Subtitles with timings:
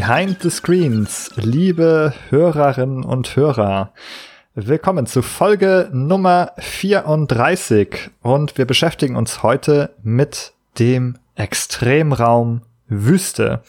[0.00, 3.92] Behind the Screens, liebe Hörerinnen und Hörer,
[4.54, 13.62] willkommen zu Folge Nummer 34 und wir beschäftigen uns heute mit dem Extremraum Wüste.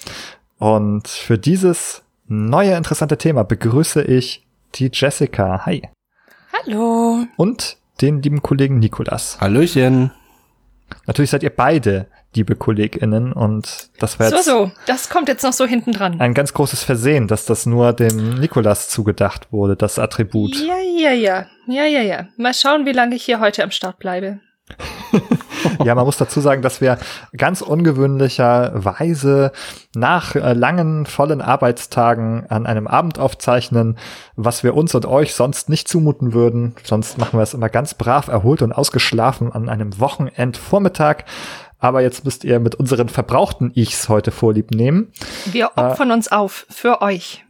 [0.57, 5.65] Und für dieses neue interessante Thema begrüße ich die Jessica.
[5.65, 5.81] Hi.
[6.53, 7.25] Hallo.
[7.35, 9.41] Und den lieben Kollegen Nikolas.
[9.41, 10.11] Hallöchen.
[11.07, 14.45] Natürlich seid ihr beide liebe KollegInnen und das war jetzt.
[14.45, 16.19] So, so, das kommt jetzt noch so hinten dran.
[16.19, 20.55] Ein ganz großes Versehen, dass das nur dem Nikolas zugedacht wurde, das Attribut.
[20.55, 21.45] Ja, ja, ja.
[21.67, 22.27] Ja, ja, ja.
[22.37, 24.39] Mal schauen, wie lange ich hier heute am Start bleibe.
[25.83, 26.97] ja, man muss dazu sagen, dass wir
[27.35, 29.51] ganz ungewöhnlicherweise
[29.95, 33.97] nach äh, langen, vollen Arbeitstagen an einem Abend aufzeichnen,
[34.35, 36.75] was wir uns und euch sonst nicht zumuten würden.
[36.83, 41.25] Sonst machen wir es immer ganz brav, erholt und ausgeschlafen an einem Wochenendvormittag.
[41.81, 45.11] Aber jetzt müsst ihr mit unseren verbrauchten Ichs heute Vorlieb nehmen.
[45.51, 47.43] Wir äh, opfern äh, uns auf für euch.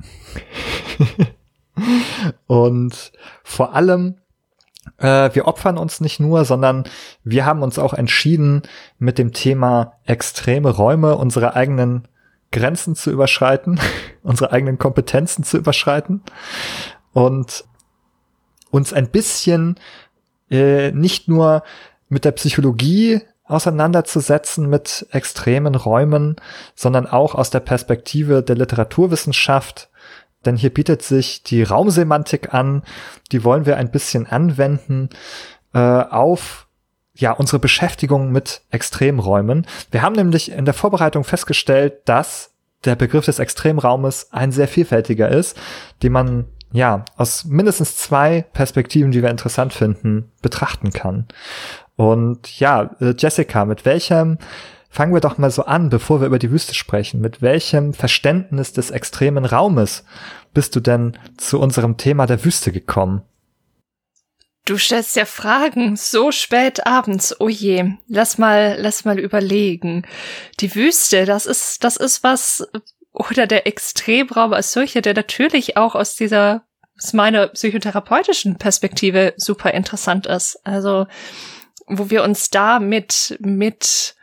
[2.48, 3.12] und
[3.44, 4.16] vor allem
[4.98, 6.86] äh, wir opfern uns nicht nur, sondern
[7.24, 8.62] wir haben uns auch entschieden,
[9.00, 12.08] mit dem Thema extreme Räume unsere eigenen
[12.52, 13.80] Grenzen zu überschreiten,
[14.24, 16.22] unsere eigenen Kompetenzen zu überschreiten
[17.12, 17.66] und
[18.70, 19.76] uns ein bisschen
[20.50, 21.64] äh, nicht nur
[22.08, 23.22] mit der Psychologie
[23.52, 26.38] auseinanderzusetzen mit extremen Räumen,
[26.76, 29.90] sondern auch aus der Perspektive der Literaturwissenschaft
[30.46, 32.84] denn hier bietet sich die Raumsemantik an,
[33.32, 35.10] die wollen wir ein bisschen anwenden
[35.74, 36.68] äh, auf
[37.14, 39.68] ja unsere Beschäftigung mit Extremräumen.
[39.92, 42.54] Wir haben nämlich in der Vorbereitung festgestellt, dass
[42.86, 45.56] der Begriff des Extremraumes ein sehr vielfältiger ist,
[46.02, 51.28] den man ja aus mindestens zwei Perspektiven, die wir interessant finden, betrachten kann.
[51.96, 54.38] Und ja, äh, Jessica, mit welchem
[54.94, 57.22] Fangen wir doch mal so an, bevor wir über die Wüste sprechen.
[57.22, 60.04] Mit welchem Verständnis des extremen Raumes
[60.54, 63.22] bist du denn zu unserem Thema der Wüste gekommen?
[64.66, 67.40] Du stellst ja Fragen so spät abends.
[67.40, 70.06] Oh je, lass mal, lass mal überlegen.
[70.60, 72.68] Die Wüste, das ist, das ist was,
[73.14, 76.64] oder der Extremraum als solcher, der natürlich auch aus dieser,
[77.00, 80.60] aus meiner psychotherapeutischen Perspektive super interessant ist.
[80.66, 81.08] Also,
[81.98, 84.16] wo wir uns da mit, mit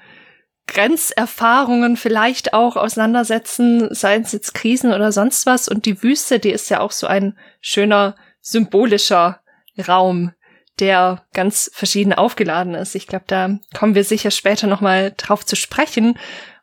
[0.67, 5.69] Grenzerfahrungen vielleicht auch auseinandersetzen, seien es jetzt Krisen oder sonst was.
[5.69, 9.41] Und die Wüste, die ist ja auch so ein schöner symbolischer
[9.87, 10.33] Raum,
[10.79, 12.95] der ganz verschieden aufgeladen ist.
[12.95, 16.19] Ich glaube, da kommen wir sicher später nochmal drauf zu sprechen.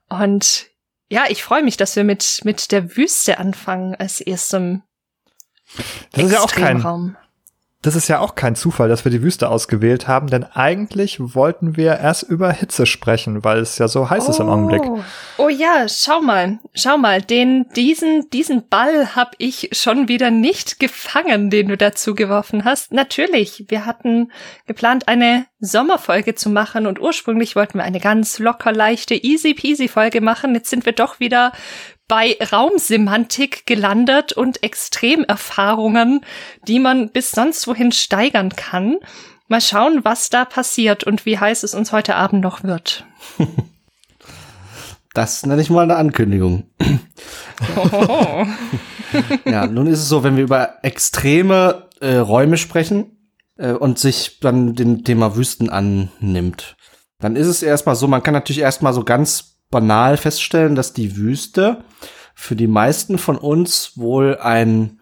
[0.07, 0.67] Und
[1.09, 4.83] ja, ich freue mich, dass wir mit, mit der Wüste anfangen als erstem
[6.11, 7.17] das ist ja auch kein,
[7.85, 11.77] das ist ja auch kein Zufall, dass wir die Wüste ausgewählt haben, denn eigentlich wollten
[11.77, 14.31] wir erst über Hitze sprechen, weil es ja so heiß oh.
[14.31, 14.81] ist im Augenblick.
[14.83, 15.03] Oh.
[15.37, 20.79] oh ja, schau mal, schau mal, den diesen diesen Ball hab ich schon wieder nicht
[20.79, 22.91] gefangen, den du dazu geworfen hast.
[22.91, 24.31] Natürlich, wir hatten
[24.65, 29.87] geplant eine Sommerfolge zu machen und ursprünglich wollten wir eine ganz locker leichte easy peasy
[29.87, 30.55] Folge machen.
[30.55, 31.51] Jetzt sind wir doch wieder
[32.07, 36.21] bei Raumsemantik gelandet und Extremerfahrungen,
[36.67, 38.97] die man bis sonst wohin steigern kann.
[39.47, 43.05] Mal schauen, was da passiert und wie heiß es uns heute Abend noch wird.
[45.13, 46.69] Das nenne ich mal eine Ankündigung.
[47.77, 48.45] Oh.
[49.45, 54.39] ja, nun ist es so, wenn wir über extreme äh, Räume sprechen äh, und sich
[54.39, 56.75] dann dem Thema Wüsten annimmt,
[57.19, 61.17] dann ist es erstmal so, man kann natürlich erstmal so ganz banal feststellen, dass die
[61.17, 61.83] Wüste
[62.33, 64.99] für die meisten von uns wohl einen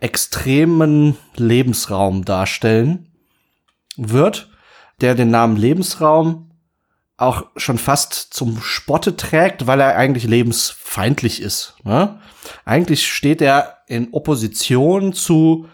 [0.00, 3.08] extremen Lebensraum darstellen
[3.96, 4.50] wird,
[5.00, 6.50] der den Namen Lebensraum
[7.16, 11.76] auch schon fast zum Spotte trägt, weil er eigentlich lebensfeindlich ist.
[11.84, 12.20] Ne?
[12.64, 15.68] Eigentlich steht er in Opposition zu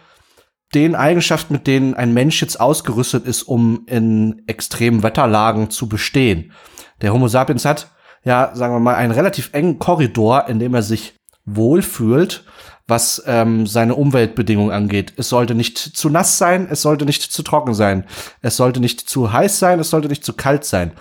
[0.74, 6.52] den Eigenschaften, mit denen ein Mensch jetzt ausgerüstet ist, um in extremen Wetterlagen zu bestehen.
[7.00, 7.90] Der Homo sapiens hat
[8.24, 12.44] ja, sagen wir mal, einen relativ engen Korridor, in dem er sich wohlfühlt,
[12.86, 15.12] was ähm, seine Umweltbedingungen angeht.
[15.16, 18.04] Es sollte nicht zu nass sein, es sollte nicht zu trocken sein,
[18.40, 20.92] es sollte nicht zu heiß sein, es sollte nicht zu kalt sein.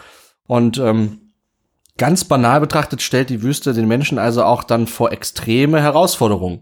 [0.45, 1.31] Und ähm,
[1.97, 6.61] ganz banal betrachtet stellt die Wüste den Menschen also auch dann vor extreme Herausforderungen.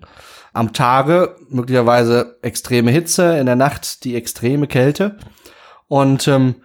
[0.54, 5.18] Am Tage möglicherweise extreme Hitze, in der Nacht die extreme Kälte.
[5.88, 6.56] Und ähm,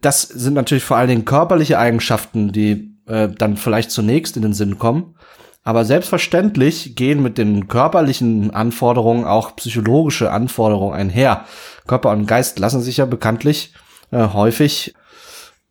[0.00, 4.54] das sind natürlich vor allen Dingen körperliche Eigenschaften, die äh, dann vielleicht zunächst in den
[4.54, 5.14] Sinn kommen.
[5.64, 11.44] Aber selbstverständlich gehen mit den körperlichen Anforderungen auch psychologische Anforderungen einher.
[11.86, 13.74] Körper und Geist lassen sich ja bekanntlich
[14.10, 14.94] äh, häufig,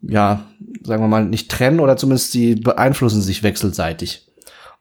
[0.01, 0.43] ja,
[0.83, 4.27] sagen wir mal, nicht trennen oder zumindest sie beeinflussen sich wechselseitig.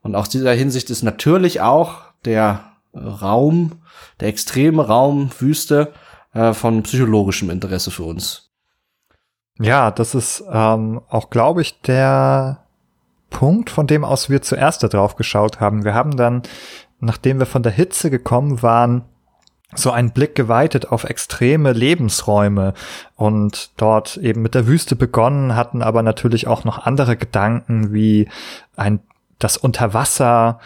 [0.03, 3.81] Und aus dieser Hinsicht ist natürlich auch der Raum,
[4.21, 5.93] der extreme Raum Wüste
[6.35, 8.46] äh, von psychologischem Interesse für uns.
[9.59, 12.67] Ja, das ist ähm, auch, glaube ich, der
[13.31, 15.85] Punkt, von dem aus wir zuerst da drauf geschaut haben.
[15.85, 16.43] Wir haben dann,
[17.01, 19.05] nachdem wir von der Hitze gekommen waren,
[19.75, 22.75] so einen Blick geweitet auf extreme Lebensräume
[23.17, 28.29] und dort eben mit der Wüste begonnen, hatten aber natürlich auch noch andere Gedanken wie
[28.77, 29.01] ein,
[29.39, 30.61] das Unterwasser,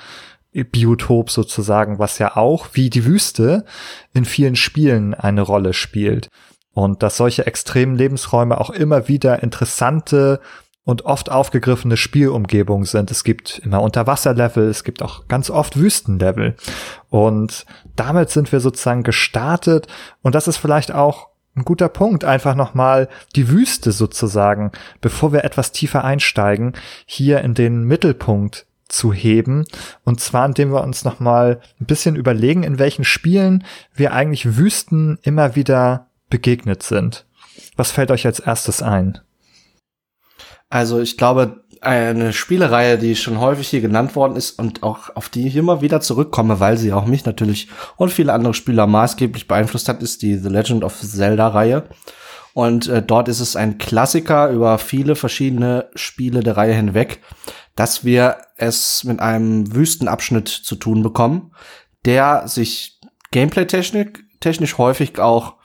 [0.52, 3.64] Biotop sozusagen, was ja auch wie die Wüste
[4.12, 6.28] in vielen Spielen eine Rolle spielt.
[6.72, 10.40] Und dass solche extremen Lebensräume auch immer wieder interessante
[10.84, 13.10] und oft aufgegriffene Spielumgebungen sind.
[13.10, 16.56] Es gibt immer Unterwasserlevel, es gibt auch ganz oft Wüstenlevel.
[17.08, 19.86] Und damit sind wir sozusagen gestartet.
[20.22, 25.44] Und das ist vielleicht auch ein guter Punkt, einfach nochmal die Wüste sozusagen, bevor wir
[25.44, 26.74] etwas tiefer einsteigen,
[27.06, 29.66] hier in den Mittelpunkt zu heben.
[30.04, 33.64] Und zwar, indem wir uns nochmal ein bisschen überlegen, in welchen Spielen
[33.94, 37.26] wir eigentlich Wüsten immer wieder begegnet sind.
[37.76, 39.18] Was fällt euch als erstes ein?
[40.68, 45.28] Also ich glaube, eine Spielereihe, die schon häufig hier genannt worden ist und auch auf
[45.28, 49.48] die ich immer wieder zurückkomme, weil sie auch mich natürlich und viele andere Spieler maßgeblich
[49.48, 51.84] beeinflusst hat, ist die The Legend of Zelda-Reihe.
[52.52, 57.20] Und äh, dort ist es ein Klassiker über viele verschiedene Spiele der Reihe hinweg,
[57.76, 61.52] dass wir es mit einem Wüstenabschnitt zu tun bekommen,
[62.04, 62.98] der sich
[63.30, 65.56] gameplay-technisch technisch häufig auch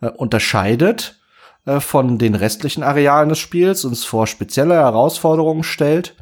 [0.00, 1.20] äh, unterscheidet
[1.66, 6.16] äh, von den restlichen Arealen des Spiels, uns vor spezielle Herausforderungen stellt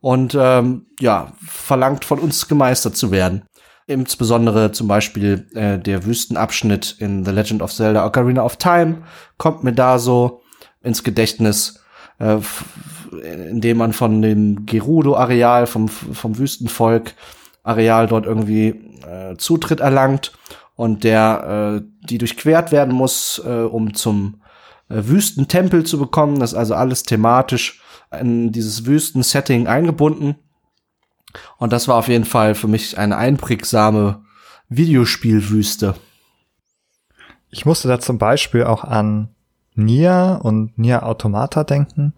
[0.00, 3.44] und ähm, ja, verlangt von uns gemeistert zu werden.
[3.86, 9.02] Insbesondere zum Beispiel äh, der Wüstenabschnitt in The Legend of Zelda Ocarina of Time
[9.36, 10.42] kommt mir da so
[10.82, 11.82] ins Gedächtnis,
[12.18, 12.38] äh,
[13.50, 17.14] indem man von dem Gerudo-Areal, vom, vom Wüstenvolk
[17.62, 18.68] Areal dort irgendwie
[19.06, 20.32] äh, Zutritt erlangt
[20.76, 24.40] und der äh, die durchquert werden muss, äh, um zum
[24.88, 26.40] äh, Wüstentempel zu bekommen.
[26.40, 27.80] Das ist also alles thematisch
[28.20, 30.36] in dieses Wüstensetting eingebunden.
[31.58, 34.22] Und das war auf jeden Fall für mich eine einprägsame
[34.68, 35.94] Videospielwüste.
[37.50, 39.28] Ich musste da zum Beispiel auch an
[39.74, 42.14] Nier und Nier Automata denken.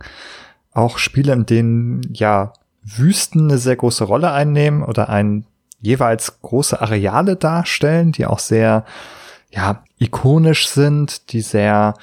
[0.73, 5.47] Auch Spiele, in denen ja Wüsten eine sehr große Rolle einnehmen oder ein
[5.87, 8.85] jeweils große Areale darstellen, die auch sehr
[9.51, 11.95] ja ikonisch sind, die sehr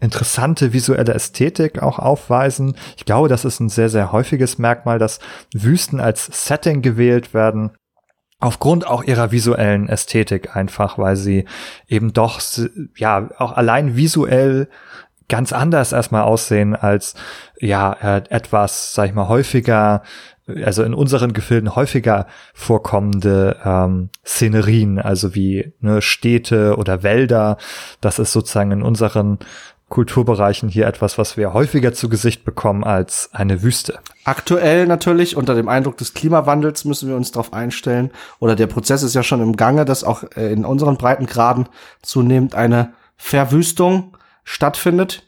[0.00, 2.76] interessante visuelle Ästhetik auch aufweisen.
[2.96, 5.18] Ich glaube, das ist ein sehr, sehr häufiges Merkmal, dass
[5.52, 7.72] Wüsten als Setting gewählt werden.
[8.38, 11.46] Aufgrund auch ihrer visuellen Ästhetik einfach, weil sie
[11.88, 12.40] eben doch,
[12.96, 14.68] ja, auch allein visuell
[15.28, 17.14] ganz anders erstmal aussehen als,
[17.58, 20.02] ja, äh, etwas, sag ich mal, häufiger
[20.64, 27.56] also in unseren Gefilden häufiger vorkommende ähm, Szenerien, also wie ne, Städte oder Wälder.
[28.00, 29.38] Das ist sozusagen in unseren
[29.88, 34.00] Kulturbereichen hier etwas, was wir häufiger zu Gesicht bekommen als eine Wüste.
[34.24, 38.10] Aktuell natürlich unter dem Eindruck des Klimawandels müssen wir uns darauf einstellen,
[38.40, 41.68] oder der Prozess ist ja schon im Gange, dass auch äh, in unseren Breitengraden
[42.02, 45.22] zunehmend eine Verwüstung stattfindet.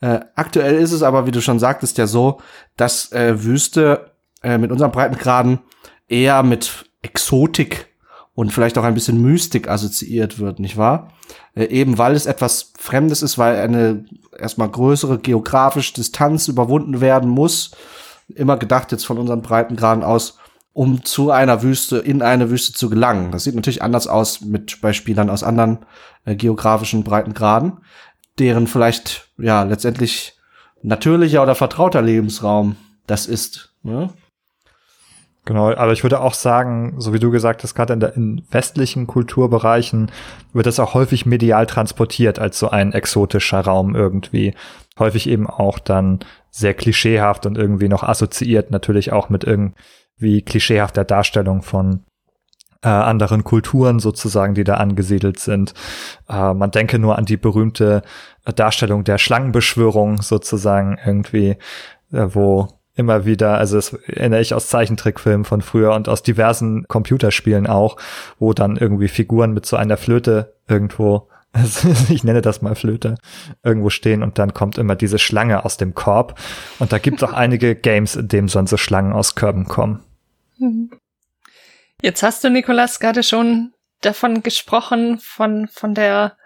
[0.00, 2.40] Äh, aktuell ist es aber, wie du schon sagtest, ja so,
[2.76, 4.13] dass äh, Wüste
[4.44, 5.58] äh, mit unseren Breitengraden
[6.06, 7.88] eher mit Exotik
[8.34, 11.12] und vielleicht auch ein bisschen Mystik assoziiert wird, nicht wahr?
[11.54, 14.04] Äh, eben weil es etwas Fremdes ist, weil eine
[14.38, 17.72] erstmal größere geografische Distanz überwunden werden muss.
[18.34, 20.38] Immer gedacht jetzt von unseren Breitengraden aus,
[20.72, 23.30] um zu einer Wüste, in eine Wüste zu gelangen.
[23.30, 25.86] Das sieht natürlich anders aus mit Beispielern aus anderen
[26.24, 27.78] äh, geografischen Breitengraden,
[28.38, 30.36] deren vielleicht, ja, letztendlich
[30.82, 33.72] natürlicher oder vertrauter Lebensraum das ist.
[33.82, 34.10] Ne?
[35.46, 38.42] Genau, aber ich würde auch sagen, so wie du gesagt hast, gerade in, der, in
[38.50, 40.10] westlichen Kulturbereichen
[40.54, 44.54] wird das auch häufig medial transportiert als so ein exotischer Raum irgendwie.
[44.98, 46.20] Häufig eben auch dann
[46.50, 52.04] sehr klischeehaft und irgendwie noch assoziiert natürlich auch mit irgendwie klischeehafter Darstellung von
[52.82, 55.74] äh, anderen Kulturen sozusagen, die da angesiedelt sind.
[56.28, 58.02] Äh, man denke nur an die berühmte
[58.54, 61.56] Darstellung der Schlangenbeschwörung sozusagen irgendwie,
[62.12, 66.86] äh, wo immer wieder, also das erinnere ich aus Zeichentrickfilmen von früher und aus diversen
[66.86, 67.96] Computerspielen auch,
[68.38, 71.28] wo dann irgendwie Figuren mit so einer Flöte irgendwo,
[72.08, 73.16] ich nenne das mal Flöte,
[73.62, 76.38] irgendwo stehen und dann kommt immer diese Schlange aus dem Korb.
[76.78, 80.00] Und da gibt es auch einige Games, in denen sonst so Schlangen aus Körben kommen.
[82.00, 83.72] Jetzt hast du, Nikolas, gerade schon
[84.02, 86.36] davon gesprochen, von, von der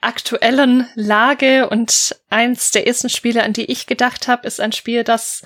[0.00, 5.02] aktuellen Lage und eins der ersten Spiele, an die ich gedacht habe, ist ein Spiel,
[5.02, 5.42] das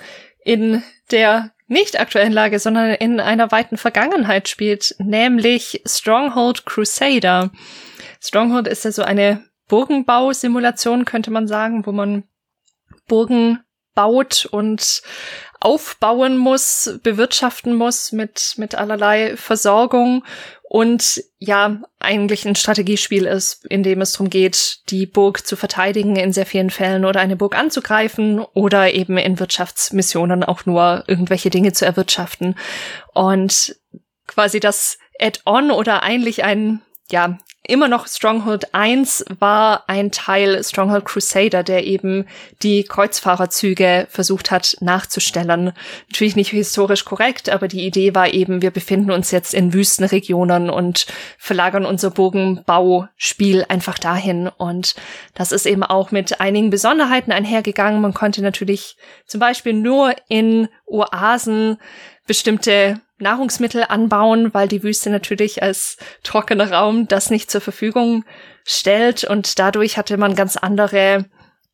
[0.49, 7.51] in der nicht aktuellen Lage, sondern in einer weiten Vergangenheit spielt, nämlich Stronghold Crusader.
[8.19, 12.23] Stronghold ist ja so eine Burgenbausimulation, könnte man sagen, wo man
[13.07, 13.59] Burgen
[13.93, 15.03] baut und
[15.59, 20.23] aufbauen muss, bewirtschaften muss mit, mit allerlei Versorgung
[20.69, 26.15] und ja, eigentlich ein Strategiespiel ist, in dem es darum geht, die Burg zu verteidigen
[26.15, 31.49] in sehr vielen Fällen oder eine Burg anzugreifen oder eben in Wirtschaftsmissionen auch nur irgendwelche
[31.49, 32.53] Dinge zu erwirtschaften.
[33.15, 33.77] Und
[34.27, 41.05] quasi das Add-on oder eigentlich ein ja, immer noch Stronghold 1 war ein Teil Stronghold
[41.05, 42.25] Crusader, der eben
[42.61, 45.73] die Kreuzfahrerzüge versucht hat nachzustellen.
[46.09, 50.69] Natürlich nicht historisch korrekt, aber die Idee war eben, wir befinden uns jetzt in Wüstenregionen
[50.69, 51.05] und
[51.37, 54.47] verlagern unser Burgenbauspiel einfach dahin.
[54.47, 54.95] Und
[55.35, 58.01] das ist eben auch mit einigen Besonderheiten einhergegangen.
[58.01, 58.97] Man konnte natürlich
[59.27, 61.77] zum Beispiel nur in Oasen
[62.25, 68.25] bestimmte Nahrungsmittel anbauen, weil die Wüste natürlich als trockener Raum das nicht zur Verfügung
[68.65, 71.25] stellt und dadurch hatte man ganz andere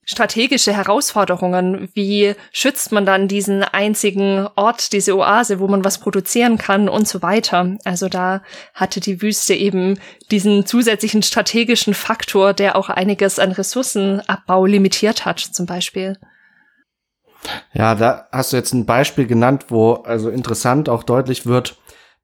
[0.05, 1.89] strategische Herausforderungen.
[1.93, 7.07] Wie schützt man dann diesen einzigen Ort, diese Oase, wo man was produzieren kann und
[7.07, 7.75] so weiter.
[7.83, 9.99] Also da hatte die Wüste eben
[10.31, 16.17] diesen zusätzlichen strategischen Faktor, der auch einiges an Ressourcenabbau limitiert hat, zum Beispiel.
[17.73, 21.77] Ja, da hast du jetzt ein Beispiel genannt, wo also interessant auch deutlich wird,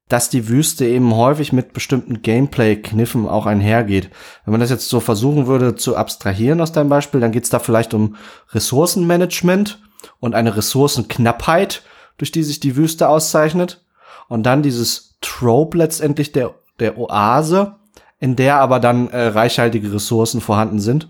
[0.08, 4.10] dass die Wüste eben häufig mit bestimmten Gameplay-Kniffen auch einhergeht.
[4.44, 7.50] Wenn man das jetzt so versuchen würde zu abstrahieren aus deinem Beispiel, dann geht es
[7.50, 8.16] da vielleicht um
[8.50, 9.80] Ressourcenmanagement
[10.20, 11.82] und eine Ressourcenknappheit,
[12.18, 13.84] durch die sich die Wüste auszeichnet.
[14.28, 17.76] Und dann dieses Trope letztendlich der, der Oase,
[18.20, 21.08] in der aber dann äh, reichhaltige Ressourcen vorhanden sind.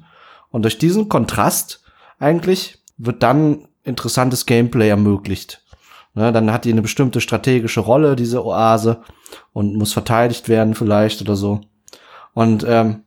[0.51, 1.83] Und durch diesen Kontrast
[2.19, 5.63] eigentlich wird dann interessantes Gameplay ermöglicht.
[6.15, 9.03] Ne, dann hat die eine bestimmte strategische Rolle, diese Oase,
[9.53, 11.63] und muss verteidigt werden vielleicht oder so.
[12.35, 13.05] Und ähm,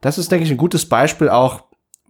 [0.00, 1.64] das ist, denke ich, ein gutes Beispiel auch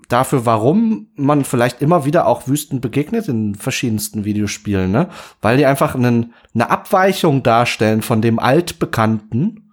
[0.09, 5.09] dafür, warum man vielleicht immer wieder auch Wüsten begegnet in verschiedensten Videospielen, ne?
[5.41, 9.73] Weil die einfach einen, eine Abweichung darstellen von dem Altbekannten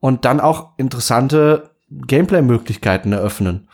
[0.00, 3.68] und dann auch interessante Gameplay-Möglichkeiten eröffnen.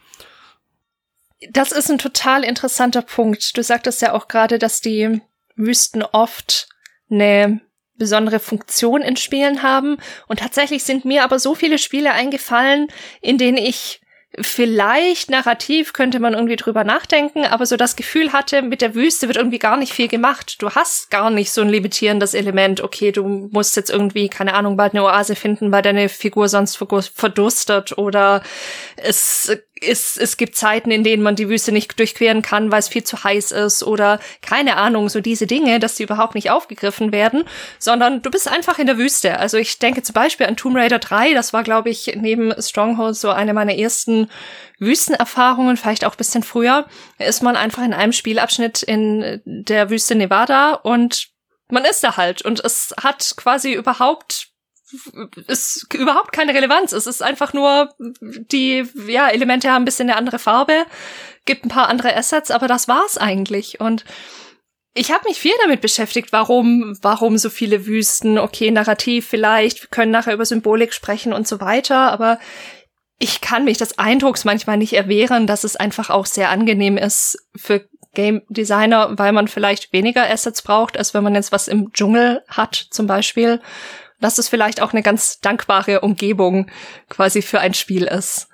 [1.50, 3.56] Das ist ein total interessanter Punkt.
[3.56, 5.20] Du sagtest ja auch gerade, dass die
[5.54, 6.68] Wüsten oft
[7.10, 7.60] eine
[7.96, 9.98] besondere Funktion in Spielen haben.
[10.26, 12.88] Und tatsächlich sind mir aber so viele Spiele eingefallen,
[13.20, 14.00] in denen ich
[14.40, 19.26] vielleicht narrativ könnte man irgendwie drüber nachdenken, aber so das Gefühl hatte, mit der Wüste
[19.26, 20.56] wird irgendwie gar nicht viel gemacht.
[20.60, 22.82] Du hast gar nicht so ein limitierendes Element.
[22.82, 26.76] Okay, du musst jetzt irgendwie, keine Ahnung, bald eine Oase finden, weil deine Figur sonst
[26.76, 28.42] verdurstet oder
[28.96, 32.88] es es, es gibt Zeiten, in denen man die Wüste nicht durchqueren kann, weil es
[32.88, 37.12] viel zu heiß ist oder keine Ahnung, so diese Dinge, dass die überhaupt nicht aufgegriffen
[37.12, 37.44] werden,
[37.78, 39.38] sondern du bist einfach in der Wüste.
[39.38, 43.16] Also ich denke zum Beispiel an Tomb Raider 3, das war, glaube ich, neben Stronghold
[43.16, 44.28] so eine meiner ersten
[44.78, 46.86] Wüstenerfahrungen, vielleicht auch bisschen früher,
[47.18, 51.28] ist man einfach in einem Spielabschnitt in der Wüste Nevada und
[51.70, 52.42] man ist da halt.
[52.42, 54.48] Und es hat quasi überhaupt
[55.46, 56.92] ist überhaupt keine Relevanz.
[56.92, 60.84] Es ist einfach nur, die ja, Elemente haben ein bisschen eine andere Farbe,
[61.44, 63.80] gibt ein paar andere Assets, aber das war's eigentlich.
[63.80, 64.04] Und
[64.94, 69.88] ich habe mich viel damit beschäftigt, warum, warum so viele Wüsten, okay, narrativ vielleicht, wir
[69.88, 72.38] können nachher über Symbolik sprechen und so weiter, aber
[73.18, 77.38] ich kann mich des Eindrucks manchmal nicht erwehren, dass es einfach auch sehr angenehm ist
[77.56, 81.92] für Game Designer, weil man vielleicht weniger Assets braucht, als wenn man jetzt was im
[81.92, 83.60] Dschungel hat, zum Beispiel
[84.20, 86.66] dass es vielleicht auch eine ganz dankbare Umgebung
[87.08, 88.48] quasi für ein Spiel ist.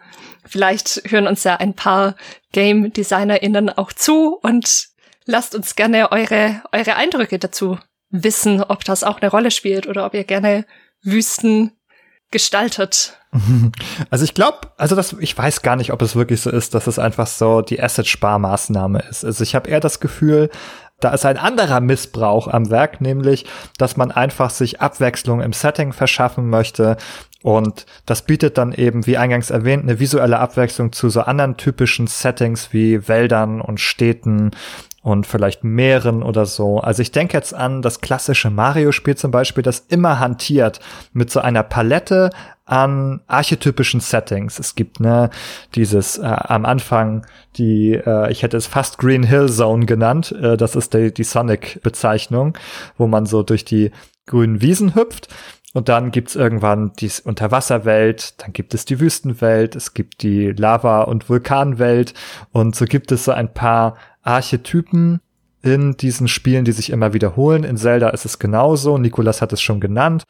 [0.46, 2.16] Vielleicht hören uns ja ein paar
[2.52, 4.88] Game DesignerInnen auch zu und
[5.24, 7.78] lasst uns gerne eure, eure Eindrücke dazu
[8.10, 10.66] wissen, ob das auch eine Rolle spielt oder ob ihr gerne
[11.02, 11.72] Wüsten
[12.30, 13.18] gestaltet.
[14.10, 16.86] Also ich glaube, also das, ich weiß gar nicht, ob es wirklich so ist, dass
[16.86, 19.24] es einfach so die Asset-Sparmaßnahme ist.
[19.24, 20.50] Also ich habe eher das Gefühl,
[21.04, 23.44] da ist ein anderer Missbrauch am Werk, nämlich,
[23.76, 26.96] dass man einfach sich Abwechslung im Setting verschaffen möchte.
[27.42, 32.06] Und das bietet dann eben, wie eingangs erwähnt, eine visuelle Abwechslung zu so anderen typischen
[32.06, 34.52] Settings wie Wäldern und Städten
[35.02, 36.80] und vielleicht Meeren oder so.
[36.80, 40.80] Also ich denke jetzt an das klassische Mario-Spiel zum Beispiel, das immer hantiert
[41.12, 42.30] mit so einer Palette
[42.64, 44.58] an archetypischen Settings.
[44.58, 45.30] Es gibt ne
[45.74, 50.32] dieses äh, am Anfang die, äh, ich hätte es fast Green Hill Zone genannt.
[50.32, 52.56] Äh, das ist die, die Sonic-Bezeichnung,
[52.96, 53.90] wo man so durch die
[54.26, 55.28] grünen Wiesen hüpft.
[55.74, 61.02] Und dann gibt's irgendwann die Unterwasserwelt, dann gibt es die Wüstenwelt, es gibt die Lava-
[61.02, 62.14] und Vulkanwelt
[62.52, 65.20] und so gibt es so ein paar Archetypen
[65.62, 67.64] in diesen Spielen, die sich immer wiederholen.
[67.64, 68.98] In Zelda ist es genauso.
[68.98, 70.24] Nikolas hat es schon genannt.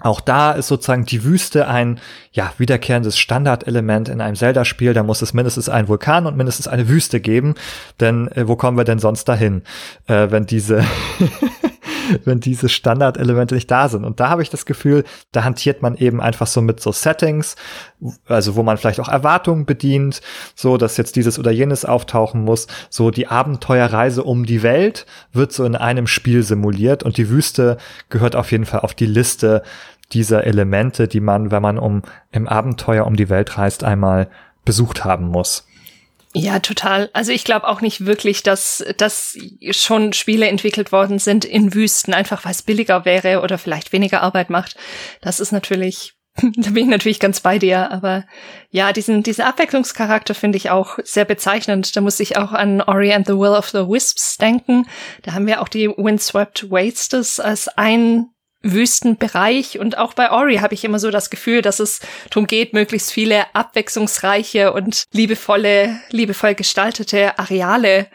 [0.00, 2.00] Auch da ist sozusagen die Wüste ein
[2.32, 4.92] ja wiederkehrendes Standardelement in einem Zelda-Spiel.
[4.92, 7.54] Da muss es mindestens einen Vulkan und mindestens eine Wüste geben.
[7.98, 9.62] Denn äh, wo kommen wir denn sonst dahin,
[10.06, 10.84] äh, wenn diese
[12.24, 14.04] wenn diese Standardelemente nicht da sind.
[14.04, 17.56] Und da habe ich das Gefühl, da hantiert man eben einfach so mit so Settings,
[18.26, 20.20] also wo man vielleicht auch Erwartungen bedient,
[20.54, 22.66] so dass jetzt dieses oder jenes auftauchen muss.
[22.90, 27.78] So die Abenteuerreise um die Welt wird so in einem Spiel simuliert und die Wüste
[28.08, 29.62] gehört auf jeden Fall auf die Liste
[30.12, 34.28] dieser Elemente, die man, wenn man um im Abenteuer um die Welt reist, einmal
[34.64, 35.66] besucht haben muss.
[36.34, 37.08] Ja, total.
[37.12, 39.38] Also ich glaube auch nicht wirklich, dass, dass
[39.70, 44.22] schon Spiele entwickelt worden sind in Wüsten, einfach weil es billiger wäre oder vielleicht weniger
[44.22, 44.76] Arbeit macht.
[45.22, 47.90] Das ist natürlich, da bin ich natürlich ganz bei dir.
[47.90, 48.24] Aber
[48.70, 51.96] ja, diesen, diesen Abwechslungscharakter finde ich auch sehr bezeichnend.
[51.96, 54.86] Da muss ich auch an Ori and the Will of the Wisps denken.
[55.22, 58.26] Da haben wir auch die Windswept Wastes als ein
[58.72, 59.78] Wüstenbereich.
[59.78, 63.12] Und auch bei Ori habe ich immer so das Gefühl, dass es darum geht, möglichst
[63.12, 68.06] viele abwechslungsreiche und liebevolle, liebevoll gestaltete Areale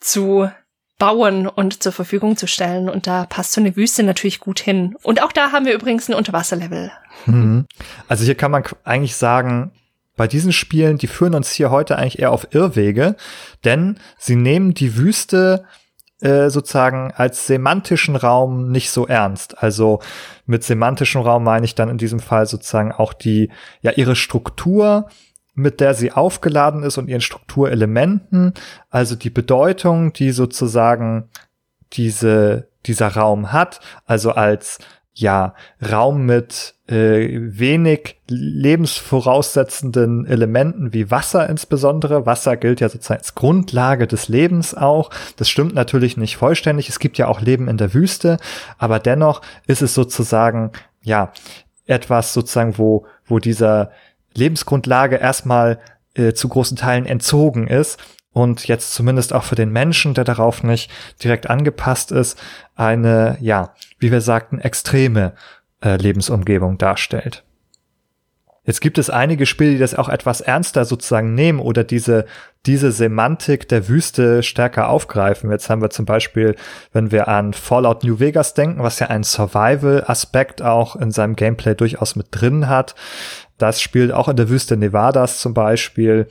[0.00, 0.50] zu
[0.98, 2.88] bauen und zur Verfügung zu stellen.
[2.88, 4.96] Und da passt so eine Wüste natürlich gut hin.
[5.02, 6.90] Und auch da haben wir übrigens ein Unterwasserlevel.
[7.26, 7.66] Mhm.
[8.08, 9.72] Also hier kann man eigentlich sagen,
[10.16, 13.16] bei diesen Spielen, die führen uns hier heute eigentlich eher auf Irrwege,
[13.64, 15.64] denn sie nehmen die Wüste
[16.20, 19.62] äh, sozusagen als semantischen Raum nicht so ernst.
[19.62, 20.00] Also
[20.46, 23.50] mit semantischem Raum meine ich dann in diesem Fall sozusagen auch die,
[23.82, 25.08] ja, ihre Struktur,
[25.54, 28.54] mit der sie aufgeladen ist und ihren Strukturelementen,
[28.90, 31.28] also die Bedeutung, die sozusagen
[31.92, 34.78] diese, dieser Raum hat, also als
[35.18, 35.54] ja,
[35.90, 42.26] Raum mit äh, wenig lebensvoraussetzenden Elementen wie Wasser insbesondere.
[42.26, 45.08] Wasser gilt ja sozusagen als Grundlage des Lebens auch.
[45.36, 46.90] Das stimmt natürlich nicht vollständig.
[46.90, 48.36] Es gibt ja auch Leben in der Wüste,
[48.76, 51.32] aber dennoch ist es sozusagen, ja,
[51.86, 53.92] etwas sozusagen, wo, wo dieser
[54.34, 55.78] Lebensgrundlage erstmal
[56.14, 57.98] äh, zu großen Teilen entzogen ist
[58.36, 60.90] und jetzt zumindest auch für den Menschen, der darauf nicht
[61.24, 62.38] direkt angepasst ist,
[62.74, 65.32] eine, ja, wie wir sagten, extreme
[65.82, 67.44] äh, Lebensumgebung darstellt.
[68.64, 72.26] Jetzt gibt es einige Spiele, die das auch etwas ernster sozusagen nehmen oder diese,
[72.66, 75.50] diese Semantik der Wüste stärker aufgreifen.
[75.50, 76.56] Jetzt haben wir zum Beispiel,
[76.92, 81.74] wenn wir an Fallout New Vegas denken, was ja einen Survival-Aspekt auch in seinem Gameplay
[81.74, 82.96] durchaus mit drin hat.
[83.56, 86.28] Das spielt auch in der Wüste Nevadas zum Beispiel.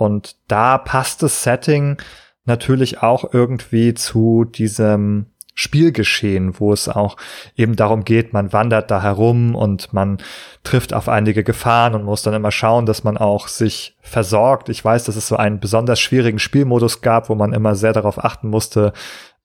[0.00, 1.96] Und da passt das Setting
[2.44, 7.16] natürlich auch irgendwie zu diesem Spielgeschehen, wo es auch
[7.56, 10.18] eben darum geht, man wandert da herum und man
[10.62, 14.68] trifft auf einige Gefahren und muss dann immer schauen, dass man auch sich versorgt.
[14.68, 18.24] Ich weiß, dass es so einen besonders schwierigen Spielmodus gab, wo man immer sehr darauf
[18.24, 18.92] achten musste,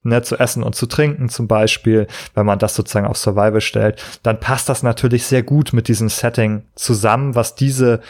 [0.04, 4.04] ne, zu essen und zu trinken zum Beispiel, wenn man das sozusagen auf Survival stellt,
[4.22, 8.02] dann passt das natürlich sehr gut mit diesem Setting zusammen, was diese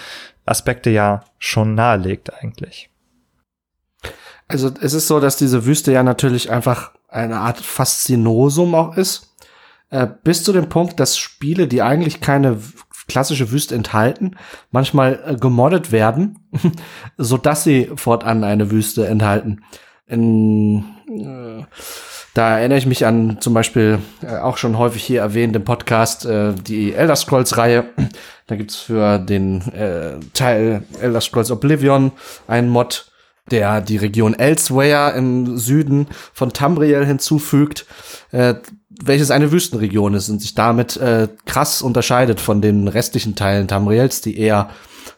[0.46, 2.90] Aspekte ja schon nahelegt eigentlich.
[4.48, 9.34] Also es ist so, dass diese Wüste ja natürlich einfach eine Art Faszinosum auch ist.
[9.90, 12.58] Äh, bis zu dem Punkt, dass Spiele, die eigentlich keine
[13.08, 14.36] klassische Wüste enthalten,
[14.72, 16.40] manchmal äh, gemoddet werden,
[17.18, 19.64] so dass sie fortan eine Wüste enthalten.
[20.08, 21.64] In, äh,
[22.34, 26.26] da erinnere ich mich an zum Beispiel äh, auch schon häufig hier erwähnt im Podcast
[26.26, 27.86] äh, die Elder Scrolls Reihe.
[28.54, 32.12] Da gibt's für den äh, Teil Elder Scrolls Oblivion
[32.46, 33.12] einen Mod,
[33.50, 37.88] der die Region Elsewhere im Süden von Tamriel hinzufügt,
[38.30, 38.54] äh,
[38.90, 44.22] welches eine Wüstenregion ist und sich damit äh, krass unterscheidet von den restlichen Teilen Tamriels,
[44.22, 44.70] die eher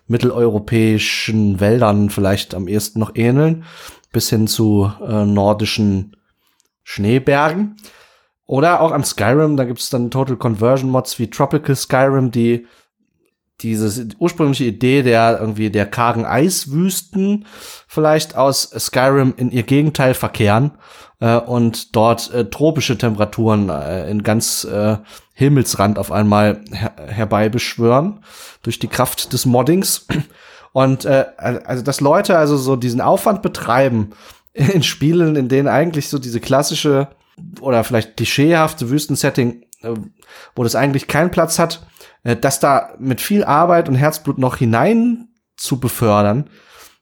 [0.07, 3.65] mitteleuropäischen Wäldern vielleicht am ehesten noch ähneln,
[4.13, 6.15] bis hin zu äh, nordischen
[6.83, 7.75] Schneebergen.
[8.45, 12.65] Oder auch an Skyrim, da gibt's dann Total Conversion Mods wie Tropical Skyrim, die
[13.61, 17.45] diese ursprüngliche Idee der irgendwie der kargen Eiswüsten
[17.87, 20.71] vielleicht aus Skyrim in ihr Gegenteil verkehren
[21.19, 24.97] äh, und dort äh, tropische Temperaturen äh, in ganz äh,
[25.33, 28.21] Himmelsrand auf einmal her herbeibeschwören
[28.63, 30.07] durch die Kraft des Moddings.
[30.73, 34.11] Und äh, also dass Leute also so diesen Aufwand betreiben
[34.53, 37.07] in Spielen, in denen eigentlich so diese klassische
[37.61, 39.93] oder vielleicht klischeehafte Wüstensetting, äh,
[40.55, 41.85] wo das eigentlich keinen Platz hat,
[42.25, 46.49] das da mit viel Arbeit und Herzblut noch hinein zu befördern,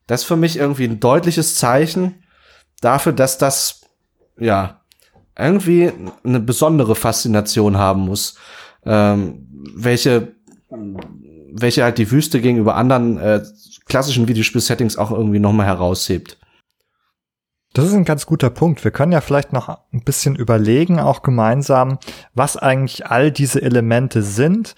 [0.08, 2.24] das ist für mich irgendwie ein deutliches Zeichen
[2.82, 3.82] dafür, dass das,
[4.38, 4.82] ja,
[5.38, 5.92] irgendwie
[6.24, 8.36] eine besondere Faszination haben muss,
[8.86, 10.36] ähm, welche,
[10.70, 13.44] welche halt die Wüste gegenüber anderen äh,
[13.86, 16.38] klassischen Videospiel-Settings auch irgendwie noch mal heraushebt.
[17.74, 18.84] Das ist ein ganz guter Punkt.
[18.84, 21.98] Wir können ja vielleicht noch ein bisschen überlegen, auch gemeinsam,
[22.36, 24.76] was eigentlich all diese Elemente sind,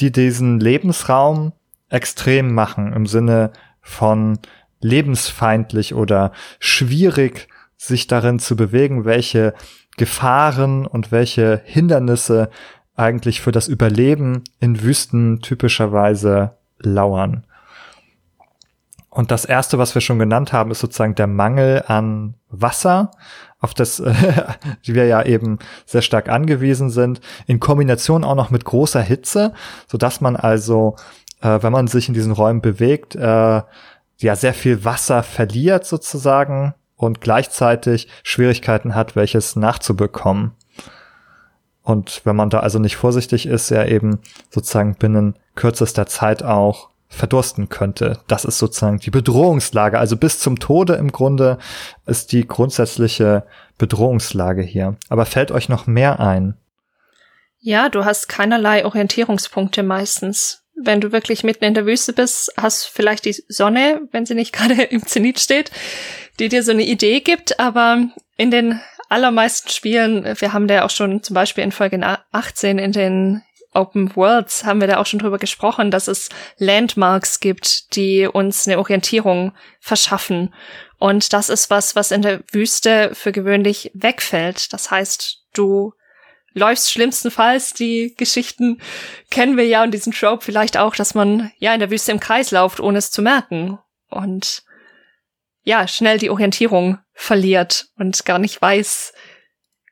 [0.00, 1.52] die diesen Lebensraum
[1.88, 4.38] extrem machen, im Sinne von
[4.80, 9.54] lebensfeindlich oder schwierig, sich darin zu bewegen, welche
[9.96, 12.50] Gefahren und welche Hindernisse
[12.96, 17.46] eigentlich für das Überleben in Wüsten typischerweise lauern.
[19.10, 23.12] Und das erste, was wir schon genannt haben, ist sozusagen der Mangel an Wasser,
[23.64, 24.44] auf das äh,
[24.84, 29.52] wir ja eben sehr stark angewiesen sind, in Kombination auch noch mit großer Hitze,
[29.88, 30.96] so dass man also,
[31.40, 33.62] äh, wenn man sich in diesen Räumen bewegt, äh,
[34.18, 40.52] ja sehr viel Wasser verliert sozusagen und gleichzeitig Schwierigkeiten hat, welches nachzubekommen.
[41.82, 46.90] Und wenn man da also nicht vorsichtig ist, er eben sozusagen binnen kürzester Zeit auch
[47.08, 48.20] verdursten könnte.
[48.26, 49.98] Das ist sozusagen die Bedrohungslage.
[49.98, 51.58] Also bis zum Tode im Grunde
[52.06, 53.44] ist die grundsätzliche
[53.78, 54.96] Bedrohungslage hier.
[55.08, 56.56] Aber fällt euch noch mehr ein?
[57.60, 60.62] Ja, du hast keinerlei Orientierungspunkte meistens.
[60.76, 64.52] Wenn du wirklich mitten in der Wüste bist, hast vielleicht die Sonne, wenn sie nicht
[64.54, 65.70] gerade im Zenit steht,
[66.38, 70.90] die dir so eine Idee gibt, aber in den allermeisten Spielen, wir haben da auch
[70.90, 72.00] schon zum Beispiel in Folge
[72.32, 73.42] 18 in den
[73.74, 78.66] Open Worlds haben wir da auch schon drüber gesprochen, dass es Landmarks gibt, die uns
[78.66, 80.54] eine Orientierung verschaffen.
[80.98, 84.72] Und das ist was, was in der Wüste für gewöhnlich wegfällt.
[84.72, 85.92] Das heißt, du
[86.54, 88.80] läufst schlimmstenfalls, die Geschichten
[89.30, 92.20] kennen wir ja und diesen Trope vielleicht auch, dass man ja in der Wüste im
[92.20, 93.78] Kreis lauft, ohne es zu merken.
[94.08, 94.62] Und
[95.62, 99.12] ja, schnell die Orientierung verliert und gar nicht weiß,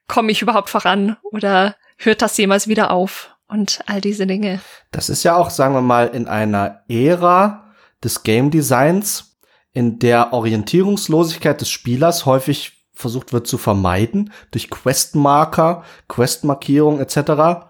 [0.07, 3.32] komme ich überhaupt voran oder hört das jemals wieder auf?
[3.53, 4.61] Und all diese Dinge.
[4.91, 9.37] Das ist ja auch, sagen wir mal, in einer Ära des Game Designs,
[9.73, 17.69] in der Orientierungslosigkeit des Spielers häufig versucht wird zu vermeiden durch Questmarker, Questmarkierung etc.,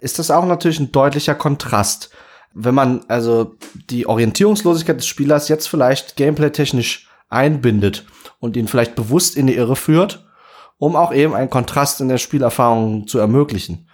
[0.00, 2.10] ist das auch natürlich ein deutlicher Kontrast.
[2.52, 3.56] Wenn man also
[3.90, 8.04] die Orientierungslosigkeit des Spielers jetzt vielleicht gameplay-technisch einbindet
[8.38, 10.26] und ihn vielleicht bewusst in die Irre führt,
[10.78, 13.88] um auch eben einen Kontrast in der Spielerfahrung zu ermöglichen.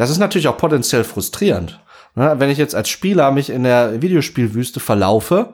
[0.00, 1.78] Das ist natürlich auch potenziell frustrierend.
[2.14, 2.34] Ne?
[2.38, 5.52] Wenn ich jetzt als Spieler mich in der Videospielwüste verlaufe,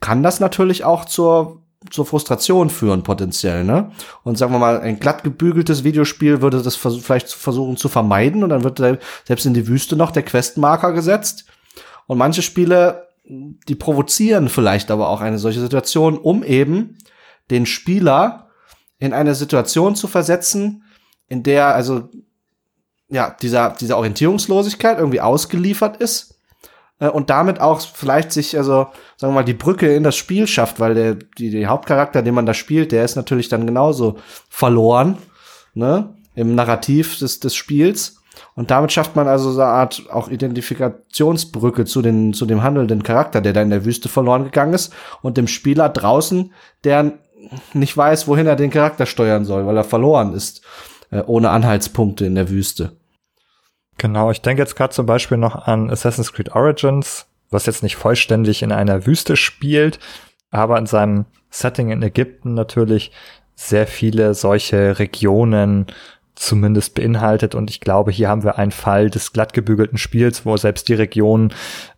[0.00, 3.92] kann das natürlich auch zur zur Frustration führen potenziell, ne?
[4.24, 8.42] Und sagen wir mal, ein glatt gebügeltes Videospiel würde das vers vielleicht versuchen zu vermeiden
[8.42, 8.82] und dann wird
[9.24, 11.44] selbst in die Wüste noch der Questmarker gesetzt.
[12.08, 16.98] Und manche Spiele, die provozieren vielleicht aber auch eine solche Situation, um eben
[17.50, 18.48] den Spieler
[18.98, 20.82] in eine Situation zu versetzen,
[21.28, 22.08] in der also
[23.08, 26.40] ja, dieser, dieser Orientierungslosigkeit irgendwie ausgeliefert ist
[26.98, 30.46] äh, und damit auch vielleicht sich, also, sagen wir mal, die Brücke in das Spiel
[30.46, 34.18] schafft, weil der, die, der Hauptcharakter, den man da spielt, der ist natürlich dann genauso
[34.48, 35.18] verloren,
[35.74, 38.16] ne, im Narrativ des, des Spiels.
[38.54, 43.02] Und damit schafft man also so eine Art auch Identifikationsbrücke zu, den, zu dem handelnden
[43.02, 44.92] Charakter, der da in der Wüste verloren gegangen ist
[45.22, 46.52] und dem Spieler draußen,
[46.84, 47.12] der
[47.72, 50.62] nicht weiß, wohin er den Charakter steuern soll, weil er verloren ist
[51.10, 52.96] äh, ohne Anhaltspunkte in der Wüste.
[53.98, 57.96] Genau, ich denke jetzt gerade zum Beispiel noch an Assassin's Creed Origins, was jetzt nicht
[57.96, 59.98] vollständig in einer Wüste spielt,
[60.50, 63.12] aber in seinem Setting in Ägypten natürlich
[63.54, 65.86] sehr viele solche Regionen
[66.34, 67.54] zumindest beinhaltet.
[67.54, 71.52] Und ich glaube, hier haben wir einen Fall des glattgebügelten Spiels, wo selbst die Regionen,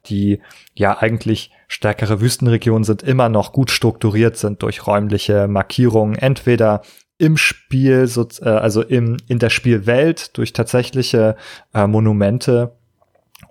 [0.06, 0.40] die
[0.74, 6.82] ja eigentlich stärkere Wüstenregionen sind, immer noch gut strukturiert sind durch räumliche Markierungen, entweder
[7.18, 11.36] im Spiel, so, äh, also im, in der Spielwelt durch tatsächliche
[11.74, 12.72] äh, Monumente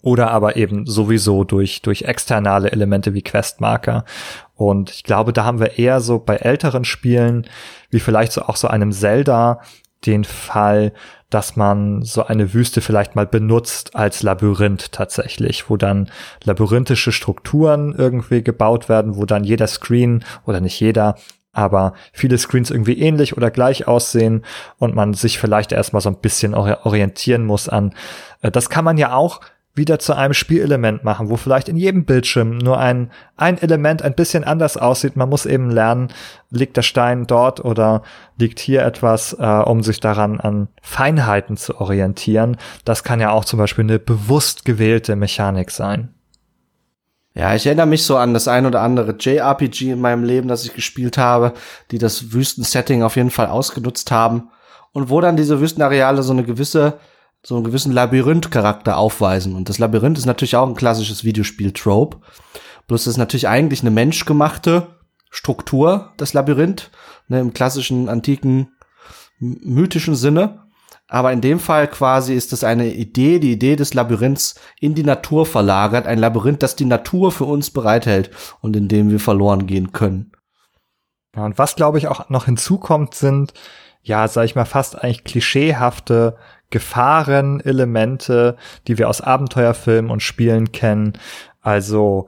[0.02, 4.06] oder aber eben sowieso durch, durch externe Elemente wie Questmarker.
[4.56, 7.46] Und ich glaube, da haben wir eher so bei älteren Spielen,
[7.90, 9.62] wie vielleicht so auch so einem Zelda,
[10.06, 10.94] den Fall,
[11.30, 16.10] dass man so eine Wüste vielleicht mal benutzt als Labyrinth tatsächlich, wo dann
[16.44, 21.16] labyrinthische Strukturen irgendwie gebaut werden, wo dann jeder Screen oder nicht jeder,
[21.58, 24.44] aber viele Screens irgendwie ähnlich oder gleich aussehen
[24.78, 27.94] und man sich vielleicht erstmal so ein bisschen orientieren muss an.
[28.42, 29.42] Äh, das kann man ja auch
[29.78, 34.16] wieder zu einem Spielelement machen, wo vielleicht in jedem Bildschirm nur ein, ein Element ein
[34.16, 35.16] bisschen anders aussieht.
[35.16, 36.10] Man muss eben lernen,
[36.50, 38.02] liegt der Stein dort oder
[38.38, 42.58] liegt hier etwas, äh, um sich daran an Feinheiten zu orientieren.
[42.86, 46.10] Das kann ja auch zum Beispiel eine bewusst gewählte Mechanik sein.
[47.38, 50.66] Ja, ich erinnere mich so an das ein oder andere JRPG in meinem Leben, das
[50.66, 51.54] ich gespielt habe,
[51.92, 54.50] die das Wüstensetting auf jeden Fall ausgenutzt haben
[54.92, 57.00] und wo dann diese Wüstenareale so eine gewisse
[57.44, 59.56] so einen gewissen Labyrinth-Charakter aufweisen.
[59.56, 62.18] Und das Labyrinth ist natürlich auch ein klassisches Videospiel-Trope.
[62.88, 64.88] Bloß ist natürlich eigentlich eine menschgemachte
[65.30, 66.90] Struktur, das Labyrinth,
[67.28, 68.70] ne, im klassischen antiken
[69.40, 70.67] mythischen Sinne.
[71.08, 75.04] Aber in dem Fall quasi ist es eine Idee, die Idee des Labyrinths in die
[75.04, 76.06] Natur verlagert.
[76.06, 78.30] Ein Labyrinth, das die Natur für uns bereithält
[78.62, 80.34] und in dem wir verloren gehen können.
[81.36, 83.54] Ja, und was glaube ich auch noch hinzukommt, sind,
[84.02, 86.36] ja, sag ich mal, fast eigentlich klischeehafte
[86.70, 91.14] Gefahrenelemente, die wir aus Abenteuerfilmen und Spielen kennen.
[91.62, 92.28] Also,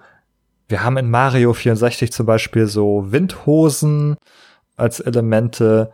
[0.69, 4.15] wir haben in Mario 64 zum Beispiel so Windhosen
[4.77, 5.91] als Elemente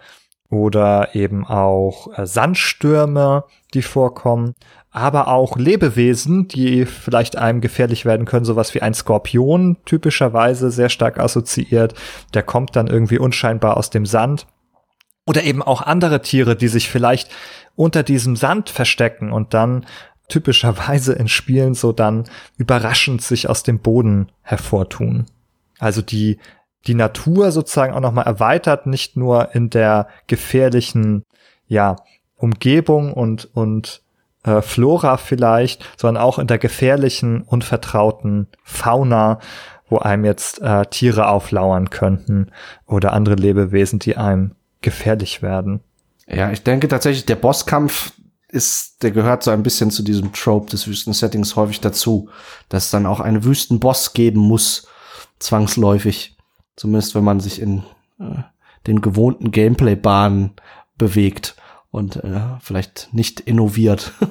[0.56, 4.54] oder eben auch äh, Sandstürme, die vorkommen,
[4.92, 10.90] aber auch Lebewesen, die vielleicht einem gefährlich werden können, sowas wie ein Skorpion, typischerweise sehr
[10.90, 11.94] stark assoziiert,
[12.34, 14.48] der kommt dann irgendwie unscheinbar aus dem Sand.
[15.28, 17.30] Oder eben auch andere Tiere, die sich vielleicht
[17.76, 19.86] unter diesem Sand verstecken und dann
[20.30, 22.26] typischerweise in Spielen so dann
[22.58, 25.26] überraschend sich aus dem Boden hervortun.
[25.80, 26.40] Also die
[26.88, 31.24] die Natur sozusagen auch nochmal erweitert, nicht nur in der gefährlichen,
[31.68, 31.96] ja,
[32.38, 34.02] Umgebung und, und
[34.44, 39.40] äh, Flora vielleicht, sondern auch in der gefährlichen, unvertrauten Fauna,
[39.90, 42.52] wo einem jetzt äh, Tiere auflauern könnten
[42.86, 45.82] oder andere Lebewesen, die einem gefährlich werden.
[46.28, 48.14] Ja, ich denke tatsächlich, der Bosskampf
[48.48, 52.30] ist, der gehört so ein bisschen zu diesem Trope des Wüstensettings häufig dazu,
[52.70, 54.88] dass es dann auch einen Wüstenboss geben muss,
[55.40, 56.35] zwangsläufig.
[56.76, 57.84] Zumindest wenn man sich in
[58.20, 58.44] äh,
[58.88, 60.52] den gewohnten Gameplay-Bahnen
[60.98, 61.56] bewegt
[61.92, 64.14] und äh, vielleicht nicht innoviert.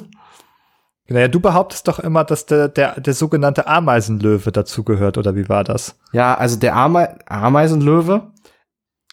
[1.06, 5.62] Naja, du behauptest doch immer, dass der, der, der sogenannte Ameisenlöwe dazugehört, oder wie war
[5.62, 5.98] das?
[6.12, 8.32] Ja, also der Ame Ameisenlöwe,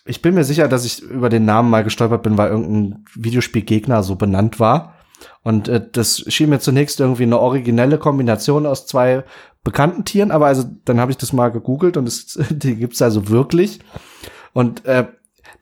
[0.05, 4.03] ich bin mir sicher, dass ich über den Namen mal gestolpert bin, weil irgendein Videospielgegner
[4.03, 4.95] so benannt war.
[5.43, 9.23] Und äh, das schien mir zunächst irgendwie eine originelle Kombination aus zwei
[9.63, 13.29] bekannten Tieren, aber also dann habe ich das mal gegoogelt und es, die gibt's also
[13.29, 13.79] wirklich.
[14.53, 15.07] Und äh,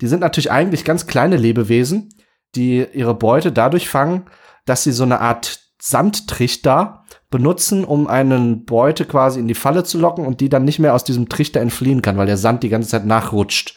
[0.02, 2.10] die sind natürlich eigentlich ganz kleine Lebewesen,
[2.56, 4.26] die ihre Beute dadurch fangen,
[4.66, 10.00] dass sie so eine Art Sandtrichter benutzen, um einen Beute quasi in die Falle zu
[10.00, 12.70] locken und die dann nicht mehr aus diesem Trichter entfliehen kann, weil der Sand die
[12.70, 13.76] ganze Zeit nachrutscht.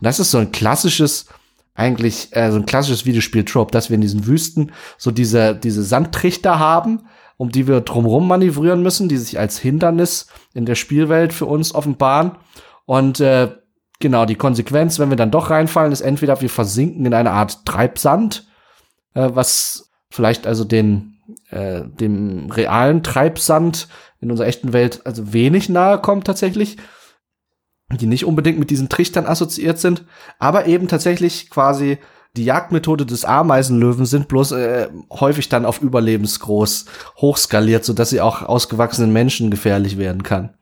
[0.00, 1.26] Und das ist so ein klassisches,
[1.74, 6.58] eigentlich äh, so ein klassisches Videospiel-Trope, dass wir in diesen Wüsten so diese, diese Sandtrichter
[6.58, 7.02] haben,
[7.36, 11.74] um die wir drumherum manövrieren müssen, die sich als Hindernis in der Spielwelt für uns
[11.74, 12.32] offenbaren.
[12.86, 13.50] Und äh,
[13.98, 17.64] genau, die Konsequenz, wenn wir dann doch reinfallen, ist entweder wir versinken in eine Art
[17.66, 18.46] Treibsand,
[19.14, 21.16] äh, was vielleicht also den
[21.50, 23.88] äh, dem realen Treibsand
[24.20, 26.76] in unserer echten Welt also wenig nahe kommt tatsächlich,
[27.90, 30.04] die nicht unbedingt mit diesen Trichtern assoziiert sind,
[30.38, 31.98] aber eben tatsächlich quasi
[32.36, 38.20] die Jagdmethode des Ameisenlöwen sind bloß äh, häufig dann auf überlebensgroß hochskaliert, so dass sie
[38.20, 40.54] auch ausgewachsenen Menschen gefährlich werden kann.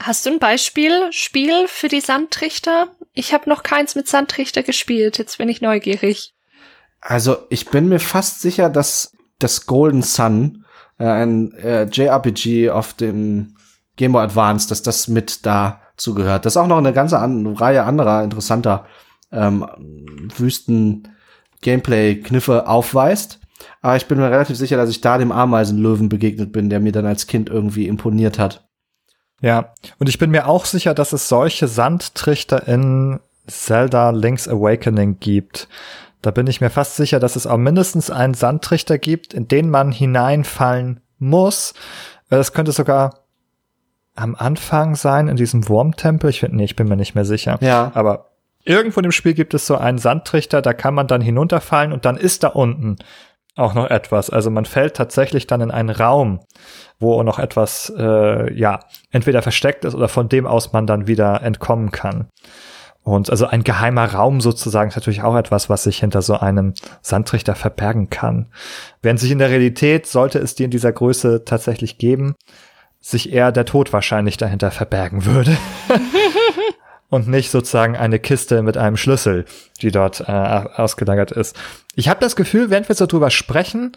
[0.00, 2.88] Hast du ein Beispiel Spiel für die Sandtrichter?
[3.14, 5.18] Ich habe noch keins mit Sandtrichter gespielt.
[5.18, 6.34] Jetzt bin ich neugierig.
[7.00, 10.64] Also ich bin mir fast sicher, dass das Golden Sun,
[10.98, 13.56] äh, ein äh, JRPG auf dem
[13.96, 16.44] Game Boy Advance, dass das mit dazu gehört.
[16.44, 18.86] Das ist auch noch eine ganze an Reihe anderer interessanter
[19.32, 19.66] ähm,
[20.36, 23.40] Wüsten-Gameplay-Kniffe aufweist.
[23.80, 26.92] Aber ich bin mir relativ sicher, dass ich da dem Ameisenlöwen begegnet bin, der mir
[26.92, 28.66] dann als Kind irgendwie imponiert hat.
[29.40, 35.18] Ja, und ich bin mir auch sicher, dass es solche Sandtrichter in Zelda Link's Awakening
[35.20, 35.68] gibt.
[36.22, 39.70] Da bin ich mir fast sicher, dass es auch mindestens einen Sandtrichter gibt, in den
[39.70, 41.74] man hineinfallen muss.
[42.28, 43.20] Das könnte sogar
[44.14, 46.30] am Anfang sein, in diesem Wurmtempel.
[46.30, 47.58] Ich finde, nee, ich bin mir nicht mehr sicher.
[47.60, 47.92] Ja.
[47.94, 48.30] Aber
[48.66, 52.16] Irgendwo im Spiel gibt es so einen Sandtrichter, da kann man dann hinunterfallen und dann
[52.16, 52.96] ist da unten
[53.54, 54.28] auch noch etwas.
[54.28, 56.40] Also man fällt tatsächlich dann in einen Raum,
[56.98, 61.42] wo noch etwas, äh, ja, entweder versteckt ist oder von dem aus man dann wieder
[61.42, 62.28] entkommen kann.
[63.02, 66.74] Und also ein geheimer Raum sozusagen ist natürlich auch etwas, was sich hinter so einem
[67.02, 68.48] Sandtrichter verbergen kann.
[69.00, 72.34] Während sich in der Realität, sollte es die in dieser Größe tatsächlich geben,
[73.00, 75.56] sich eher der Tod wahrscheinlich dahinter verbergen würde.
[77.08, 79.44] und nicht sozusagen eine Kiste mit einem Schlüssel,
[79.80, 81.56] die dort äh, ausgelagert ist.
[81.94, 83.92] Ich habe das Gefühl, während wir so drüber sprechen,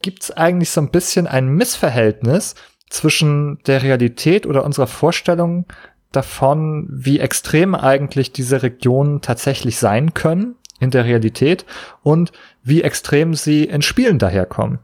[0.00, 2.54] gibt es eigentlich so ein bisschen ein Missverhältnis
[2.90, 5.66] zwischen der Realität oder unserer Vorstellung
[6.12, 11.64] davon, wie extrem eigentlich diese Regionen tatsächlich sein können in der Realität
[12.02, 14.80] und wie extrem sie in Spielen daherkommen.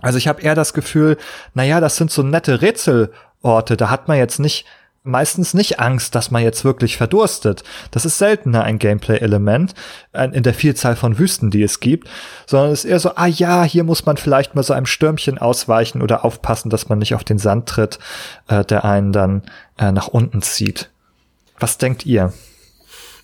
[0.00, 1.18] Also ich habe eher das Gefühl,
[1.54, 4.66] naja, das sind so nette Rätselorte, da hat man jetzt nicht
[5.02, 7.64] meistens nicht Angst, dass man jetzt wirklich verdurstet.
[7.90, 9.74] Das ist seltener ein Gameplay-Element
[10.12, 12.08] in der Vielzahl von Wüsten, die es gibt,
[12.46, 15.38] sondern es ist eher so, ah ja, hier muss man vielleicht mal so einem Stürmchen
[15.38, 17.98] ausweichen oder aufpassen, dass man nicht auf den Sand tritt,
[18.48, 19.42] äh, der einen dann
[19.78, 20.90] äh, nach unten zieht.
[21.58, 22.32] Was denkt ihr?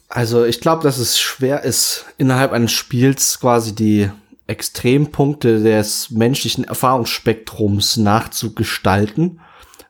[0.09, 4.11] Also ich glaube, dass es schwer ist, innerhalb eines Spiels quasi die
[4.47, 9.41] Extrempunkte des menschlichen Erfahrungsspektrums nachzugestalten,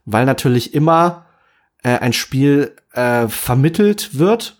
[0.07, 1.26] weil natürlich immer
[1.83, 4.57] äh, ein Spiel äh, vermittelt wird.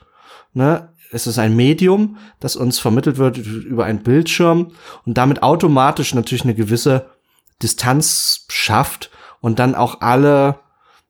[0.53, 0.89] Ne?
[1.13, 4.73] Es ist ein Medium, das uns vermittelt wird über einen Bildschirm
[5.05, 7.11] und damit automatisch natürlich eine gewisse
[7.63, 10.61] Distanz schafft und dann auch alle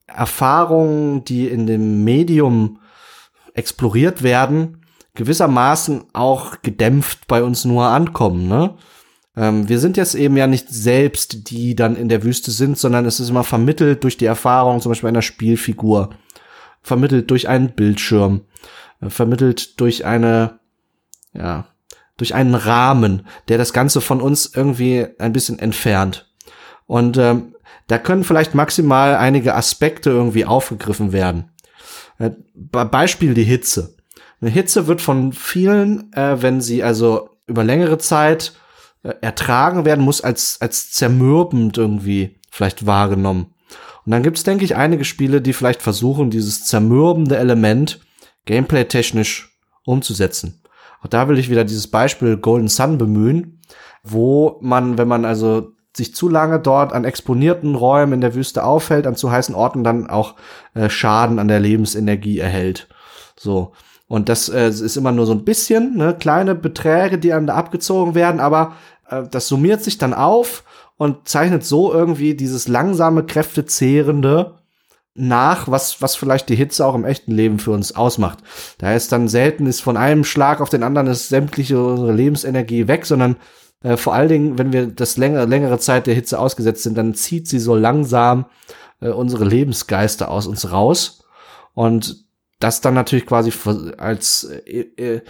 [0.05, 2.79] Erfahrungen, die in dem Medium
[3.53, 8.47] exploriert werden, gewissermaßen auch gedämpft bei uns nur ankommen.
[8.47, 8.75] Ne?
[9.37, 13.05] Ähm, wir sind jetzt eben ja nicht selbst, die dann in der Wüste sind, sondern
[13.05, 16.09] es ist immer vermittelt durch die Erfahrung zum Beispiel einer Spielfigur,
[16.81, 18.41] vermittelt durch einen Bildschirm,
[18.99, 20.59] äh, vermittelt durch eine,
[21.33, 21.67] ja,
[22.17, 26.33] durch einen Rahmen, der das Ganze von uns irgendwie ein bisschen entfernt.
[26.87, 31.51] Und ähm, da können vielleicht maximal einige Aspekte irgendwie aufgegriffen werden.
[32.17, 33.97] Äh, Beispiel die Hitze.
[34.41, 38.53] Eine Hitze wird von vielen, äh, wenn sie also über längere Zeit
[39.03, 43.53] ertragen werden muss, als, als zermürbend irgendwie vielleicht wahrgenommen.
[44.05, 47.99] Und dann gibt es, denke ich, einige Spiele, die vielleicht versuchen, dieses zermürbende Element
[48.45, 50.61] gameplay-technisch umzusetzen.
[51.01, 53.61] Auch da will ich wieder dieses Beispiel Golden Sun bemühen,
[54.03, 58.63] wo man, wenn man also sich zu lange dort an exponierten Räumen in der Wüste
[58.63, 60.35] aufhält, an zu heißen Orten dann auch
[60.73, 62.87] äh, Schaden an der Lebensenergie erhält.
[63.35, 63.73] So.
[64.07, 67.55] Und das äh, ist immer nur so ein bisschen, ne, kleine Beträge, die einem da
[67.55, 68.73] abgezogen werden, aber
[69.09, 70.63] äh, das summiert sich dann auf
[70.97, 74.55] und zeichnet so irgendwie dieses langsame, kräftezehrende
[75.13, 78.39] nach, was, was vielleicht die Hitze auch im echten Leben für uns ausmacht.
[78.77, 83.05] Da ist dann selten ist von einem Schlag auf den anderen ist sämtliche Lebensenergie weg,
[83.05, 83.35] sondern
[83.83, 87.15] äh, vor allen Dingen, wenn wir das längere, längere Zeit der Hitze ausgesetzt sind, dann
[87.15, 88.45] zieht sie so langsam
[89.01, 91.23] äh, unsere Lebensgeister aus uns raus.
[91.73, 92.26] Und
[92.59, 93.51] das dann natürlich quasi
[93.97, 95.21] als äh, äh,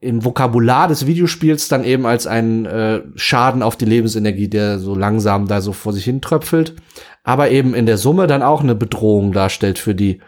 [0.00, 4.94] im Vokabular des Videospiels dann eben als ein äh, Schaden auf die Lebensenergie, der so
[4.94, 6.76] langsam da so vor sich hin tröpfelt,
[7.24, 10.20] aber eben in der Summe dann auch eine Bedrohung darstellt für die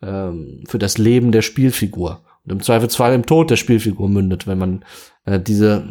[0.00, 4.58] ähm, für das Leben der Spielfigur und im Zweifelsfall im Tod der Spielfigur mündet, wenn
[4.58, 4.84] man
[5.26, 5.84] äh, diese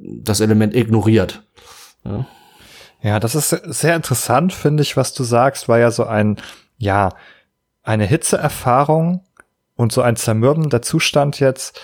[0.00, 1.42] das Element ignoriert.
[2.04, 2.26] Ja.
[3.02, 6.36] ja, das ist sehr interessant, finde ich, was du sagst, weil ja so ein
[6.78, 7.08] ja
[7.86, 9.24] eine Hitzeerfahrung
[9.76, 11.80] und so ein zermürbender Zustand jetzt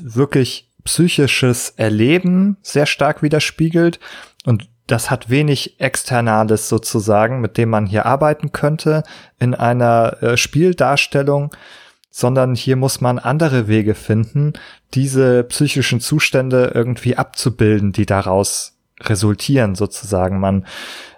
[0.00, 4.00] wirklich psychisches Erleben sehr stark widerspiegelt
[4.44, 9.04] und das hat wenig Externales sozusagen, mit dem man hier arbeiten könnte
[9.38, 11.54] in einer äh, Spieldarstellung,
[12.10, 14.54] sondern hier muss man andere Wege finden,
[14.92, 20.40] diese psychischen Zustände irgendwie abzubilden, die daraus resultieren sozusagen.
[20.40, 20.66] Man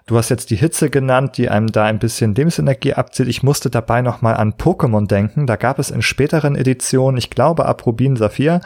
[0.06, 3.26] Du hast jetzt die Hitze genannt, die einem da ein bisschen Lebensenergie abzieht.
[3.26, 5.46] Ich musste dabei nochmal an Pokémon denken.
[5.46, 8.60] Da gab es in späteren Editionen, ich glaube ab Rubin Saphir,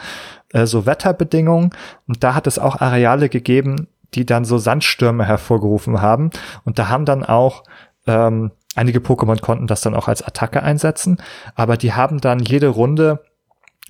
[0.51, 1.69] äh, so Wetterbedingungen.
[2.07, 6.31] Und da hat es auch Areale gegeben, die dann so Sandstürme hervorgerufen haben.
[6.65, 7.63] Und da haben dann auch
[8.05, 11.17] ähm, einige Pokémon konnten das dann auch als Attacke einsetzen,
[11.55, 13.23] aber die haben dann jede Runde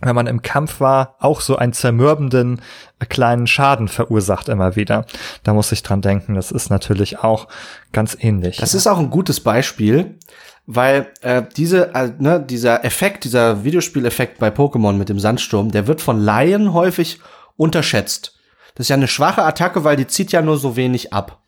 [0.01, 2.61] wenn man im Kampf war, auch so einen zermürbenden
[2.99, 5.05] äh, kleinen Schaden verursacht immer wieder.
[5.43, 6.35] Da muss ich dran denken.
[6.35, 7.47] Das ist natürlich auch
[7.91, 8.57] ganz ähnlich.
[8.57, 10.17] Das ist auch ein gutes Beispiel,
[10.65, 15.87] weil äh, diese, äh, ne, dieser Effekt, dieser Videospieleffekt bei Pokémon mit dem Sandsturm, der
[15.87, 17.19] wird von Laien häufig
[17.57, 18.39] unterschätzt.
[18.75, 21.41] Das ist ja eine schwache Attacke, weil die zieht ja nur so wenig ab.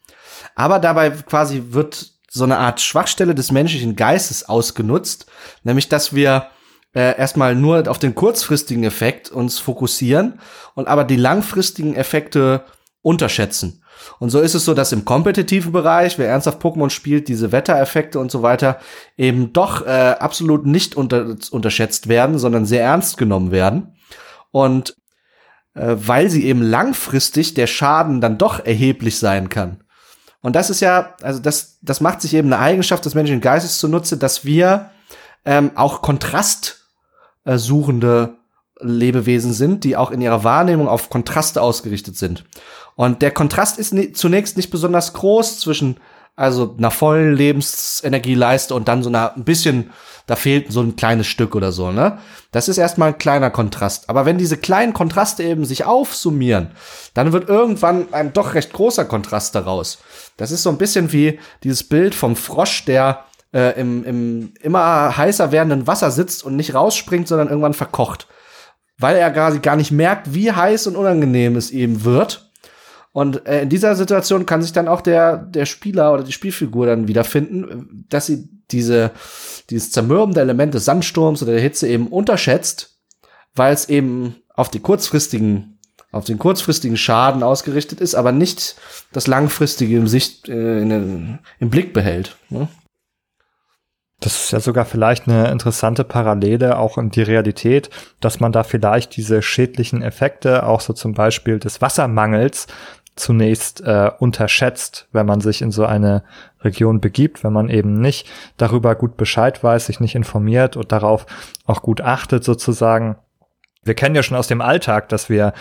[0.56, 5.28] Aber dabei quasi wird so eine Art Schwachstelle des menschlichen Geistes ausgenutzt,
[5.64, 6.48] nämlich dass wir
[6.94, 10.40] äh, erstmal nur auf den kurzfristigen Effekt uns fokussieren
[10.76, 12.66] und aber die langfristigen Effekte
[13.02, 13.84] unterschätzen.
[14.20, 18.20] Und so ist es so, dass im kompetitiven Bereich, wer ernsthaft Pokémon spielt, diese Wettereffekte
[18.20, 18.80] und so weiter
[19.18, 23.96] eben doch äh, absolut nicht unter, unterschätzt werden, sondern sehr ernst genommen werden.
[24.52, 24.96] Und
[25.76, 29.84] äh, weil sie eben langfristig der Schaden dann doch erheblich sein kann.
[30.42, 33.78] Und das ist ja, also das, das macht sich eben eine Eigenschaft des menschlichen Geistes
[33.78, 34.90] zunutze, dass wir
[35.46, 36.81] ähm, auch Kontrast
[37.46, 38.38] äh, suchende
[38.80, 42.46] Lebewesen sind, die auch in ihrer Wahrnehmung auf Kontraste ausgerichtet sind.
[42.96, 45.98] Und der Kontrast ist zunächst nicht besonders groß zwischen
[46.36, 49.92] also einer vollen Lebensenergieleiste und dann so einer ein bisschen,
[50.28, 52.20] da fehlt so ein kleines Stück oder so, ne?
[52.52, 54.10] Das ist erstmal ein kleiner Kontrast.
[54.10, 56.72] Aber wenn diese kleinen Kontraste eben sich aufsummieren,
[57.14, 60.00] dann wird irgendwann ein doch recht großer Kontrast daraus.
[60.38, 65.16] Das ist so ein bisschen wie dieses Bild vom Frosch, der äh, im, im immer
[65.18, 68.28] heißer werdenden Wasser sitzt und nicht rausspringt, sondern irgendwann verkocht.
[68.98, 72.52] Weil er quasi gar nicht merkt, wie heiß und unangenehm es ihm wird.
[73.14, 76.86] Und äh, in dieser Situation kann sich dann auch der, der Spieler oder die Spielfigur
[76.86, 79.12] dann wiederfinden, dass sie diese,
[79.70, 83.00] dieses zermürbende Element des Sandsturms oder der Hitze eben unterschätzt,
[83.54, 85.78] weil es eben auf die kurzfristigen,
[86.14, 88.78] auf den kurzfristigen Schaden ausgerichtet ist, aber nicht
[89.12, 92.38] das langfristige im Sicht, äh, in im Blick behält.
[92.50, 92.70] Ne?
[94.22, 98.64] Das ist ja sogar vielleicht eine interessante Parallele auch in die Realität, dass man da
[98.64, 102.68] vielleicht diese schädlichen Effekte, auch so zum Beispiel des Wassermangels,
[103.16, 106.24] zunächst äh, unterschätzt, wenn man sich in so eine
[106.62, 111.26] Region begibt, wenn man eben nicht darüber gut Bescheid weiß, sich nicht informiert und darauf
[111.66, 113.18] auch gut achtet sozusagen.
[113.84, 115.54] Wir kennen ja schon aus dem Alltag, dass wir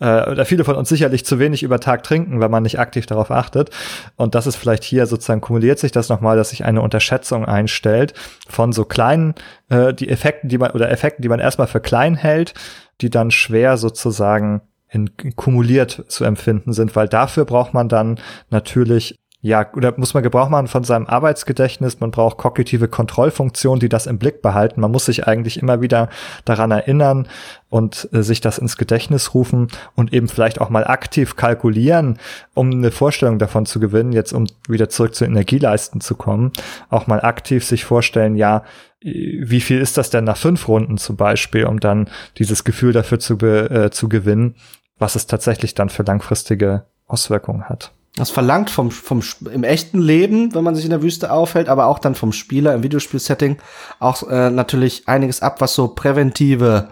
[0.00, 3.06] äh, oder viele von uns sicherlich zu wenig über Tag trinken, wenn man nicht aktiv
[3.06, 3.70] darauf achtet.
[4.16, 8.14] Und das ist vielleicht hier sozusagen kumuliert sich das nochmal, dass sich eine Unterschätzung einstellt
[8.48, 9.34] von so kleinen
[9.68, 12.54] äh, die Effekten, die man oder Effekten, die man erstmal für klein hält,
[13.00, 18.18] die dann schwer sozusagen in, kumuliert zu empfinden sind, weil dafür braucht man dann
[18.50, 23.88] natürlich ja, oder muss man Gebrauch machen von seinem Arbeitsgedächtnis, man braucht kognitive Kontrollfunktionen, die
[23.88, 24.80] das im Blick behalten.
[24.80, 26.08] Man muss sich eigentlich immer wieder
[26.44, 27.28] daran erinnern
[27.68, 32.18] und äh, sich das ins Gedächtnis rufen und eben vielleicht auch mal aktiv kalkulieren,
[32.54, 36.52] um eine Vorstellung davon zu gewinnen, jetzt um wieder zurück zu Energieleisten zu kommen,
[36.90, 38.64] auch mal aktiv sich vorstellen, ja,
[39.00, 43.20] wie viel ist das denn nach fünf Runden zum Beispiel, um dann dieses Gefühl dafür
[43.20, 44.56] zu, äh, zu gewinnen,
[44.98, 47.92] was es tatsächlich dann für langfristige Auswirkungen hat.
[48.16, 51.86] Das verlangt vom, vom, im echten Leben, wenn man sich in der Wüste aufhält, aber
[51.86, 53.58] auch dann vom Spieler im Videospielsetting
[54.00, 56.88] auch äh, natürlich einiges ab, was so präventive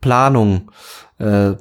[0.00, 0.70] Planung,
[1.18, 1.52] äh,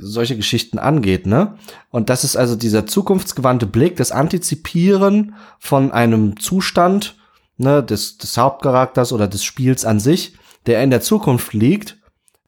[0.00, 1.56] solche Geschichten angeht, ne?
[1.90, 7.16] Und das ist also dieser zukunftsgewandte Blick, das Antizipieren von einem Zustand,
[7.56, 10.36] ne, des, des Hauptcharakters oder des Spiels an sich,
[10.66, 11.98] der in der Zukunft liegt,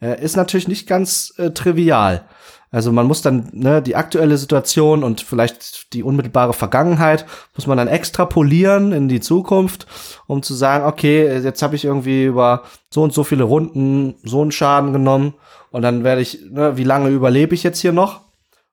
[0.00, 2.26] äh, ist natürlich nicht ganz äh, trivial.
[2.72, 7.76] Also man muss dann ne, die aktuelle Situation und vielleicht die unmittelbare Vergangenheit muss man
[7.76, 9.86] dann extrapolieren in die Zukunft,
[10.28, 14.40] um zu sagen, okay, jetzt habe ich irgendwie über so und so viele Runden so
[14.40, 15.34] einen Schaden genommen
[15.72, 18.20] und dann werde ich, ne, wie lange überlebe ich jetzt hier noch?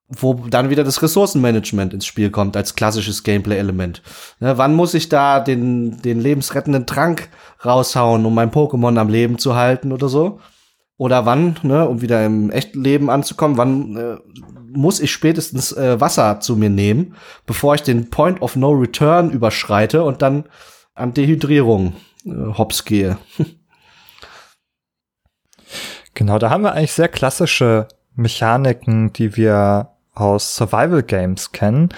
[0.10, 4.04] Wo dann wieder das Ressourcenmanagement ins Spiel kommt als klassisches Gameplay-Element.
[4.39, 7.30] Ne, wann muss ich da den, den lebensrettenden Trank
[7.66, 10.39] raushauen, um mein Pokémon am Leben zu halten oder so?
[10.98, 14.18] Oder wann, ne, um wieder im echten Leben anzukommen, wann äh,
[14.72, 19.30] muss ich spätestens äh, Wasser zu mir nehmen, bevor ich den Point of No Return
[19.30, 20.45] überschreite und dann
[20.95, 21.93] an Dehydrierung
[22.26, 23.20] äh, hops gehe.
[26.16, 31.89] genau, da haben wir eigentlich sehr klassische Mechaniken, die wir aus Survival Games kennen,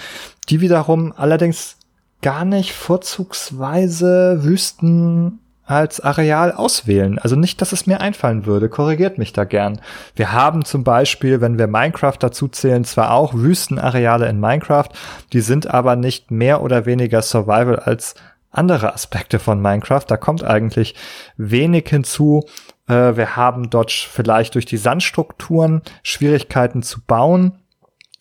[0.50, 1.78] die wiederum allerdings
[2.22, 5.40] gar nicht vorzugsweise Wüsten
[5.70, 7.20] als Areal auswählen.
[7.20, 8.70] Also nicht, dass es mir einfallen würde.
[8.70, 9.80] Korrigiert mich da gern.
[10.16, 14.90] Wir haben zum Beispiel, wenn wir Minecraft dazu zählen, zwar auch Wüstenareale in Minecraft,
[15.32, 18.16] die sind aber nicht mehr oder weniger Survival als
[18.50, 20.06] andere Aspekte von Minecraft.
[20.08, 20.96] Da kommt eigentlich
[21.38, 22.46] wenig hinzu.
[22.88, 27.60] Äh, wir haben dort vielleicht durch die Sandstrukturen Schwierigkeiten zu bauen.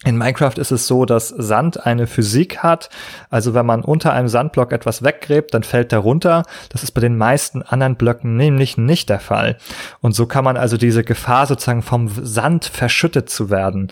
[0.04, 2.88] In Minecraft ist es so, dass Sand eine Physik hat.
[3.30, 6.44] Also wenn man unter einem Sandblock etwas weggräbt, dann fällt der runter.
[6.68, 9.58] Das ist bei den meisten anderen Blöcken nämlich nicht der Fall.
[10.00, 13.90] Und so kann man also diese Gefahr sozusagen vom Sand verschüttet zu werden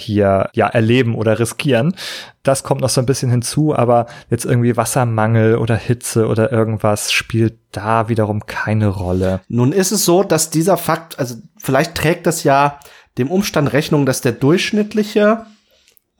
[0.00, 1.94] hier ja erleben oder riskieren.
[2.42, 7.12] Das kommt noch so ein bisschen hinzu, aber jetzt irgendwie Wassermangel oder Hitze oder irgendwas
[7.12, 9.40] spielt da wiederum keine Rolle.
[9.48, 12.78] Nun ist es so, dass dieser Fakt, also vielleicht trägt das ja
[13.18, 15.46] dem Umstand Rechnung, dass der durchschnittliche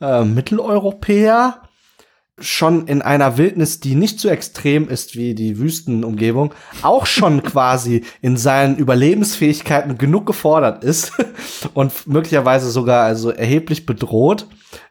[0.01, 1.61] äh, Mitteleuropäer
[2.41, 8.03] schon in einer Wildnis, die nicht so extrem ist wie die Wüstenumgebung, auch schon quasi
[8.21, 11.13] in seinen Überlebensfähigkeiten genug gefordert ist
[11.73, 14.47] und möglicherweise sogar also erheblich bedroht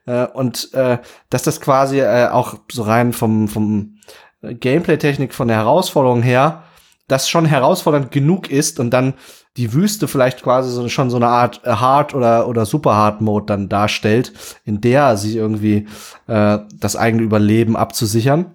[0.07, 0.99] äh, und äh,
[1.31, 3.95] dass das quasi äh, auch so rein vom vom
[4.43, 6.63] Gameplay-Technik von der Herausforderung her
[7.09, 9.15] das schon herausfordernd genug ist und dann
[9.57, 13.21] die Wüste vielleicht quasi so, schon so eine Art äh, Hard oder oder Super Hard
[13.21, 14.33] Mode dann darstellt,
[14.65, 15.89] in der sich irgendwie
[16.29, 18.55] äh, das eigene Überleben abzusichern.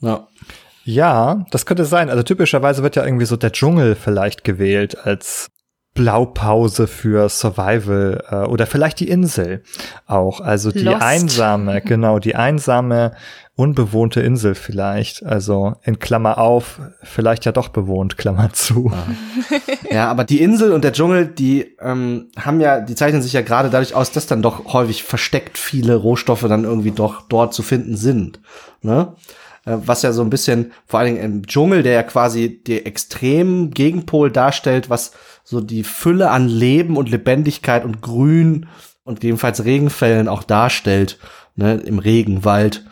[0.00, 0.28] Ja.
[0.84, 2.10] Ja, das könnte sein.
[2.10, 5.50] Also typischerweise wird ja irgendwie so der Dschungel vielleicht gewählt als
[5.94, 9.64] Blaupause für Survival äh, oder vielleicht die Insel
[10.06, 10.40] auch.
[10.40, 11.02] Also die Lost.
[11.02, 13.16] einsame, genau, die einsame,
[13.56, 15.24] unbewohnte Insel vielleicht.
[15.24, 18.92] Also in Klammer auf, vielleicht ja doch bewohnt, Klammer zu.
[19.90, 23.40] Ja, aber die Insel und der Dschungel, die ähm, haben ja, die zeichnen sich ja
[23.40, 27.62] gerade dadurch aus, dass dann doch häufig versteckt viele Rohstoffe dann irgendwie doch dort zu
[27.62, 28.40] finden sind.
[28.82, 29.14] Ne?
[29.64, 32.86] Äh, was ja so ein bisschen, vor allen Dingen im Dschungel, der ja quasi der
[32.86, 35.12] extrem Gegenpol darstellt, was
[35.44, 38.66] so die Fülle an Leben und Lebendigkeit und Grün
[39.04, 41.18] und jedenfalls Regenfällen auch darstellt,
[41.54, 42.84] ne, im Regenwald,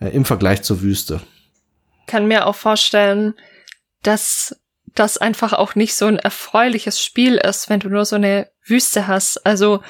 [0.00, 1.20] äh, im Vergleich zur Wüste.
[2.06, 3.34] Kann mir auch vorstellen,
[4.02, 4.56] dass
[4.94, 9.06] das einfach auch nicht so ein erfreuliches Spiel ist, wenn du nur so eine Wüste
[9.06, 9.46] hast.
[9.46, 9.80] Also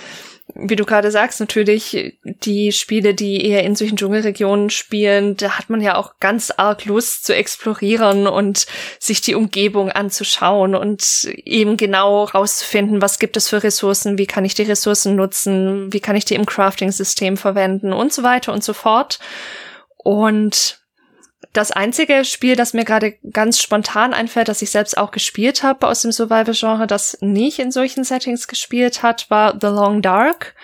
[0.55, 5.71] wie du gerade sagst, natürlich die Spiele, die eher in solchen Dschungelregionen spielen, da hat
[5.71, 8.67] man ja auch ganz arg Lust zu explorieren und
[8.99, 14.45] sich die Umgebung anzuschauen und eben genau rauszufinden, was gibt es für Ressourcen, wie kann
[14.45, 18.65] ich die Ressourcen nutzen, wie kann ich die im Crafting-System verwenden und so weiter und
[18.65, 19.19] so fort.
[20.03, 20.81] Und
[21.53, 25.89] das einzige Spiel, das mir gerade ganz spontan einfällt, das ich selbst auch gespielt habe
[25.89, 30.55] aus dem Survival-Genre, das nicht in solchen Settings gespielt hat, war The Long Dark,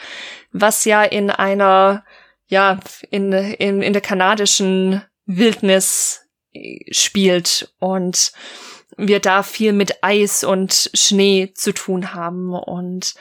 [0.52, 2.04] was ja in einer,
[2.46, 2.78] ja,
[3.10, 6.22] in, in, in der kanadischen Wildnis
[6.52, 8.32] äh, spielt und
[8.96, 12.54] wir da viel mit Eis und Schnee zu tun haben.
[12.54, 13.14] Und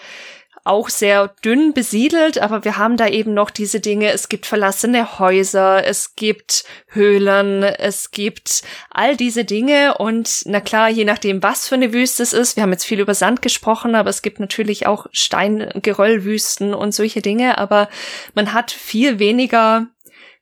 [0.66, 5.20] auch sehr dünn besiedelt, aber wir haben da eben noch diese Dinge, es gibt verlassene
[5.20, 9.98] Häuser, es gibt Höhlen, es gibt all diese Dinge.
[10.00, 13.00] Und na klar, je nachdem, was für eine Wüste es ist, wir haben jetzt viel
[13.00, 17.88] über Sand gesprochen, aber es gibt natürlich auch Steingeröllwüsten und solche Dinge, aber
[18.34, 19.86] man hat viel weniger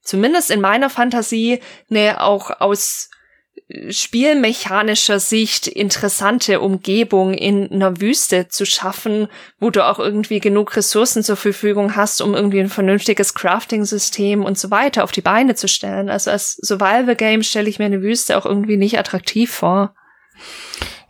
[0.02, 1.60] zumindest in meiner Fantasie,
[1.90, 3.10] ne, auch aus
[3.90, 9.28] spielmechanischer Sicht interessante Umgebung in einer Wüste zu schaffen,
[9.60, 14.58] wo du auch irgendwie genug Ressourcen zur Verfügung hast, um irgendwie ein vernünftiges Crafting-System und
[14.58, 16.10] so weiter auf die Beine zu stellen.
[16.10, 19.96] Also als Survival-Game stelle ich mir eine Wüste auch irgendwie nicht attraktiv vor.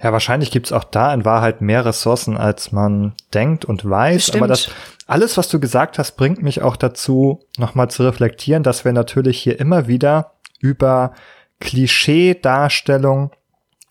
[0.02, 4.16] Ja, wahrscheinlich gibt's auch da in Wahrheit mehr Ressourcen, als man denkt und weiß.
[4.16, 4.44] Bestimmt.
[4.44, 4.70] Aber das
[5.08, 9.42] alles, was du gesagt hast, bringt mich auch dazu, nochmal zu reflektieren, dass wir natürlich
[9.42, 11.14] hier immer wieder über
[11.60, 13.32] Klischee-Darstellung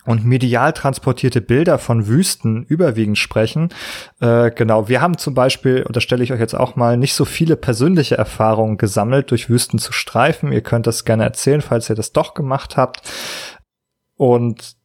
[0.05, 3.69] und medial transportierte Bilder von Wüsten überwiegend sprechen.
[4.21, 7.15] Äh, genau, wir haben zum Beispiel, und das stelle ich euch jetzt auch mal, nicht
[7.15, 10.53] so viele persönliche Erfahrungen gesammelt, durch Wüsten zu streifen.
[10.53, 13.03] Ihr könnt das gerne erzählen, falls ihr das doch gemacht habt.
[14.17, 14.77] Und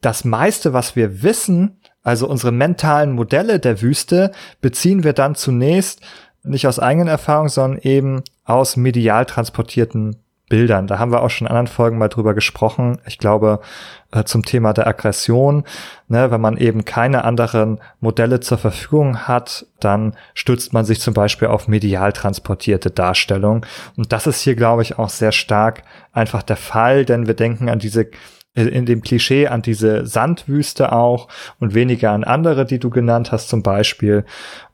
[0.00, 6.00] das meiste, was wir wissen, also unsere mentalen Modelle der Wüste, beziehen wir dann zunächst
[6.42, 10.16] nicht aus eigenen Erfahrungen, sondern eben aus medial transportierten
[10.48, 10.86] Bildern.
[10.86, 12.98] Da haben wir auch schon in anderen Folgen mal drüber gesprochen.
[13.06, 13.60] Ich glaube,
[14.12, 15.64] äh, zum Thema der Aggression,
[16.08, 21.14] ne, wenn man eben keine anderen Modelle zur Verfügung hat, dann stützt man sich zum
[21.14, 23.66] Beispiel auf medial transportierte Darstellung.
[23.96, 25.82] Und das ist hier, glaube ich, auch sehr stark
[26.12, 28.08] einfach der Fall, denn wir denken an diese
[28.54, 31.28] in dem Klischee an diese Sandwüste auch
[31.60, 34.24] und weniger an andere, die du genannt hast zum Beispiel.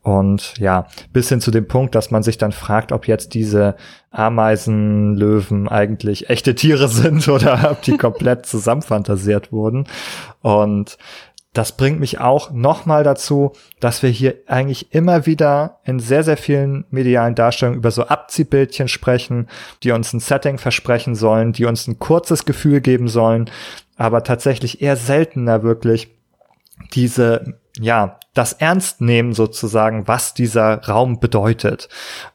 [0.02, 3.76] Und ja, bis hin zu dem Punkt, dass man sich dann fragt, ob jetzt diese
[4.10, 9.86] Ameisenlöwen eigentlich echte Tiere sind oder ob die komplett zusammenfantasiert wurden.
[10.40, 10.98] Und
[11.54, 16.36] das bringt mich auch nochmal dazu, dass wir hier eigentlich immer wieder in sehr, sehr
[16.36, 19.48] vielen medialen Darstellungen über so Abziehbildchen sprechen,
[19.84, 23.48] die uns ein Setting versprechen sollen, die uns ein kurzes Gefühl geben sollen,
[23.96, 26.10] aber tatsächlich eher seltener wirklich
[26.92, 31.88] diese, ja, das Ernst nehmen sozusagen, was dieser Raum bedeutet.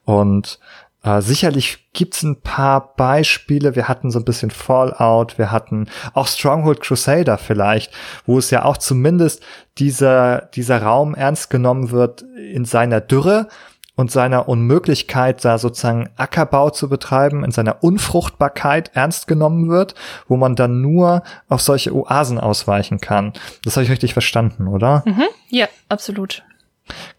[0.06, 0.60] Und
[1.04, 3.76] äh, sicherlich gibt's ein paar Beispiele.
[3.76, 7.94] Wir hatten so ein bisschen Fallout, wir hatten auch Stronghold Crusader vielleicht,
[8.26, 9.44] wo es ja auch zumindest
[9.78, 12.24] dieser, dieser Raum ernst genommen wird
[12.54, 13.48] in seiner Dürre
[13.96, 19.94] und seiner Unmöglichkeit, da sozusagen Ackerbau zu betreiben, in seiner Unfruchtbarkeit ernst genommen wird,
[20.28, 23.34] wo man dann nur auf solche Oasen ausweichen kann.
[23.64, 25.04] Das habe ich richtig verstanden, oder?
[25.06, 25.26] Mhm.
[25.50, 26.44] Ja, absolut.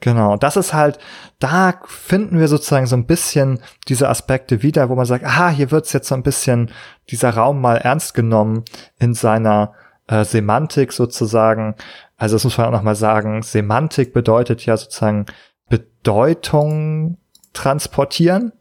[0.01, 0.99] Genau, das ist halt,
[1.39, 5.71] da finden wir sozusagen so ein bisschen diese Aspekte wieder, wo man sagt, aha, hier
[5.71, 6.71] wird's jetzt so ein bisschen
[7.11, 8.65] dieser Raum mal ernst genommen
[8.99, 9.75] in seiner
[10.07, 11.75] äh, Semantik sozusagen.
[12.17, 15.27] Also das muss man auch nochmal sagen, Semantik bedeutet ja sozusagen
[15.69, 17.19] Bedeutung
[17.53, 18.53] transportieren,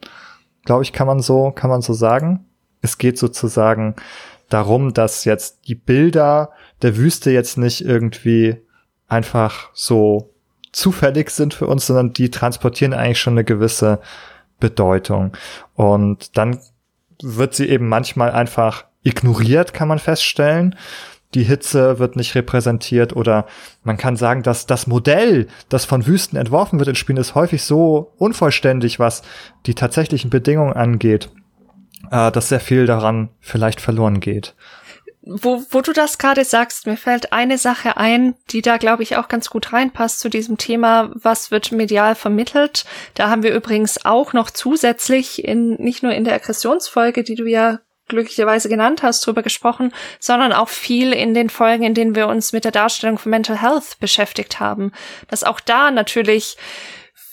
[0.66, 2.46] glaube ich, kann man so, kann man so sagen.
[2.82, 3.96] Es geht sozusagen
[4.50, 6.52] darum, dass jetzt die Bilder
[6.82, 8.58] der Wüste jetzt nicht irgendwie
[9.08, 10.34] einfach so
[10.72, 14.00] zufällig sind für uns, sondern die transportieren eigentlich schon eine gewisse
[14.60, 15.34] Bedeutung.
[15.76, 16.60] Und dann
[17.22, 20.76] wird sie eben manchmal einfach ignoriert, kann man feststellen.
[21.36, 23.46] Die Hitze wird nicht repräsentiert oder
[23.84, 27.64] man kann sagen, dass das Modell, das von Wüsten entworfen wird in Spielen, ist häufig
[27.64, 29.22] so unvollständig, was
[29.68, 31.30] die tatsächlichen Bedingungen angeht,
[32.10, 34.56] äh, dass sehr viel daran vielleicht verloren geht
[35.22, 39.18] wo, wo du das gerade sagst, mir fällt eine Sache ein, die da, glaube ich,
[39.18, 42.86] auch ganz gut reinpasst zu diesem Thema, was wird medial vermittelt.
[43.16, 47.46] Da haben wir übrigens auch noch zusätzlich in, nicht nur in der Aggressionsfolge, die du
[47.46, 52.28] ja glücklicherweise genannt hast, drüber gesprochen, sondern auch viel in den Folgen, in denen wir
[52.28, 54.92] uns mit der Darstellung von Mental Health beschäftigt haben.
[55.28, 56.58] Dass auch da natürlich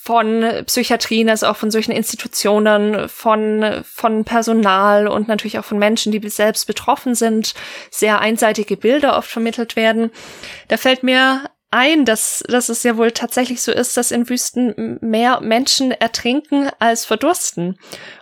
[0.07, 6.12] von Psychiatrien, also auch von solchen Institutionen, von, von Personal und natürlich auch von Menschen,
[6.12, 7.54] die selbst betroffen sind,
[7.90, 10.12] sehr einseitige Bilder oft vermittelt werden.
[10.68, 14.98] Da fällt mir ein, dass, dass es ja wohl tatsächlich so ist, dass in Wüsten
[15.00, 17.76] mehr Menschen ertrinken als verdursten.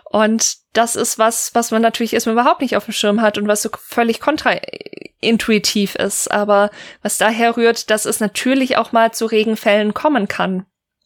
[0.05, 3.47] Und das ist was, was man natürlich erstmal überhaupt nicht auf dem Schirm hat und
[3.47, 6.31] was so völlig kontraintuitiv ist.
[6.31, 6.71] Aber
[7.03, 10.65] was daher rührt, dass es natürlich auch mal zu Regenfällen kommen kann.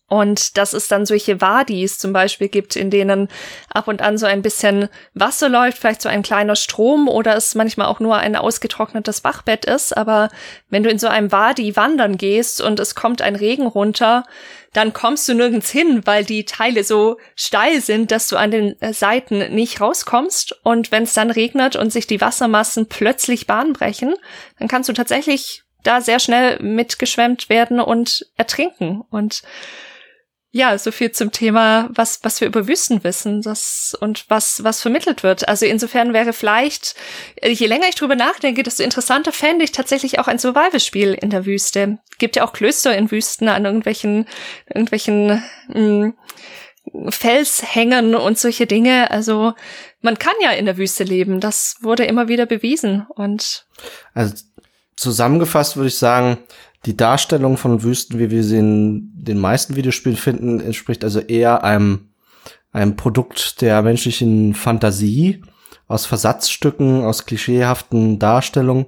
[0.10, 3.30] Und dass es dann solche Wadis zum Beispiel gibt, in denen
[3.70, 7.56] ab und an so ein bisschen Wasser läuft, vielleicht so ein kleiner Strom oder es
[7.56, 9.96] manchmal auch nur ein ausgetrocknetes Bachbett ist.
[9.96, 10.30] Aber
[10.70, 14.26] wenn du in so einem Wadi wandern gehst und es kommt ein Regen runter,
[14.74, 18.82] dann kommst du nirgends hin, weil die Teile so steil sind, dass du an den
[18.82, 20.60] äh, Seiten nicht rauskommst.
[20.64, 24.14] Und wenn es dann regnet und sich die Wassermassen plötzlich Bahn brechen,
[24.60, 29.02] dann kannst du tatsächlich da sehr schnell mitgeschwemmt werden und ertrinken.
[29.10, 29.42] Und
[30.52, 34.82] ja, so viel zum Thema, was, was wir über Wüsten wissen, das, und was, was
[34.82, 35.48] vermittelt wird.
[35.48, 36.96] Also insofern wäre vielleicht,
[37.36, 41.30] äh, je länger ich drüber nachdenke, desto interessanter fände ich tatsächlich auch ein Survival-Spiel in
[41.30, 42.00] der Wüste.
[42.18, 44.26] Gibt ja auch Klöster in Wüsten an irgendwelchen,
[44.68, 46.14] irgendwelchen, mh, hm,
[47.10, 49.12] Felshängen und solche Dinge.
[49.12, 49.54] Also
[50.02, 51.40] man kann ja in der Wüste leben.
[51.40, 53.68] Das wurde immer wieder bewiesen und.
[54.16, 54.34] Also
[54.96, 56.40] zusammengefasst würde ich sagen,
[56.86, 61.64] die Darstellung von Wüsten, wie wir sie in den meisten Videospielen finden, entspricht also eher
[61.64, 62.10] einem,
[62.72, 65.42] einem Produkt der menschlichen Fantasie,
[65.88, 68.86] aus Versatzstücken, aus klischeehaften Darstellungen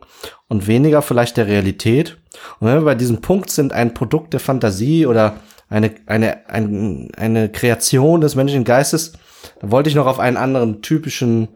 [0.48, 2.18] und weniger vielleicht der Realität.
[2.60, 5.38] Und wenn wir bei diesem Punkt sind, ein Produkt der Fantasie oder
[5.68, 9.14] eine, eine, eine, eine Kreation des menschlichen Geistes,
[9.60, 11.50] da wollte ich noch auf einen anderen typischen,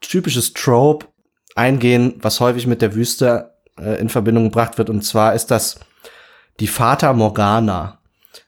[0.00, 1.06] typisches Trope
[1.54, 4.90] eingehen, was häufig mit der Wüste äh, in Verbindung gebracht wird.
[4.90, 5.80] Und zwar ist das
[6.60, 7.98] die Fata Morgana.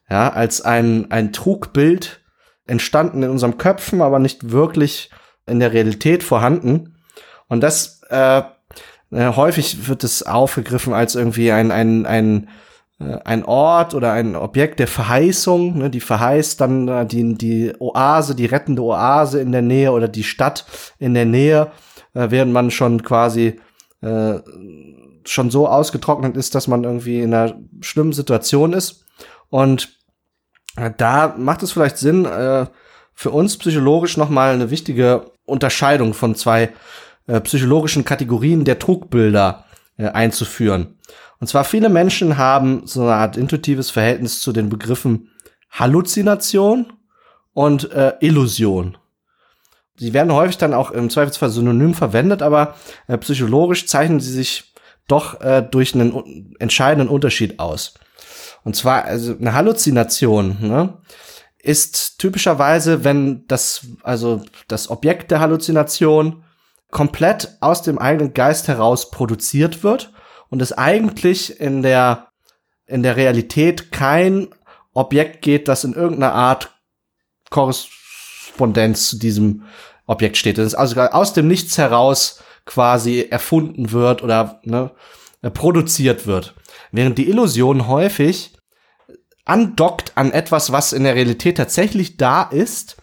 [0.09, 2.21] Ja, als ein, ein Trugbild
[2.67, 5.11] entstanden in unserem Köpfen, aber nicht wirklich
[5.47, 6.97] in der Realität vorhanden.
[7.49, 8.43] Und das äh,
[9.11, 12.49] äh häufig wird es aufgegriffen als irgendwie ein, ein, ein,
[13.01, 18.35] äh, ein Ort oder ein Objekt der Verheißung, ne, die verheißt dann die, die Oase,
[18.35, 20.67] die rettende Oase in der Nähe oder die Stadt
[20.99, 21.73] in der Nähe,
[22.15, 23.59] äh, während man schon quasi
[24.03, 24.41] äh,
[25.25, 29.05] schon so ausgetrocknet ist, dass man irgendwie in einer schlimmen Situation ist.
[29.49, 29.99] Und
[30.77, 32.67] äh, da macht es vielleicht Sinn, äh,
[33.15, 36.73] für uns psychologisch nochmal eine wichtige Unterscheidung von zwei
[37.27, 39.65] äh, psychologischen Kategorien der Trugbilder
[39.97, 40.99] äh, einzuführen.
[41.39, 45.31] Und zwar viele Menschen haben so eine Art intuitives Verhältnis zu den Begriffen
[45.71, 46.93] Halluzination
[47.53, 48.97] und äh, Illusion.
[49.97, 54.72] Sie werden häufig dann auch im Zweifelsfall synonym verwendet, aber äh, psychologisch zeichnen sie sich
[55.09, 57.95] doch äh, durch einen entscheidenden Unterschied aus.
[58.65, 60.99] Und zwar, also eine Halluzination ne,
[61.59, 66.45] ist typischerweise, wenn das, also das Objekt der Halluzination
[66.91, 70.13] komplett aus dem eigenen Geist heraus produziert wird
[70.51, 72.29] und es eigentlich in der,
[72.87, 74.49] in der Realität kein
[74.93, 76.79] Objekt geht, das in irgendeiner Art
[77.51, 79.65] Korrespondenz zu diesem
[80.07, 80.59] Objekt steht.
[80.59, 84.91] Das ist also aus dem Nichts heraus quasi erfunden wird oder ne,
[85.43, 86.55] äh, produziert wird.
[86.91, 88.55] Während die Illusion häufig
[89.45, 92.97] andockt an etwas, was in der Realität tatsächlich da ist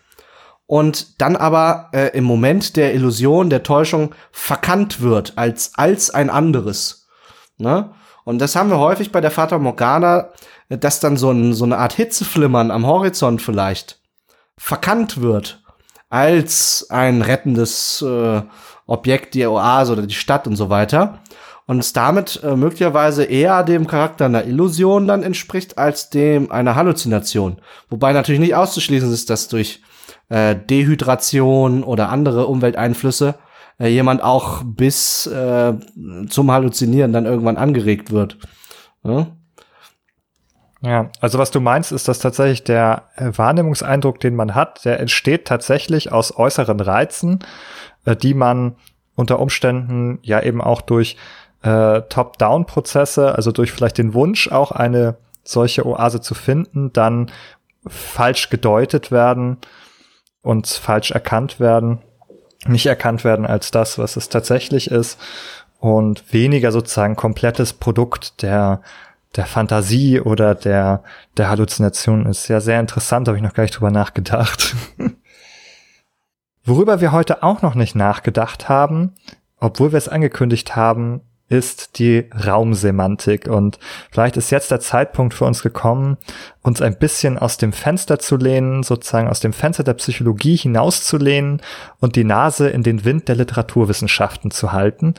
[0.65, 6.29] und dann aber äh, im Moment der Illusion, der Täuschung verkannt wird als, als ein
[6.29, 7.07] anderes.
[7.57, 7.91] Ne?
[8.23, 10.29] Und das haben wir häufig bei der Fata Morgana,
[10.69, 13.99] dass dann so, ein, so eine Art Hitzeflimmern am Horizont vielleicht
[14.57, 15.63] verkannt wird
[16.09, 18.41] als ein rettendes äh,
[18.89, 21.19] Objekt, die Oase oder die Stadt und so weiter.
[21.65, 26.75] Und es damit äh, möglicherweise eher dem Charakter einer Illusion dann entspricht als dem einer
[26.75, 27.57] Halluzination.
[27.89, 29.81] Wobei natürlich nicht auszuschließen ist, dass durch
[30.29, 33.35] äh, Dehydration oder andere Umwelteinflüsse
[33.79, 35.73] äh, jemand auch bis äh,
[36.27, 38.37] zum Halluzinieren dann irgendwann angeregt wird.
[39.03, 39.27] Ja?
[40.81, 45.45] Ja, also was du meinst, ist, dass tatsächlich der Wahrnehmungseindruck, den man hat, der entsteht
[45.45, 47.39] tatsächlich aus äußeren Reizen
[48.05, 48.75] äh, die man
[49.15, 51.17] unter Umständen ja eben auch durch
[51.61, 57.31] äh, Top-Down-Prozesse, also durch vielleicht den Wunsch, auch eine solche Oase zu finden, dann
[57.85, 59.57] falsch gedeutet werden
[60.41, 61.99] und falsch erkannt werden,
[62.65, 65.19] nicht erkannt werden als das, was es tatsächlich ist
[65.79, 68.81] und weniger sozusagen komplettes Produkt der
[69.35, 71.03] der Fantasie oder der
[71.37, 72.47] der Halluzination ist.
[72.47, 74.75] Ja, sehr interessant, habe ich noch gar nicht drüber nachgedacht.
[76.69, 79.15] Worüber wir heute auch noch nicht nachgedacht haben,
[79.59, 83.47] obwohl wir es angekündigt haben, ist die Raumsemantik.
[83.47, 83.79] Und
[84.11, 86.17] vielleicht ist jetzt der Zeitpunkt für uns gekommen,
[86.61, 91.59] uns ein bisschen aus dem Fenster zu lehnen, sozusagen aus dem Fenster der Psychologie hinauszulehnen
[92.01, 95.15] und die Nase in den Wind der Literaturwissenschaften zu halten,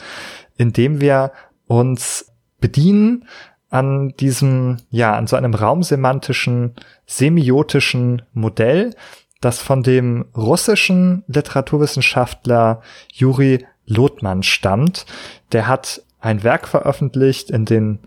[0.56, 1.32] indem wir
[1.66, 3.24] uns bedienen
[3.70, 6.76] an diesem, ja, an so einem raumsemantischen,
[7.06, 8.94] semiotischen Modell,
[9.40, 12.82] das von dem russischen Literaturwissenschaftler
[13.12, 15.06] Juri Lotman stammt.
[15.52, 18.00] Der hat ein Werk veröffentlicht in den,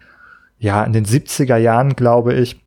[0.60, 2.64] ja, in den 70er Jahren, glaube ich.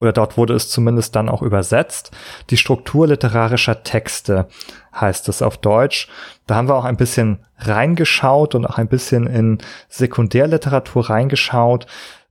[0.00, 2.12] Oder dort wurde es zumindest dann auch übersetzt.
[2.50, 4.46] Die Struktur literarischer Texte
[4.94, 6.08] heißt es auf Deutsch.
[6.46, 11.88] Da haben wir auch ein bisschen reingeschaut und auch ein bisschen in Sekundärliteratur reingeschaut.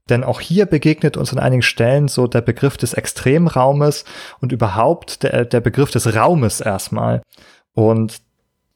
[0.08, 4.04] Denn auch hier begegnet uns an einigen Stellen so der Begriff des Extremraumes
[4.40, 7.22] und überhaupt der, der Begriff des Raumes erstmal.
[7.74, 8.20] Und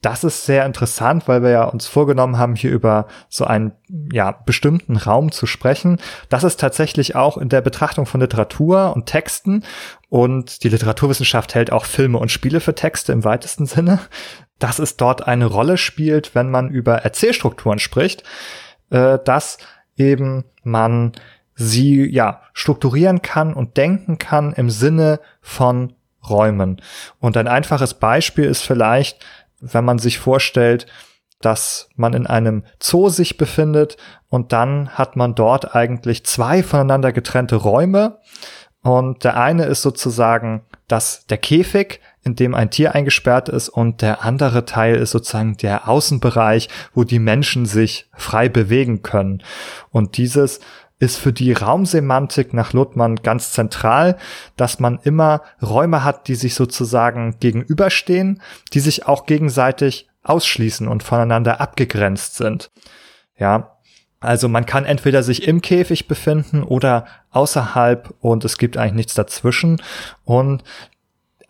[0.02, 3.72] das ist sehr interessant, weil wir ja uns vorgenommen haben, hier über so einen
[4.12, 6.00] ja, bestimmten Raum zu sprechen.
[6.28, 9.62] Das ist tatsächlich auch in der Betrachtung von Literatur und Texten
[10.08, 14.00] und die Literaturwissenschaft hält auch Filme und Spiele für Texte im weitesten Sinne,
[14.58, 18.24] dass es dort eine Rolle spielt, wenn man über Erzählstrukturen spricht,
[18.90, 19.58] äh, dass
[20.02, 21.12] eben man
[21.54, 25.94] sie ja strukturieren kann und denken kann im Sinne von
[26.28, 26.80] Räumen.
[27.18, 29.24] Und ein einfaches Beispiel ist vielleicht,
[29.60, 30.86] wenn man sich vorstellt,
[31.40, 33.96] dass man in einem Zoo sich befindet
[34.28, 38.18] und dann hat man dort eigentlich zwei voneinander getrennte Räume
[38.82, 44.02] und der eine ist sozusagen das der Käfig, in dem ein Tier eingesperrt ist und
[44.02, 49.42] der andere Teil ist sozusagen der Außenbereich, wo die Menschen sich frei bewegen können.
[49.90, 50.60] Und dieses
[51.02, 54.16] ist für die Raumsemantik nach Luthmann ganz zentral,
[54.56, 58.40] dass man immer Räume hat, die sich sozusagen gegenüberstehen,
[58.72, 62.70] die sich auch gegenseitig ausschließen und voneinander abgegrenzt sind.
[63.36, 63.78] Ja,
[64.20, 69.14] also man kann entweder sich im Käfig befinden oder außerhalb und es gibt eigentlich nichts
[69.14, 69.82] dazwischen.
[70.24, 70.62] Und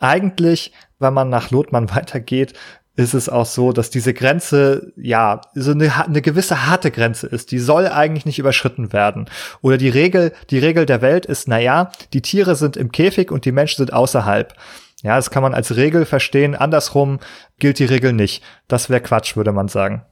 [0.03, 2.55] eigentlich, wenn man nach Lothmann weitergeht,
[2.95, 7.51] ist es auch so, dass diese Grenze, ja, so eine, eine gewisse harte Grenze ist.
[7.51, 9.31] Die soll eigentlich nicht überschritten werden.
[9.63, 13.31] Oder die Regel, die Regel der Welt ist, na ja, die Tiere sind im Käfig
[13.31, 14.55] und die Menschen sind außerhalb.
[15.03, 16.55] Ja, das kann man als Regel verstehen.
[16.55, 17.19] Andersrum
[17.59, 18.45] gilt die Regel nicht.
[18.69, 20.05] Das wäre Quatsch, würde man sagen.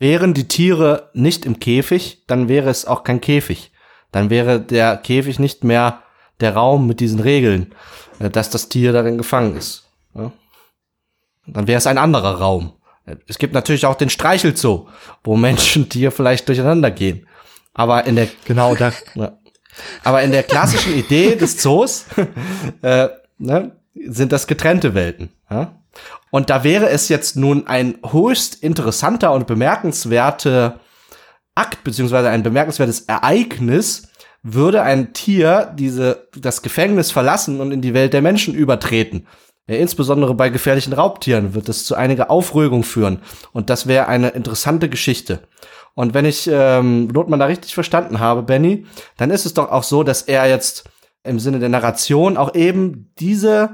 [0.00, 3.70] Wären die Tiere nicht im Käfig, dann wäre es auch kein Käfig.
[4.10, 6.02] Dann wäre der Käfig nicht mehr
[6.40, 7.74] der Raum mit diesen Regeln,
[8.18, 9.88] äh, dass das Tier darin gefangen ist.
[10.14, 10.32] Ja?
[11.46, 12.72] Dann wäre es ein anderer Raum.
[13.26, 14.88] Es gibt natürlich auch den Streichelzoo,
[15.22, 17.26] wo Menschen, Tier vielleicht durcheinander gehen.
[17.74, 18.92] Aber in der genau da.
[19.14, 19.38] Ja.
[20.04, 22.04] Aber in der klassischen Idee des Zoos
[22.82, 23.08] äh,
[23.38, 23.72] ne,
[24.06, 25.30] sind das getrennte Welten.
[25.50, 25.80] Ja?
[26.30, 30.78] Und da wäre es jetzt nun ein höchst interessanter und bemerkenswerter
[31.56, 34.08] Akt beziehungsweise ein bemerkenswertes Ereignis,
[34.44, 39.26] würde ein Tier diese das Gefängnis verlassen und in die Welt der Menschen übertreten.
[39.66, 43.22] Ja, insbesondere bei gefährlichen Raubtieren wird es zu einiger Aufregung führen.
[43.52, 45.40] Und das wäre eine interessante Geschichte.
[45.94, 48.84] Und wenn ich ähm, Lotmann da richtig verstanden habe, Benny,
[49.16, 50.84] dann ist es doch auch so, dass er jetzt
[51.22, 53.70] im Sinne der Narration auch eben diese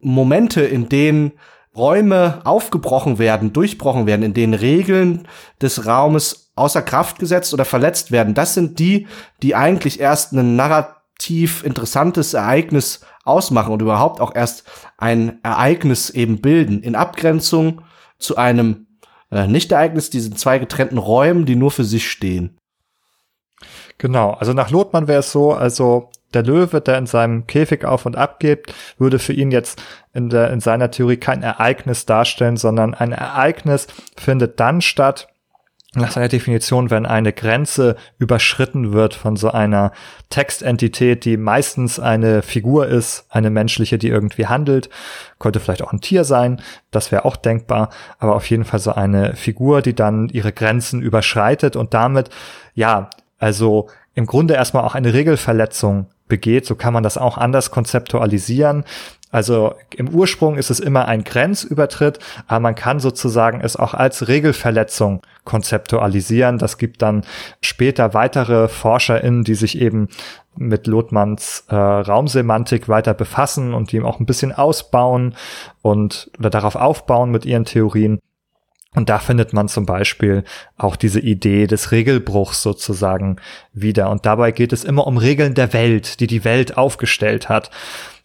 [0.00, 1.32] Momente, in denen
[1.76, 5.28] Räume aufgebrochen werden, durchbrochen werden, in denen Regeln
[5.60, 9.06] des Raumes außer Kraft gesetzt oder verletzt werden, das sind die,
[9.42, 14.64] die eigentlich erst ein narrativ interessantes Ereignis ausmachen und überhaupt auch erst
[14.96, 17.82] ein Ereignis eben bilden, in Abgrenzung
[18.18, 18.86] zu einem
[19.30, 22.58] äh, Nicht-Ereignis, diesen zwei getrennten Räumen, die nur für sich stehen.
[23.98, 28.06] Genau, also nach Lothmann wäre es so, also der Löwe, der in seinem Käfig auf
[28.06, 29.82] und ab geht, würde für ihn jetzt
[30.12, 33.86] in, der, in seiner Theorie kein Ereignis darstellen, sondern ein Ereignis
[34.16, 35.28] findet dann statt,
[35.94, 39.92] nach seiner Definition, wenn eine Grenze überschritten wird von so einer
[40.28, 44.90] Textentität, die meistens eine Figur ist, eine menschliche, die irgendwie handelt,
[45.38, 46.60] könnte vielleicht auch ein Tier sein,
[46.90, 51.00] das wäre auch denkbar, aber auf jeden Fall so eine Figur, die dann ihre Grenzen
[51.00, 52.28] überschreitet und damit,
[52.74, 53.08] ja,
[53.38, 58.84] also im Grunde erstmal auch eine Regelverletzung begeht, so kann man das auch anders konzeptualisieren.
[59.30, 64.28] Also im Ursprung ist es immer ein Grenzübertritt, aber man kann sozusagen es auch als
[64.28, 66.56] Regelverletzung konzeptualisieren.
[66.56, 67.24] Das gibt dann
[67.60, 70.08] später weitere ForscherInnen, die sich eben
[70.56, 75.34] mit Lothmanns äh, Raumsemantik weiter befassen und die auch ein bisschen ausbauen
[75.82, 78.18] und oder darauf aufbauen mit ihren Theorien.
[78.94, 80.44] Und da findet man zum Beispiel
[80.76, 83.36] auch diese Idee des Regelbruchs sozusagen
[83.72, 84.10] wieder.
[84.10, 87.70] Und dabei geht es immer um Regeln der Welt, die die Welt aufgestellt hat.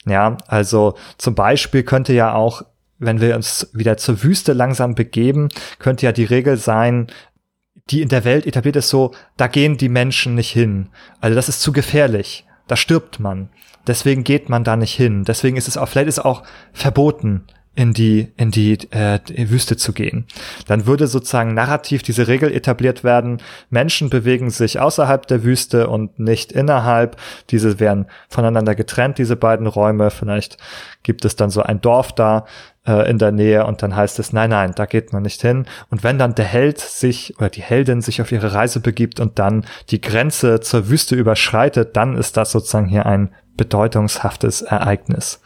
[0.05, 2.63] Ja, also zum Beispiel könnte ja auch,
[2.97, 5.49] wenn wir uns wieder zur Wüste langsam begeben,
[5.79, 7.07] könnte ja die Regel sein,
[7.89, 10.89] die in der Welt etabliert ist so, da gehen die Menschen nicht hin.
[11.19, 12.45] Also das ist zu gefährlich.
[12.67, 13.49] Da stirbt man.
[13.85, 15.25] Deswegen geht man da nicht hin.
[15.25, 17.45] Deswegen ist es auch, vielleicht ist auch verboten,
[17.75, 19.19] in die in die, äh,
[19.49, 20.27] Wüste zu gehen.
[20.67, 26.19] Dann würde sozusagen narrativ diese Regel etabliert werden: Menschen bewegen sich außerhalb der Wüste und
[26.19, 27.17] nicht innerhalb.
[27.49, 30.11] Diese werden voneinander getrennt, diese beiden Räume.
[30.11, 30.57] Vielleicht
[31.01, 32.45] gibt es dann so ein Dorf da
[32.85, 35.65] äh, in der Nähe und dann heißt es: Nein, nein, da geht man nicht hin.
[35.89, 39.39] Und wenn dann der Held sich oder die Heldin sich auf ihre Reise begibt und
[39.39, 45.41] dann die Grenze zur Wüste überschreitet, dann ist das sozusagen hier ein bedeutungshaftes Ereignis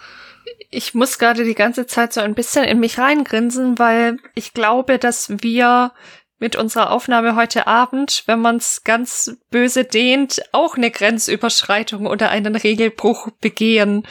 [0.69, 4.99] ich muss gerade die ganze Zeit so ein bisschen in mich reingrinsen, weil ich glaube,
[4.99, 5.93] dass wir
[6.39, 12.29] mit unserer Aufnahme heute Abend, wenn man es ganz böse dehnt, auch eine Grenzüberschreitung oder
[12.29, 14.07] einen Regelbruch begehen.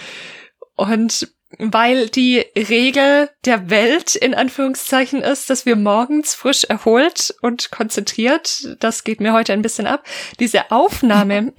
[0.75, 7.71] Und weil die Regel der Welt in Anführungszeichen ist, dass wir morgens frisch erholt und
[7.71, 10.05] konzentriert, das geht mir heute ein bisschen ab,
[10.41, 11.53] diese Aufnahme,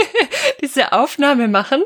[0.60, 1.84] diese Aufnahme machen.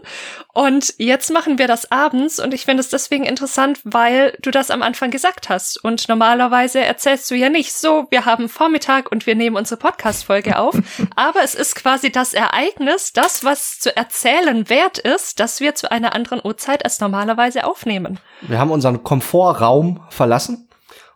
[0.54, 4.70] Und jetzt machen wir das abends und ich finde es deswegen interessant, weil du das
[4.70, 5.82] am Anfang gesagt hast.
[5.82, 10.56] Und normalerweise erzählst du ja nicht so, wir haben Vormittag und wir nehmen unsere Podcast-Folge
[10.56, 10.76] auf.
[11.16, 15.90] aber es ist quasi das Ereignis, das, was zu erzählen wert ist, dass wir zu
[15.90, 18.20] einer anderen Uhrzeit als normalerweise aufnehmen.
[18.42, 20.68] Wir haben unseren Komfortraum verlassen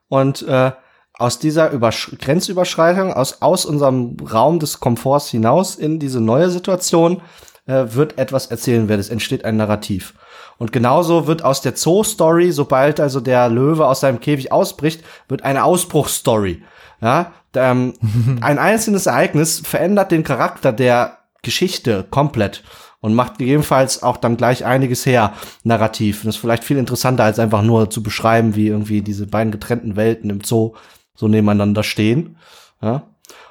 [0.09, 0.72] und äh,
[1.16, 7.22] aus dieser Übersch Grenzüberschreitung, aus, aus unserem Raum des Komforts hinaus in diese neue Situation
[7.68, 9.00] äh, wird etwas erzählen werden.
[9.00, 10.14] Es entsteht ein Narrativ.
[10.56, 15.44] Und genauso wird aus der Zoo-Story, sobald also der Löwe aus seinem Käfig ausbricht, wird
[15.44, 16.62] eine Ausbruchsstory.
[17.00, 17.92] Ja, ähm,
[18.40, 22.64] ein einzelnes Ereignis verändert den Charakter der Geschichte komplett
[23.00, 26.22] und macht gegebenenfalls auch dann gleich einiges her, narrativ.
[26.24, 29.94] das ist vielleicht viel interessanter, als einfach nur zu beschreiben, wie irgendwie diese beiden getrennten
[29.94, 30.74] Welten im Zoo
[31.14, 32.36] so nebeneinander stehen.
[32.82, 33.02] Ja?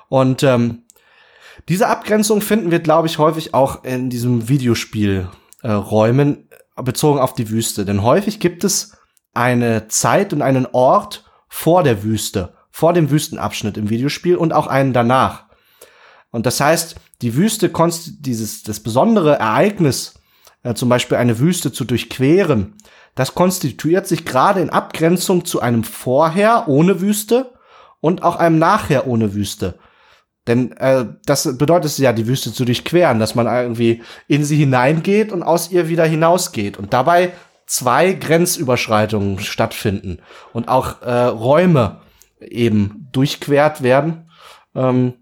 [0.09, 0.83] Und ähm,
[1.69, 5.29] diese Abgrenzung finden wir, glaube ich, häufig auch in diesem Videospiel
[5.61, 7.85] äh, Räumen bezogen auf die Wüste.
[7.85, 8.97] Denn häufig gibt es
[9.33, 14.67] eine Zeit und einen Ort vor der Wüste, vor dem Wüstenabschnitt im Videospiel und auch
[14.67, 15.45] einen danach.
[16.31, 17.71] Und das heißt, die Wüste,
[18.19, 20.15] dieses, das besondere Ereignis,
[20.63, 22.75] äh, zum Beispiel eine Wüste zu durchqueren,
[23.15, 27.53] das konstituiert sich gerade in Abgrenzung zu einem Vorher ohne Wüste
[27.99, 29.79] und auch einem Nachher ohne Wüste.
[30.47, 35.31] Denn äh, das bedeutet ja, die Wüste zu durchqueren, dass man irgendwie in sie hineingeht
[35.31, 36.77] und aus ihr wieder hinausgeht.
[36.77, 37.33] Und dabei
[37.65, 40.19] zwei Grenzüberschreitungen stattfinden
[40.53, 41.99] und auch äh, Räume
[42.39, 44.29] eben durchquert werden.
[44.73, 45.13] Ähm,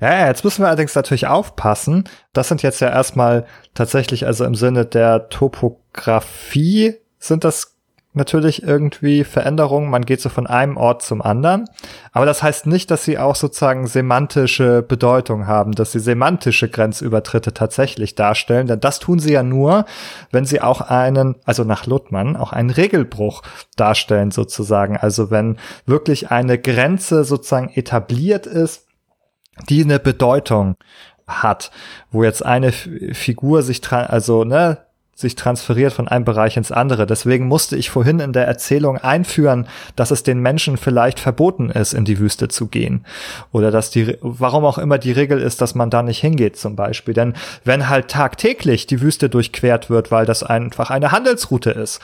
[0.00, 2.04] ja, jetzt müssen wir allerdings natürlich aufpassen.
[2.32, 7.73] Das sind jetzt ja erstmal tatsächlich, also im Sinne der Topografie sind das
[8.14, 9.90] natürlich irgendwie Veränderungen.
[9.90, 11.66] Man geht so von einem Ort zum anderen.
[12.12, 17.52] Aber das heißt nicht, dass sie auch sozusagen semantische Bedeutung haben, dass sie semantische Grenzübertritte
[17.52, 18.66] tatsächlich darstellen.
[18.66, 19.84] Denn das tun sie ja nur,
[20.30, 23.42] wenn sie auch einen, also nach Luttmann, auch einen Regelbruch
[23.76, 24.96] darstellen sozusagen.
[24.96, 28.86] Also wenn wirklich eine Grenze sozusagen etabliert ist,
[29.68, 30.76] die eine Bedeutung
[31.26, 31.70] hat,
[32.10, 34.78] wo jetzt eine Figur sich, also ne,
[35.14, 37.06] sich transferiert von einem Bereich ins andere.
[37.06, 41.94] Deswegen musste ich vorhin in der Erzählung einführen, dass es den Menschen vielleicht verboten ist,
[41.94, 43.04] in die Wüste zu gehen.
[43.52, 46.76] Oder dass die, warum auch immer die Regel ist, dass man da nicht hingeht zum
[46.76, 47.14] Beispiel.
[47.14, 47.34] Denn
[47.64, 52.00] wenn halt tagtäglich die Wüste durchquert wird, weil das einfach eine Handelsroute ist,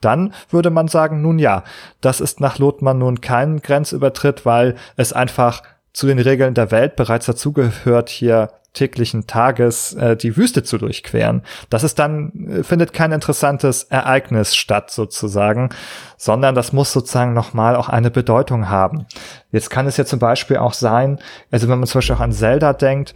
[0.00, 1.64] dann würde man sagen, nun ja,
[2.00, 6.96] das ist nach Lothmann nun kein Grenzübertritt, weil es einfach zu den Regeln der Welt
[6.96, 11.42] bereits dazugehört, hier täglichen Tages äh, die Wüste zu durchqueren.
[11.70, 15.70] Das ist dann, äh, findet kein interessantes Ereignis statt sozusagen,
[16.16, 19.06] sondern das muss sozusagen nochmal auch eine Bedeutung haben.
[19.50, 21.18] Jetzt kann es ja zum Beispiel auch sein,
[21.50, 23.14] also wenn man zum Beispiel auch an Zelda denkt,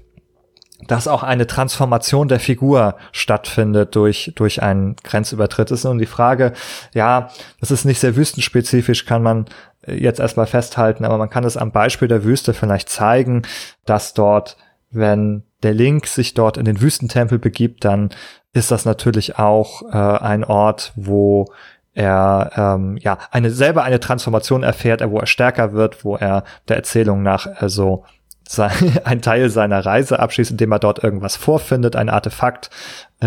[0.88, 5.70] dass auch eine Transformation der Figur stattfindet durch, durch einen Grenzübertritt.
[5.70, 6.52] Das ist nun die Frage,
[6.92, 7.30] ja,
[7.60, 9.46] das ist nicht sehr wüstenspezifisch, kann man
[9.82, 13.42] äh, jetzt erstmal festhalten, aber man kann es am Beispiel der Wüste vielleicht zeigen,
[13.84, 14.56] dass dort
[14.94, 18.10] wenn der Link sich dort in den Wüstentempel begibt, dann
[18.52, 21.46] ist das natürlich auch äh, ein Ort, wo
[21.92, 26.76] er ähm, ja eine selber eine Transformation erfährt, wo er stärker wird, wo er der
[26.76, 28.04] Erzählung nach also
[29.04, 32.68] ein Teil seiner Reise abschließt, indem er dort irgendwas vorfindet, ein Artefakt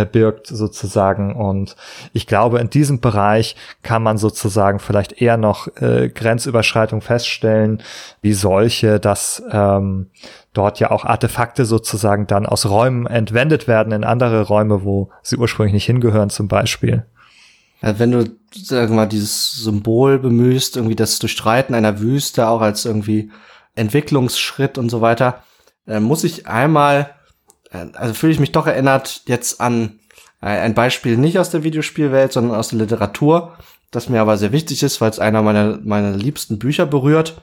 [0.06, 1.36] birgt sozusagen.
[1.36, 1.76] Und
[2.14, 7.82] ich glaube, in diesem Bereich kann man sozusagen vielleicht eher noch äh, Grenzüberschreitung feststellen,
[8.22, 10.08] wie solche, dass ähm,
[10.54, 15.38] dort ja auch Artefakte sozusagen dann aus Räumen entwendet werden in andere Räume, wo sie
[15.38, 17.06] ursprünglich nicht hingehören zum Beispiel.
[17.82, 22.86] Ja, wenn du, sag mal, dieses Symbol bemühst, irgendwie das Durchstreiten einer Wüste auch als
[22.86, 23.32] irgendwie
[23.76, 25.44] Entwicklungsschritt und so weiter,
[25.86, 27.17] äh, muss ich einmal, äh,
[27.72, 30.00] also fühle ich mich doch erinnert jetzt an
[30.42, 33.58] äh, ein Beispiel nicht aus der Videospielwelt, sondern aus der Literatur,
[33.92, 37.42] das mir aber sehr wichtig ist, weil es einer meiner, meiner liebsten Bücher berührt.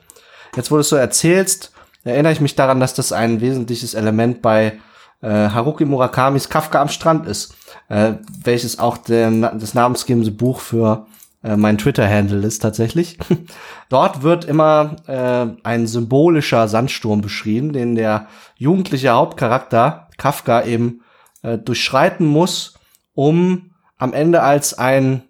[0.57, 1.73] Jetzt, wo du es so erzählst,
[2.05, 4.79] erinnere ich mich daran, dass das ein wesentliches Element bei
[5.23, 7.55] äh, Haruki Murakamis Kafka am Strand ist,
[7.89, 8.13] äh,
[8.43, 11.07] welches auch der, das namensgebende Buch für
[11.45, 13.19] äh, mein Twitter-Handle ist tatsächlich.
[13.91, 21.03] Dort wird immer äh, ein symbolischer Sandsturm beschrieben, den der jugendliche Hauptcharakter Kafka eben
[21.43, 22.75] äh, durchschreiten muss,
[23.15, 25.23] um am Ende als ein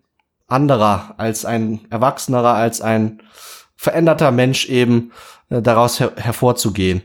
[0.46, 3.20] anderer, als ein Erwachsenerer, als ein
[3.76, 5.12] veränderter Mensch eben
[5.50, 7.02] äh, daraus her hervorzugehen.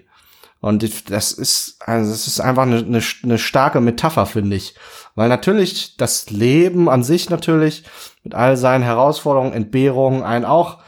[0.62, 4.76] Und das ist, also das ist einfach eine, eine, eine starke Metapher, finde ich.
[5.16, 7.86] Weil natürlich das Leben an sich natürlich
[8.24, 10.80] mit all seinen Herausforderungen, Entbehrungen einen auch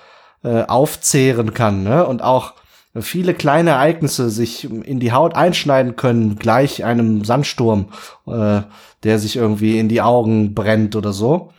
[0.44, 2.06] äh, aufzehren kann, ne?
[2.06, 2.54] Und auch
[3.00, 7.90] viele kleine Ereignisse sich in die Haut einschneiden können, gleich einem Sandsturm,
[8.28, 8.62] äh,
[9.04, 11.54] der sich irgendwie in die Augen brennt oder so.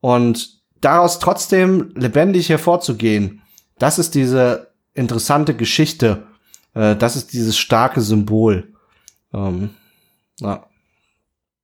[0.00, 3.42] Und daraus trotzdem lebendig hervorzugehen,
[3.78, 6.26] das ist diese interessante Geschichte,
[6.74, 8.72] äh, das ist dieses starke Symbol.
[9.32, 9.70] Ähm,
[10.40, 10.64] ja.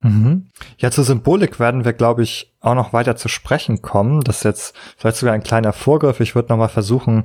[0.05, 0.47] Mhm.
[0.77, 4.21] Ja, zur Symbolik werden wir, glaube ich, auch noch weiter zu sprechen kommen.
[4.21, 6.19] Das ist jetzt vielleicht sogar ein kleiner Vorgriff.
[6.19, 7.23] Ich würde noch mal versuchen,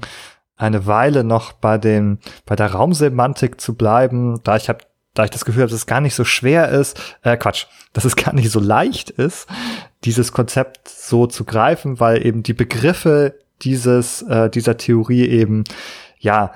[0.56, 5.30] eine Weile noch bei den bei der Raumsemantik zu bleiben, da ich habe da ich
[5.30, 8.32] das Gefühl habe, dass es gar nicht so schwer ist, äh, Quatsch, dass es gar
[8.32, 9.48] nicht so leicht ist,
[10.04, 15.64] dieses Konzept so zu greifen, weil eben die Begriffe dieses äh, dieser Theorie eben
[16.18, 16.52] ja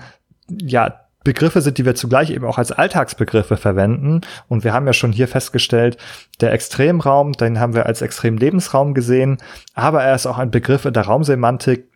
[0.48, 4.20] ja Begriffe sind, die wir zugleich eben auch als Alltagsbegriffe verwenden.
[4.48, 5.96] Und wir haben ja schon hier festgestellt,
[6.40, 9.38] der Extremraum, den haben wir als Extremlebensraum gesehen,
[9.74, 11.88] aber er ist auch ein Begriff in der Raumsemantik,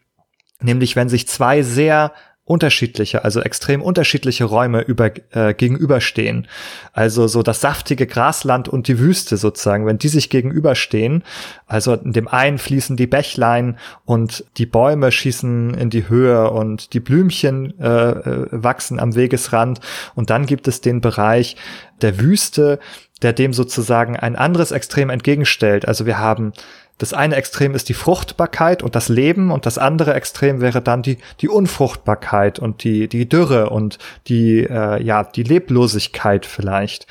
[0.61, 2.13] nämlich wenn sich zwei sehr
[2.49, 6.49] unterschiedliche, also extrem unterschiedliche Räume über, äh, gegenüberstehen.
[6.93, 11.25] Also so das saftige Grasland und die Wüste sozusagen, wenn die sich gegenüberstehen,
[11.67, 16.95] also in dem einen fließen die Bächlein und die Bäume schießen in die Höhe und
[16.95, 19.81] die Blümchen äh, äh wachsen am Wegesrand
[20.15, 21.57] und dann gibt es den Bereich
[22.01, 22.79] der Wüste,
[23.21, 25.87] der dem sozusagen ein anderes Extrem entgegenstellt.
[25.87, 26.53] Also wir haben
[26.99, 31.03] das eine Extrem ist die Fruchtbarkeit und das Leben und das andere Extrem wäre dann
[31.03, 37.07] die, die Unfruchtbarkeit und die, die Dürre und die, äh, ja, die Leblosigkeit vielleicht,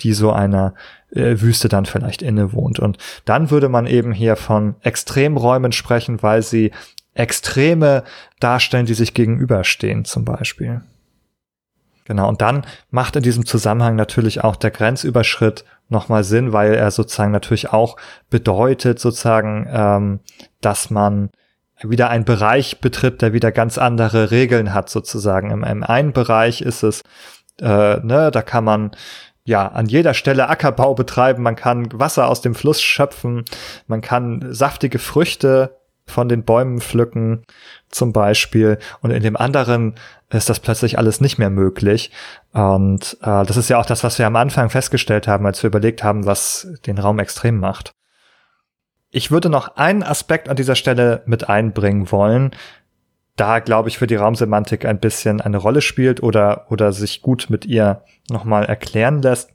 [0.00, 0.74] die so einer
[1.10, 2.78] äh, Wüste dann vielleicht innewohnt.
[2.78, 6.70] Und dann würde man eben hier von Extremräumen sprechen, weil sie
[7.14, 8.04] Extreme
[8.40, 10.82] darstellen, die sich gegenüberstehen zum Beispiel.
[12.08, 16.90] Genau, und dann macht in diesem Zusammenhang natürlich auch der Grenzüberschritt nochmal Sinn, weil er
[16.90, 17.98] sozusagen natürlich auch
[18.30, 20.20] bedeutet, sozusagen, ähm,
[20.62, 21.28] dass man
[21.82, 25.50] wieder einen Bereich betritt, der wieder ganz andere Regeln hat, sozusagen.
[25.50, 27.02] Im, im einen Bereich ist es,
[27.60, 28.92] äh, ne, da kann man
[29.44, 33.44] ja, an jeder Stelle Ackerbau betreiben, man kann Wasser aus dem Fluss schöpfen,
[33.86, 37.44] man kann saftige Früchte von den Bäumen pflücken,
[37.90, 38.78] zum Beispiel.
[39.00, 39.94] Und in dem anderen
[40.30, 42.10] ist das plötzlich alles nicht mehr möglich.
[42.52, 45.68] Und äh, das ist ja auch das, was wir am Anfang festgestellt haben, als wir
[45.68, 47.92] überlegt haben, was den Raum extrem macht.
[49.10, 52.50] Ich würde noch einen Aspekt an dieser Stelle mit einbringen wollen,
[53.38, 57.46] da glaube ich für die Raumsemantik ein bisschen eine Rolle spielt oder oder sich gut
[57.48, 59.50] mit ihr nochmal erklären lässt.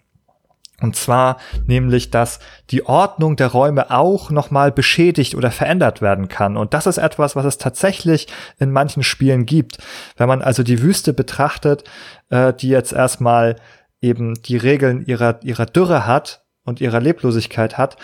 [0.83, 6.57] Und zwar nämlich, dass die Ordnung der Räume auch nochmal beschädigt oder verändert werden kann.
[6.57, 8.27] Und das ist etwas, was es tatsächlich
[8.59, 9.77] in manchen Spielen gibt.
[10.17, 11.85] Wenn man also die Wüste betrachtet,
[12.29, 13.55] äh, die jetzt erstmal
[14.01, 17.95] eben die Regeln ihrer, ihrer Dürre hat und ihrer Leblosigkeit hat,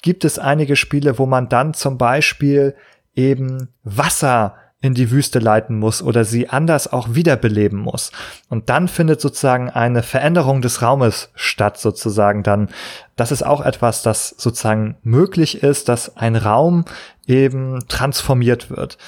[0.00, 2.76] gibt es einige Spiele, wo man dann zum Beispiel
[3.16, 8.12] eben Wasser in die Wüste leiten muss oder sie anders auch wiederbeleben muss.
[8.48, 12.68] Und dann findet sozusagen eine Veränderung des Raumes statt, sozusagen dann.
[13.16, 16.84] Das ist auch etwas, das sozusagen möglich ist, dass ein Raum
[17.26, 18.98] eben transformiert wird.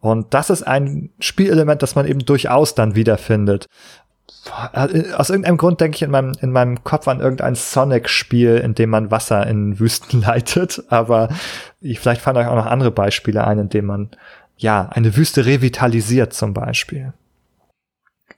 [0.00, 3.66] Und das ist ein Spielelement, das man eben durchaus dann wiederfindet.
[5.14, 8.90] Aus irgendeinem Grund denke ich in meinem, in meinem Kopf an irgendein Sonic-Spiel, in dem
[8.90, 10.82] man Wasser in Wüsten leitet.
[10.88, 11.28] Aber
[11.80, 14.10] ich, vielleicht fallen euch auch noch andere Beispiele ein, in denen man
[14.60, 17.12] ja, eine Wüste revitalisiert zum Beispiel.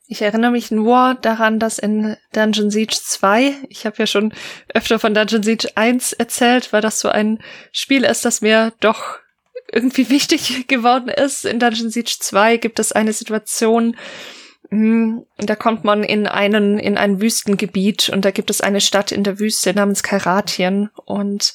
[0.07, 4.33] Ich erinnere mich nur daran, dass in Dungeon Siege 2, ich habe ja schon
[4.75, 7.39] öfter von Dungeon Siege 1 erzählt, weil das so ein
[7.73, 9.19] Spiel ist, das mir doch
[9.73, 11.45] irgendwie wichtig geworden ist.
[11.45, 13.97] In Dungeon Siege 2 gibt es eine Situation,
[14.71, 19.13] hm, da kommt man in einen, in ein Wüstengebiet und da gibt es eine Stadt
[19.13, 21.53] in der Wüste namens Kairatien und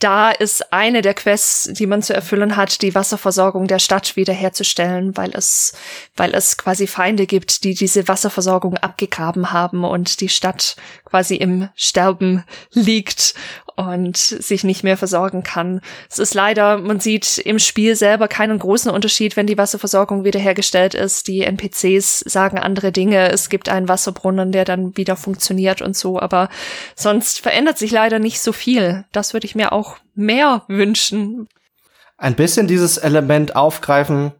[0.00, 5.16] da ist eine der Quests, die man zu erfüllen hat, die Wasserversorgung der Stadt wiederherzustellen,
[5.16, 5.74] weil es,
[6.16, 11.68] weil es quasi Feinde gibt, die diese Wasserversorgung abgegraben haben und die Stadt quasi im
[11.74, 13.34] Sterben liegt
[13.76, 15.80] und sich nicht mehr versorgen kann.
[16.10, 20.94] Es ist leider, man sieht im Spiel selber keinen großen Unterschied, wenn die Wasserversorgung wiederhergestellt
[20.94, 21.28] ist.
[21.28, 23.30] Die NPCs sagen andere Dinge.
[23.30, 26.48] Es gibt einen Wasserbrunnen, der dann wieder funktioniert und so, aber
[26.94, 29.04] sonst verändert sich leider nicht so viel.
[29.12, 31.48] Das würde ich mir auch mehr wünschen.
[32.18, 34.32] Ein bisschen dieses Element aufgreifen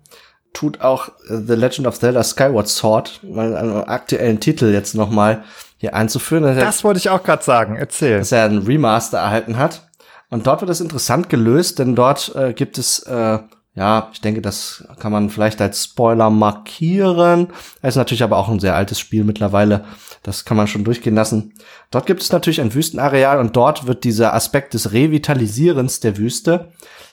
[0.52, 5.44] tut auch The Legend of Zelda Skyward Sword, weil einen aktuellen Titel jetzt noch mal
[5.78, 6.42] hier einzuführen.
[6.42, 7.76] Das, das wollte ich auch gerade sagen.
[7.76, 8.18] Erzähl.
[8.18, 9.88] Dass er einen Remaster erhalten hat.
[10.28, 13.38] Und dort wird es interessant gelöst, denn dort äh, gibt es, äh,
[13.74, 17.48] ja, ich denke, das kann man vielleicht als Spoiler markieren.
[17.82, 19.84] Es ist natürlich aber auch ein sehr altes Spiel mittlerweile.
[20.22, 21.54] Das kann man schon durchgehen lassen.
[21.90, 26.72] Dort gibt es natürlich ein Wüstenareal und dort wird dieser Aspekt des Revitalisierens der Wüste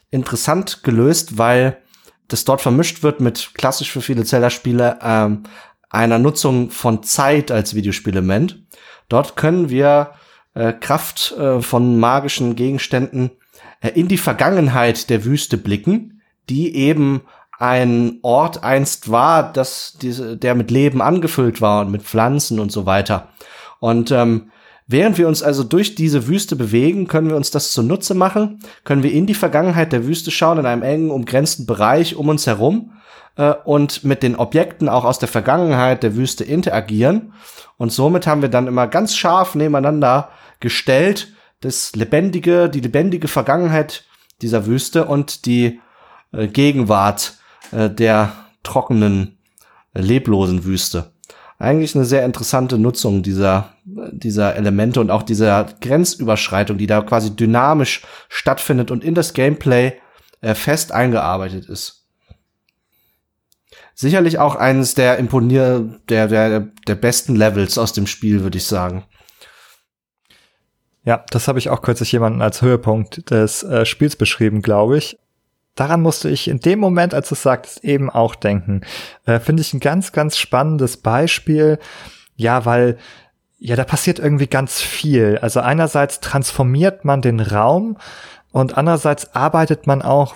[0.10, 1.78] interessant gelöst, weil
[2.28, 5.44] das dort vermischt wird mit klassisch für viele Zelda-Spiele ähm,
[5.90, 8.64] einer Nutzung von Zeit als Videospielement.
[9.10, 10.12] Dort können wir
[10.54, 13.32] äh, Kraft äh, von magischen Gegenständen
[13.82, 16.17] äh, in die Vergangenheit der Wüste blicken,
[16.50, 17.22] die eben
[17.60, 22.72] ein Ort einst war, dass diese, der mit Leben angefüllt war und mit Pflanzen und
[22.72, 23.30] so weiter.
[23.80, 24.52] Und ähm,
[24.86, 29.04] während wir uns also durch diese Wüste bewegen, können wir uns das zunutze machen, können
[29.04, 32.94] wir in die Vergangenheit der Wüste schauen, in einem engen, umgrenzten Bereich um uns herum
[33.38, 37.34] äh, und mit den Objekten auch aus der Vergangenheit der Wüste interagieren.
[37.78, 40.30] Und somit haben wir dann immer ganz scharf nebeneinander
[40.60, 44.06] gestellt das lebendige, die lebendige Vergangenheit
[44.42, 45.80] dieser Wüste und die
[46.32, 47.38] äh, Gegenwart
[47.72, 49.38] äh, der trockenen,
[49.94, 51.12] äh, leblosen Wüste.
[51.60, 57.36] Eigentlich eine sehr interessante Nutzung dieser, dieser Elemente und auch dieser Grenzüberschreitung, die da quasi
[57.36, 59.94] dynamisch stattfindet und in das Gameplay
[60.42, 61.98] äh, fest eingearbeitet ist
[63.98, 68.66] sicherlich auch eines der imponier der, der, der besten Levels aus dem Spiel, würde ich
[68.66, 69.04] sagen.
[71.04, 75.18] Ja, das habe ich auch kürzlich jemanden als Höhepunkt des äh, Spiels beschrieben, glaube ich.
[75.78, 78.82] Daran musste ich in dem Moment, als du es sagtest, eben auch denken.
[79.26, 81.80] Äh, Finde ich ein ganz, ganz spannendes Beispiel.
[82.36, 82.98] Ja, weil
[83.60, 85.40] ja, da passiert irgendwie ganz viel.
[85.42, 87.98] Also einerseits transformiert man den Raum
[88.52, 90.36] und andererseits arbeitet man auch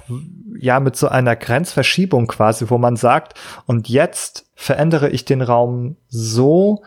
[0.59, 3.33] ja mit so einer Grenzverschiebung quasi, wo man sagt,
[3.65, 6.83] und jetzt verändere ich den Raum so,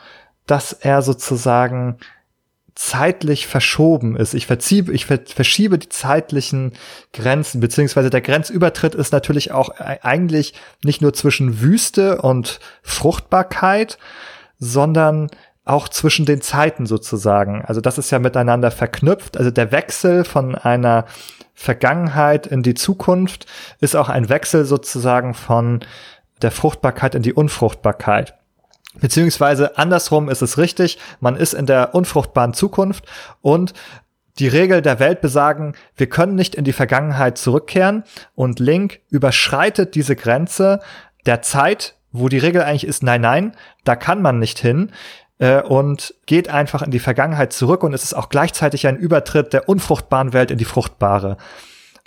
[0.47, 1.99] dass er sozusagen
[2.75, 4.35] zeitlich verschoben ist.
[4.35, 6.73] Ich verziehe, ich verschiebe die zeitlichen
[7.13, 13.99] Grenzen, beziehungsweise der Grenzübertritt ist natürlich auch e-, eigentlich nicht nur zwischen Wüste und Fruchtbarkeit,
[14.59, 15.31] sondern
[15.65, 17.65] auch zwischen den Zeiten sozusagen.
[17.65, 19.37] Also das ist ja miteinander verknüpft.
[19.37, 21.07] Also der Wechsel von einer
[21.55, 23.47] Vergangenheit in die Zukunft
[23.81, 25.81] ist auch ein Wechsel sozusagen von
[26.43, 28.35] der Fruchtbarkeit in die Unfruchtbarkeit.
[29.01, 33.05] Beziehungsweise andersrum ist es richtig, man ist in der unfruchtbaren Zukunft
[33.41, 33.75] und
[34.39, 39.95] die Regel der Welt besagen, wir können nicht in die Vergangenheit zurückkehren und Link überschreitet
[39.95, 40.81] diese Grenze
[41.27, 44.91] der Zeit, wo die Regel eigentlich ist, nein, nein, da kann man nicht hin
[45.39, 49.53] äh, und geht einfach in die Vergangenheit zurück und es ist auch gleichzeitig ein Übertritt
[49.53, 51.37] der unfruchtbaren Welt in die fruchtbare.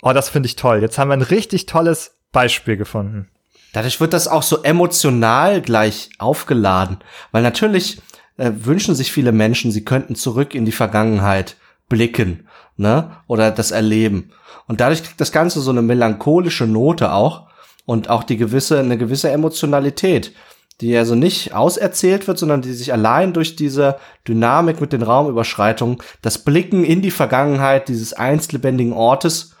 [0.02, 0.80] Oh, das finde ich toll.
[0.80, 3.28] Jetzt haben wir ein richtig tolles Beispiel gefunden.
[3.72, 6.98] Dadurch wird das auch so emotional gleich aufgeladen,
[7.32, 8.00] weil natürlich
[8.36, 11.56] äh, wünschen sich viele Menschen, sie könnten zurück in die Vergangenheit
[11.88, 12.46] blicken,
[12.76, 14.30] ne, oder das erleben.
[14.66, 17.48] Und dadurch kriegt das Ganze so eine melancholische Note auch
[17.84, 20.32] und auch die gewisse, eine gewisse Emotionalität
[20.80, 23.96] die also nicht auserzählt wird, sondern die sich allein durch diese
[24.26, 29.54] Dynamik mit den Raumüberschreitungen, das Blicken in die Vergangenheit dieses einst lebendigen Ortes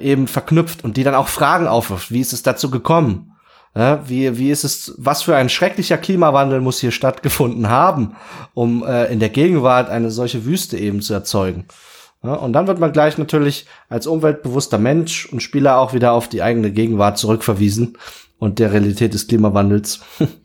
[0.00, 2.10] eben verknüpft und die dann auch Fragen aufwirft.
[2.10, 3.32] Wie ist es dazu gekommen?
[3.76, 8.14] Ja, wie, wie ist es, was für ein schrecklicher Klimawandel muss hier stattgefunden haben,
[8.54, 11.66] um äh, in der Gegenwart eine solche Wüste eben zu erzeugen?
[12.22, 16.28] Ja, und dann wird man gleich natürlich als umweltbewusster Mensch und Spieler auch wieder auf
[16.28, 17.98] die eigene Gegenwart zurückverwiesen
[18.38, 20.00] und der Realität des Klimawandels.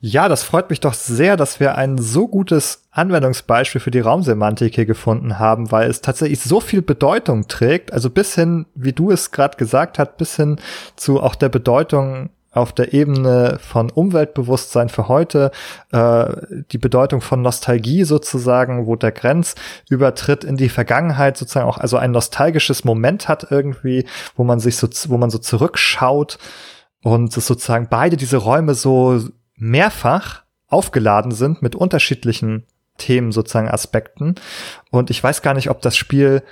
[0.00, 4.76] Ja, das freut mich doch sehr, dass wir ein so gutes Anwendungsbeispiel für die Raumsemantik
[4.76, 9.10] hier gefunden haben, weil es tatsächlich so viel Bedeutung trägt, also bis hin, wie du
[9.10, 10.60] es gerade gesagt hast, bis hin
[10.94, 15.50] zu auch der Bedeutung auf der Ebene von Umweltbewusstsein für heute,
[15.90, 16.26] äh,
[16.70, 22.12] die Bedeutung von Nostalgie sozusagen, wo der Grenzübertritt in die Vergangenheit sozusagen auch also ein
[22.12, 24.06] nostalgisches Moment hat irgendwie,
[24.36, 26.38] wo man sich so, wo man so zurückschaut
[27.02, 29.20] und sozusagen beide diese Räume so
[29.58, 32.64] mehrfach aufgeladen sind mit unterschiedlichen
[32.96, 34.34] Themen sozusagen Aspekten
[34.90, 36.42] und ich weiß gar nicht, ob das Spiel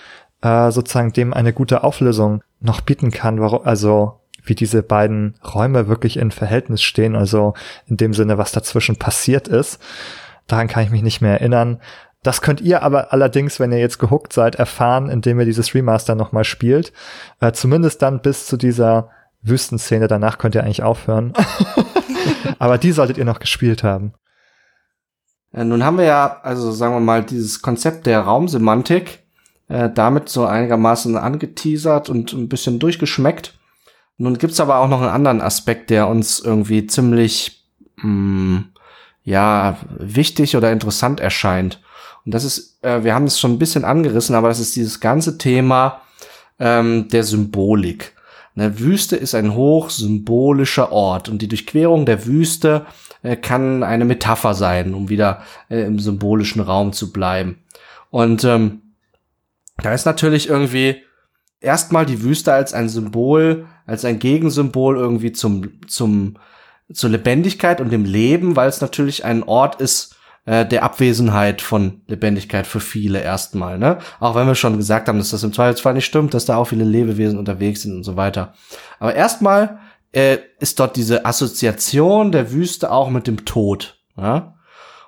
[0.43, 5.89] äh, sozusagen dem eine gute Auflösung noch bieten kann, warum, also wie diese beiden Räume
[5.89, 7.55] wirklich in Verhältnis stehen, also
[7.87, 9.81] in dem Sinne, was dazwischen passiert ist.
[10.47, 11.81] Daran kann ich mich nicht mehr erinnern.
[12.23, 16.15] Das könnt ihr aber allerdings, wenn ihr jetzt gehuckt seid, erfahren, indem ihr dieses Remaster
[16.15, 16.93] nochmal spielt.
[17.41, 19.11] Äh, zumindest dann bis zu dieser
[19.43, 20.09] Wüstenszene.
[20.09, 21.33] Danach könnt ihr eigentlich aufhören.
[22.59, 24.15] aber die solltet ihr noch gespielt haben.
[25.53, 29.21] Ja, nun haben wir ja, also sagen wir mal, dieses Konzept der Raumsemantik
[29.69, 33.59] äh, damit so einigermaßen angeteasert und ein bisschen durchgeschmeckt.
[34.19, 37.67] Nun gibt's aber auch noch einen anderen Aspekt, der uns irgendwie ziemlich
[37.97, 38.65] mh, mm,
[39.25, 41.83] ja wichtig oder interessant erscheint.
[42.25, 45.01] Und das ist, äh, wir haben es schon ein bisschen angerissen, aber das ist dieses
[45.01, 46.01] ganze Thema
[46.59, 48.16] ähm, der Symbolik.
[48.57, 52.87] Eine Wüste ist ein hochsymbolischer Ort und die Durchquerung der Wüste
[53.23, 57.59] äh, kann eine Metapher sein, um wieder äh, im symbolischen Raum zu bleiben.
[58.11, 58.81] Und ähm,
[59.83, 61.03] da ist natürlich irgendwie
[61.61, 66.39] erstmal die Wüste als ein Symbol, als ein Gegensymbol irgendwie zum, zum,
[66.91, 70.16] zur Lebendigkeit und dem Leben, weil es natürlich ein Ort ist,
[70.47, 73.99] äh, der Abwesenheit von Lebendigkeit für viele erstmal, ne?
[74.21, 76.67] Auch wenn wir schon gesagt haben, dass das im Zweifelsfall nicht stimmt, dass da auch
[76.69, 78.55] viele Lebewesen unterwegs sind und so weiter.
[78.99, 79.81] Aber erstmal
[80.13, 84.55] äh, ist dort diese Assoziation der Wüste auch mit dem Tod, ja?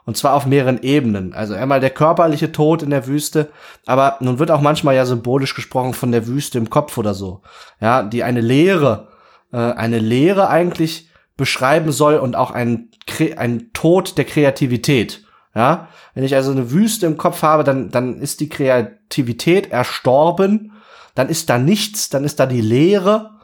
[0.04, 1.34] Und zwar auf mehreren Ebenen.
[1.34, 3.50] Also einmal der körperliche Tod in der Wüste,
[3.84, 7.42] aber nun wird auch manchmal ja symbolisch gesprochen von der Wüste im Kopf oder so.
[7.78, 9.08] Ja, die eine Leere,
[9.52, 12.90] äh, eine Leere eigentlich beschreiben soll und auch ein,
[13.36, 15.27] ein Tod der Kreativität.
[15.58, 20.70] Ja, wenn ich also eine Wüste im Kopf habe, dann, dann ist die Kreativität erstorben,
[21.16, 23.40] dann ist da nichts, dann ist da die Leere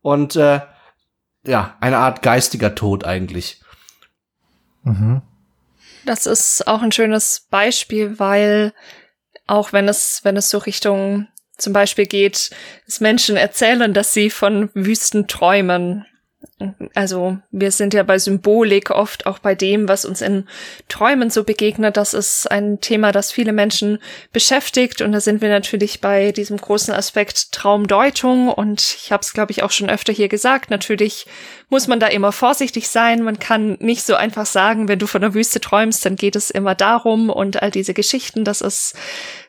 [0.00, 0.60] und äh,
[1.44, 3.60] ja, eine Art geistiger Tod eigentlich.
[4.82, 5.20] Mhm.
[6.06, 8.72] Das ist auch ein schönes Beispiel, weil
[9.46, 12.48] auch wenn es, wenn es so Richtung zum Beispiel geht,
[12.86, 16.06] dass Menschen erzählen, dass sie von Wüsten träumen,
[16.94, 20.46] also wir sind ja bei Symbolik oft auch bei dem, was uns in
[20.88, 21.96] Träumen so begegnet.
[21.96, 23.98] Das ist ein Thema, das viele Menschen
[24.32, 25.02] beschäftigt.
[25.02, 28.48] Und da sind wir natürlich bei diesem großen Aspekt Traumdeutung.
[28.48, 30.70] Und ich habe es, glaube ich, auch schon öfter hier gesagt.
[30.70, 31.26] Natürlich
[31.68, 33.22] muss man da immer vorsichtig sein.
[33.22, 36.50] Man kann nicht so einfach sagen, wenn du von der Wüste träumst, dann geht es
[36.50, 38.44] immer darum und all diese Geschichten.
[38.44, 38.94] Das ist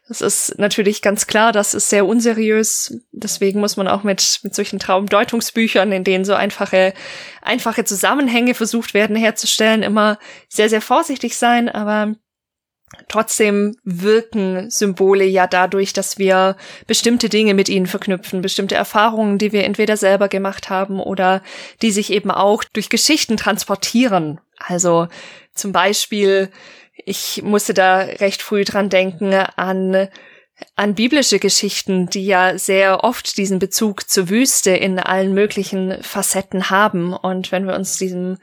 [0.07, 2.99] das ist natürlich ganz klar, das ist sehr unseriös.
[3.11, 6.93] Deswegen muss man auch mit, mit solchen Traumdeutungsbüchern, in denen so einfache,
[7.41, 10.19] einfache Zusammenhänge versucht werden herzustellen, immer
[10.49, 11.69] sehr, sehr vorsichtig sein.
[11.69, 12.15] Aber
[13.07, 16.55] Trotzdem wirken Symbole ja dadurch, dass wir
[16.88, 21.41] bestimmte Dinge mit ihnen verknüpfen, bestimmte Erfahrungen, die wir entweder selber gemacht haben oder
[21.81, 24.39] die sich eben auch durch Geschichten transportieren.
[24.57, 25.07] Also
[25.55, 26.49] zum Beispiel
[26.94, 30.10] ich musste da recht früh dran denken an
[30.76, 36.70] an biblische Geschichten, die ja sehr oft diesen Bezug zur Wüste in allen möglichen Facetten
[36.70, 37.14] haben.
[37.14, 38.38] Und wenn wir uns diesem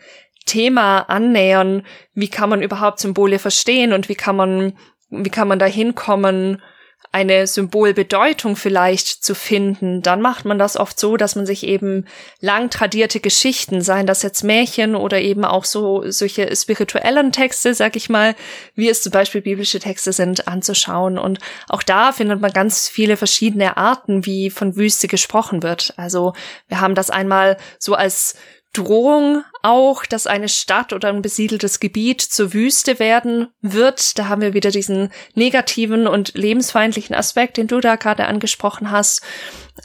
[0.47, 4.77] Thema annähern, wie kann man überhaupt Symbole verstehen und wie kann man,
[5.09, 6.63] wie kann man da hinkommen,
[7.13, 12.07] eine Symbolbedeutung vielleicht zu finden, dann macht man das oft so, dass man sich eben
[12.41, 17.97] lang tradierte Geschichten, seien das jetzt Märchen oder eben auch so solche spirituellen Texte, sag
[17.97, 18.37] ich mal,
[18.77, 21.19] wie es zum Beispiel biblische Texte sind, anzuschauen.
[21.19, 25.93] Und auch da findet man ganz viele verschiedene Arten, wie von Wüste gesprochen wird.
[25.97, 26.33] Also
[26.69, 28.37] wir haben das einmal so als
[28.73, 34.17] Drohung auch, dass eine Stadt oder ein besiedeltes Gebiet zur Wüste werden wird.
[34.17, 39.23] Da haben wir wieder diesen negativen und lebensfeindlichen Aspekt, den du da gerade angesprochen hast.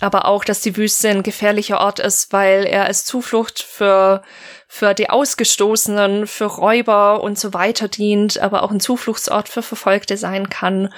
[0.02, 4.22] Aber auch, dass die Wüste ein gefährlicher Ort ist, weil er als Zuflucht für,
[4.68, 10.16] für die Ausgestoßenen, für Räuber und so weiter dient, aber auch ein Zufluchtsort für Verfolgte
[10.16, 10.94] sein kann.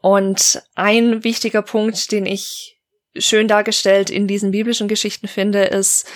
[0.00, 2.78] Und ein wichtiger Punkt, den ich
[3.16, 6.06] schön dargestellt in diesen biblischen Geschichten finde, ist,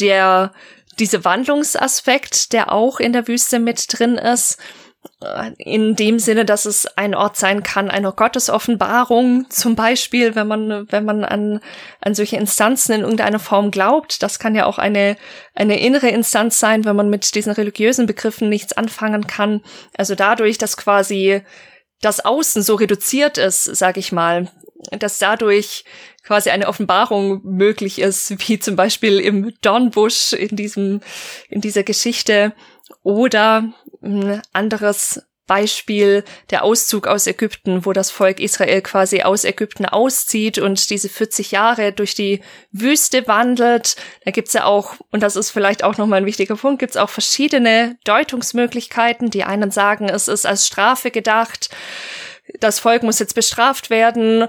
[0.00, 0.52] der,
[0.98, 4.58] diese Wandlungsaspekt, der auch in der Wüste mit drin ist,
[5.20, 10.46] äh, in dem Sinne, dass es ein Ort sein kann, einer Gottesoffenbarung, zum Beispiel, wenn
[10.46, 11.60] man, wenn man an,
[12.00, 14.22] an solche Instanzen in irgendeiner Form glaubt.
[14.22, 15.16] Das kann ja auch eine,
[15.54, 19.62] eine innere Instanz sein, wenn man mit diesen religiösen Begriffen nichts anfangen kann.
[19.96, 21.42] Also dadurch, dass quasi
[22.00, 24.50] das Außen so reduziert ist, sag ich mal,
[24.98, 25.84] dass dadurch
[26.26, 31.00] quasi eine Offenbarung möglich ist, wie zum Beispiel im Dornbusch in diesem,
[31.48, 32.52] in dieser Geschichte
[33.02, 33.72] oder
[34.02, 40.58] ein anderes Beispiel der Auszug aus Ägypten, wo das Volk Israel quasi aus Ägypten auszieht
[40.58, 42.40] und diese 40 Jahre durch die
[42.72, 43.94] Wüste wandelt.
[44.24, 47.10] Da gibt's ja auch, und das ist vielleicht auch nochmal ein wichtiger Punkt, gibt's auch
[47.10, 49.30] verschiedene Deutungsmöglichkeiten.
[49.30, 51.70] Die einen sagen, es ist als Strafe gedacht
[52.60, 54.46] das Volk muss jetzt bestraft werden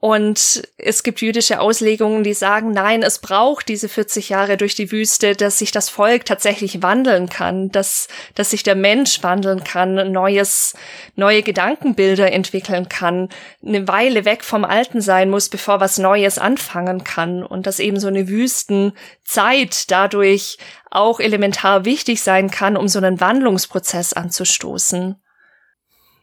[0.00, 4.90] und es gibt jüdische Auslegungen, die sagen, nein, es braucht diese 40 Jahre durch die
[4.90, 10.10] Wüste, dass sich das Volk tatsächlich wandeln kann, dass, dass sich der Mensch wandeln kann,
[10.10, 10.74] neues,
[11.16, 13.28] neue Gedankenbilder entwickeln kann,
[13.62, 18.00] eine Weile weg vom Alten sein muss, bevor was Neues anfangen kann und dass eben
[18.00, 20.56] so eine Wüstenzeit dadurch
[20.90, 25.20] auch elementar wichtig sein kann, um so einen Wandlungsprozess anzustoßen.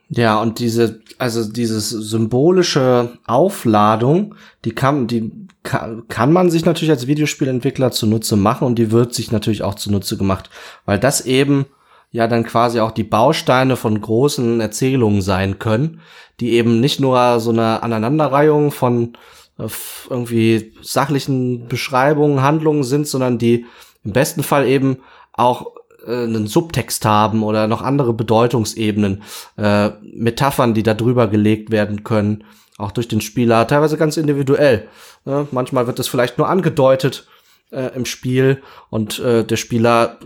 [0.10, 5.32] Ja, und diese, also dieses symbolische Aufladung, die kann, die
[5.64, 10.16] kann, man sich natürlich als Videospielentwickler zunutze machen und die wird sich natürlich auch zunutze
[10.16, 10.50] gemacht,
[10.86, 11.66] weil das eben
[12.12, 16.00] ja dann quasi auch die Bausteine von großen Erzählungen sein können,
[16.40, 19.14] die eben nicht nur so eine Aneinanderreihung von
[19.60, 19.68] äh,
[20.10, 23.66] irgendwie sachlichen Beschreibungen, Handlungen sind, sondern die
[24.06, 25.00] im besten Fall eben
[25.34, 25.77] auch
[26.08, 29.24] äh, einen Subtext haben oder noch andere Bedeutungsebenen,
[29.58, 32.44] äh, Metaphern, die da drüber gelegt werden können,
[32.78, 34.88] auch durch den Spieler, teilweise ganz individuell.
[35.26, 35.48] Ne?
[35.52, 37.28] Manchmal wird das vielleicht nur angedeutet
[37.72, 40.18] äh, im Spiel und äh, der Spieler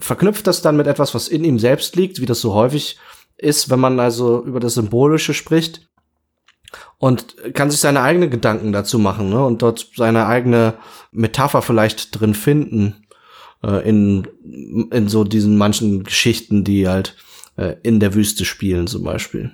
[0.00, 2.98] verknüpft das dann mit etwas, was in ihm selbst liegt, wie das so häufig
[3.36, 5.88] ist, wenn man also über das Symbolische spricht
[6.98, 9.44] und kann sich seine eigenen Gedanken dazu machen ne?
[9.44, 10.74] und dort seine eigene
[11.10, 13.01] Metapher vielleicht drin finden
[13.62, 14.26] äh, in,
[14.90, 17.16] in so diesen manchen Geschichten, die halt
[17.56, 19.52] äh, in der Wüste spielen zum Beispiel.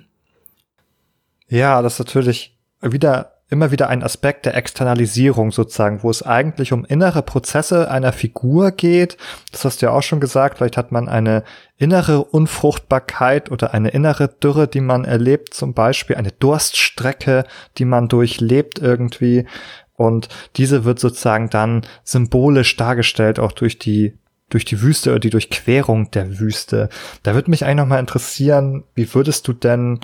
[1.47, 6.71] Ja, das ist natürlich wieder immer wieder ein Aspekt der Externalisierung sozusagen, wo es eigentlich
[6.71, 9.17] um innere Prozesse einer Figur geht.
[9.51, 10.57] Das hast du ja auch schon gesagt.
[10.57, 11.43] Vielleicht hat man eine
[11.77, 17.43] innere Unfruchtbarkeit oder eine innere Dürre, die man erlebt, zum Beispiel eine Durststrecke,
[17.79, 19.47] die man durchlebt irgendwie.
[19.99, 24.13] Und diese wird sozusagen dann symbolisch dargestellt, auch durch die
[24.49, 26.89] durch die Wüste oder die Durchquerung der Wüste.
[27.21, 29.99] Da würde mich eigentlich noch mal interessieren, wie würdest du denn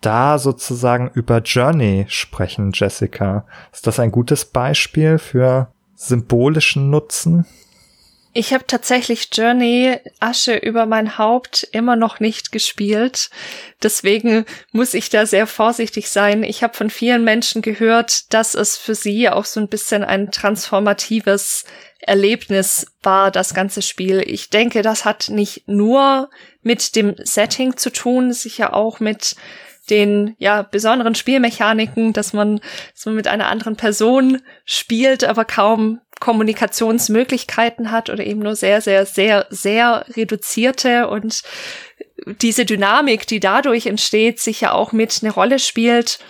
[0.00, 3.46] da sozusagen über Journey sprechen, Jessica?
[3.70, 7.46] Ist das ein gutes Beispiel für symbolischen Nutzen?
[8.34, 13.28] Ich habe tatsächlich Journey Asche über mein Haupt immer noch nicht gespielt.
[13.82, 16.42] Deswegen muss ich da sehr vorsichtig sein.
[16.42, 20.30] Ich habe von vielen Menschen gehört, dass es für sie auch so ein bisschen ein
[20.30, 21.64] transformatives
[22.00, 24.22] Erlebnis war, das ganze Spiel.
[24.26, 26.30] Ich denke, das hat nicht nur
[26.62, 29.36] mit dem Setting zu tun, sicher auch mit
[29.90, 32.60] den ja besonderen Spielmechaniken, dass man,
[32.94, 38.80] dass man mit einer anderen Person spielt, aber kaum Kommunikationsmöglichkeiten hat oder eben nur sehr,
[38.80, 41.42] sehr, sehr, sehr reduzierte und
[42.40, 46.20] diese Dynamik, die dadurch entsteht, sich ja auch mit eine Rolle spielt,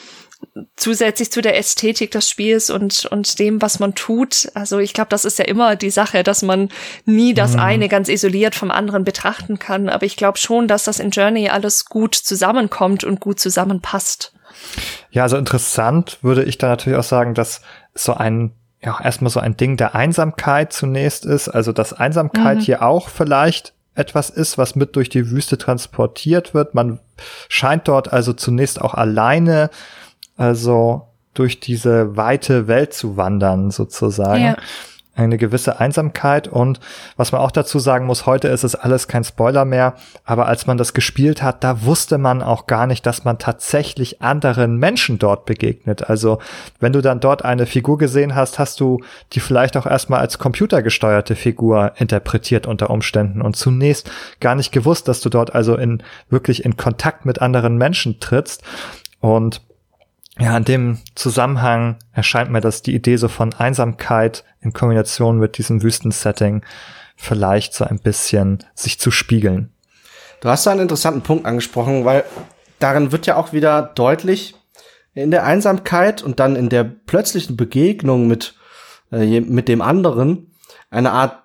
[0.76, 4.50] zusätzlich zu der Ästhetik des Spiels und, und dem, was man tut.
[4.54, 6.70] Also ich glaube, das ist ja immer die Sache, dass man
[7.04, 7.60] nie das mhm.
[7.60, 9.90] eine ganz isoliert vom anderen betrachten kann.
[9.90, 14.32] Aber ich glaube schon, dass das in Journey alles gut zusammenkommt und gut zusammenpasst.
[15.10, 17.60] Ja, also interessant würde ich da natürlich auch sagen, dass
[17.94, 18.54] so ein
[18.84, 21.48] ja auch erstmal so ein Ding der Einsamkeit zunächst ist.
[21.48, 22.62] Also dass Einsamkeit mhm.
[22.62, 26.74] hier auch vielleicht etwas ist, was mit durch die Wüste transportiert wird.
[26.74, 26.98] Man
[27.48, 29.70] scheint dort also zunächst auch alleine,
[30.36, 34.44] also durch diese weite Welt zu wandern sozusagen.
[34.44, 34.56] Ja
[35.14, 36.48] eine gewisse Einsamkeit.
[36.48, 36.80] Und
[37.16, 39.94] was man auch dazu sagen muss, heute ist es alles kein Spoiler mehr,
[40.24, 44.22] aber als man das gespielt hat, da wusste man auch gar nicht, dass man tatsächlich
[44.22, 46.08] anderen Menschen dort begegnet.
[46.08, 46.38] Also
[46.80, 49.00] wenn du dann dort eine Figur gesehen hast, hast du
[49.32, 54.10] die vielleicht auch erstmal als computergesteuerte Figur interpretiert unter Umständen und zunächst
[54.40, 58.62] gar nicht gewusst, dass du dort also in wirklich in Kontakt mit anderen Menschen trittst.
[59.20, 59.60] Und
[60.38, 65.58] ja, in dem Zusammenhang erscheint mir das die Idee so von Einsamkeit in Kombination mit
[65.58, 66.64] diesem Wüstensetting
[67.16, 69.72] vielleicht so ein bisschen sich zu spiegeln.
[70.40, 72.24] Du hast da einen interessanten Punkt angesprochen, weil
[72.78, 74.54] darin wird ja auch wieder deutlich,
[75.14, 78.54] in der Einsamkeit und dann in der plötzlichen Begegnung mit,
[79.10, 80.54] äh, mit dem anderen
[80.90, 81.42] eine Art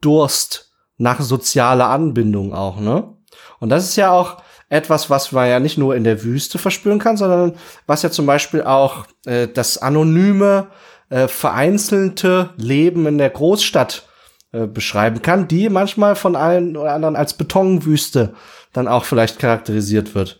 [0.00, 3.14] Durst nach sozialer Anbindung auch, ne?
[3.60, 6.98] Und das ist ja auch etwas, was man ja nicht nur in der Wüste verspüren
[6.98, 7.54] kann, sondern
[7.86, 10.68] was ja zum Beispiel auch äh, das anonyme,
[11.10, 14.06] äh, vereinzelte Leben in der Großstadt
[14.52, 18.34] äh, beschreiben kann, die manchmal von allen oder anderen als Betonwüste
[18.72, 20.38] dann auch vielleicht charakterisiert wird.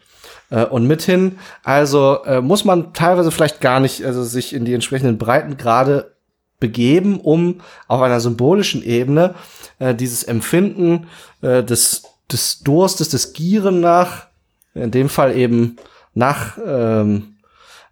[0.50, 4.74] Äh, und mithin, also äh, muss man teilweise vielleicht gar nicht also sich in die
[4.74, 6.14] entsprechenden Breitengrade
[6.60, 9.34] begeben, um auf einer symbolischen Ebene
[9.78, 11.06] äh, dieses Empfinden
[11.40, 14.26] äh, des des Durstes, des Gieren nach,
[14.74, 15.76] in dem Fall eben
[16.14, 17.36] nach, ähm,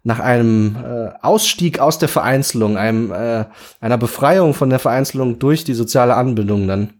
[0.03, 3.45] nach einem äh, Ausstieg aus der Vereinzelung, einem, äh,
[3.81, 6.93] einer Befreiung von der Vereinzelung durch die soziale Anbindung dann.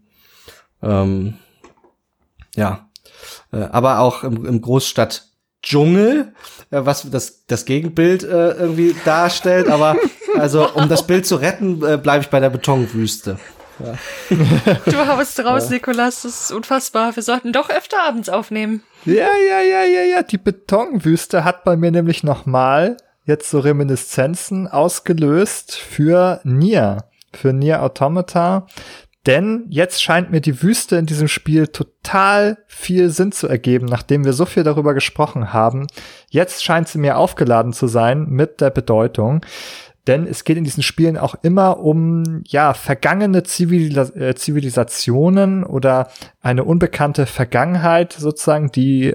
[0.82, 1.34] Ähm,
[2.54, 2.88] ja.
[3.52, 5.28] Äh, aber auch im, im Großstadt
[5.62, 6.32] Dschungel,
[6.70, 9.68] äh, was das, das Gegenbild äh, irgendwie darstellt.
[9.68, 9.96] Aber
[10.36, 13.38] also, um das Bild zu retten, äh, bleibe ich bei der Betonwüste.
[13.78, 13.94] Ja.
[14.86, 15.74] Du haust raus, ja.
[15.74, 17.14] Nikolas, das ist unfassbar.
[17.16, 18.82] Wir sollten doch öfter abends aufnehmen.
[19.04, 20.22] Ja, ja, ja, ja, ja.
[20.22, 27.52] Die Betonwüste hat bei mir nämlich noch mal jetzt so Reminiszenzen ausgelöst für Nier, für
[27.52, 28.66] Nier Automata.
[29.26, 34.24] Denn jetzt scheint mir die Wüste in diesem Spiel total viel Sinn zu ergeben, nachdem
[34.24, 35.86] wir so viel darüber gesprochen haben.
[36.30, 39.44] Jetzt scheint sie mir aufgeladen zu sein mit der Bedeutung.
[40.08, 46.08] Denn es geht in diesen Spielen auch immer um, ja, vergangene Zivilis äh, Zivilisationen oder
[46.40, 49.14] eine unbekannte Vergangenheit sozusagen, die,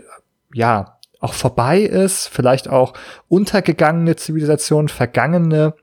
[0.53, 2.93] ja, auch vorbei ist, vielleicht auch
[3.27, 5.73] untergegangene Zivilisationen, vergangene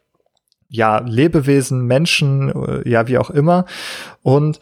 [0.68, 2.52] ja, Lebewesen, Menschen,
[2.84, 3.64] äh, ja, wie auch immer.
[4.22, 4.60] Und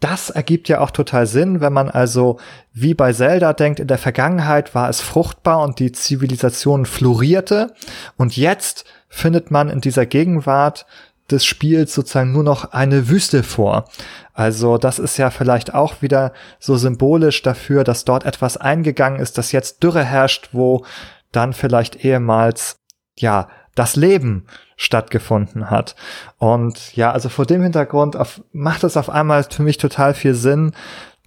[0.00, 2.38] das ergibt ja auch total Sinn, wenn man also
[2.72, 7.74] wie bei Zelda denkt, in der Vergangenheit war es fruchtbar und die Zivilisation florierte
[8.16, 10.86] und jetzt findet man in dieser Gegenwart
[11.30, 13.84] des Spiels sozusagen nur noch eine Wüste vor.
[14.32, 19.36] Also das ist ja vielleicht auch wieder so symbolisch dafür, dass dort etwas eingegangen ist,
[19.36, 20.84] dass jetzt Dürre herrscht, wo
[21.32, 22.80] dann vielleicht ehemals
[23.18, 25.94] ja das Leben stattgefunden hat.
[26.38, 30.34] Und ja, also vor dem Hintergrund auf, macht es auf einmal für mich total viel
[30.34, 30.72] Sinn,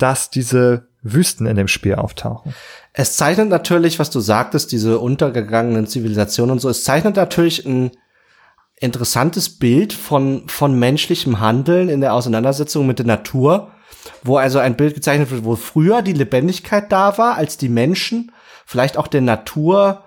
[0.02, 2.54] dass diese Wüsten in dem Spiel auftauchen.
[2.94, 7.92] Es zeichnet natürlich, was du sagtest, diese untergegangenen Zivilisationen und so, es zeichnet natürlich ein
[8.76, 13.72] interessantes Bild von, von menschlichem Handeln in der Auseinandersetzung mit der Natur,
[14.24, 18.32] wo also ein Bild gezeichnet wird, wo früher die Lebendigkeit da war, als die Menschen
[18.66, 20.04] vielleicht auch der Natur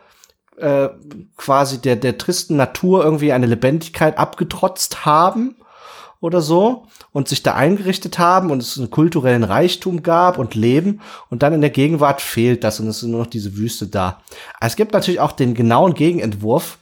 [0.57, 0.89] äh,
[1.37, 5.57] quasi der, der tristen Natur irgendwie eine Lebendigkeit abgetrotzt haben
[6.25, 11.01] oder so und sich da eingerichtet haben und es einen kulturellen Reichtum gab und Leben
[11.29, 14.23] und dann in der Gegenwart fehlt das und es ist nur noch diese Wüste da.
[14.59, 16.79] Es gibt natürlich auch den genauen Gegenentwurf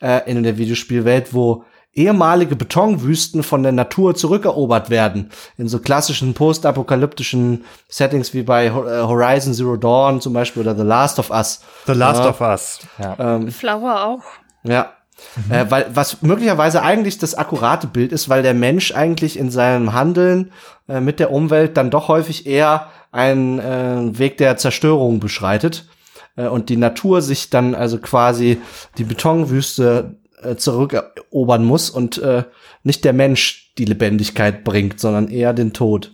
[0.00, 5.30] äh, in der Videospielwelt, wo ehemalige Betonwüsten von der Natur zurückerobert werden.
[5.58, 10.82] In so klassischen postapokalyptischen Settings wie bei äh, Horizon Zero Dawn zum Beispiel oder The
[10.82, 11.62] Last of Us.
[11.86, 12.30] The Last ja.
[12.30, 12.78] of Us.
[12.98, 13.16] Ja.
[13.18, 14.22] Ähm, Flower auch.
[14.62, 14.92] Ja.
[15.36, 15.52] Mhm.
[15.52, 19.92] Äh, weil, was möglicherweise eigentlich das akkurate Bild ist, weil der Mensch eigentlich in seinem
[19.92, 20.52] Handeln
[20.88, 25.88] äh, mit der Umwelt dann doch häufig eher einen äh, Weg der Zerstörung beschreitet
[26.36, 28.60] äh, und die Natur sich dann also quasi
[28.98, 32.20] die Betonwüste äh, zurückerobern muss und
[32.82, 36.12] nicht der Mensch die Lebendigkeit bringt, sondern eher den Tod.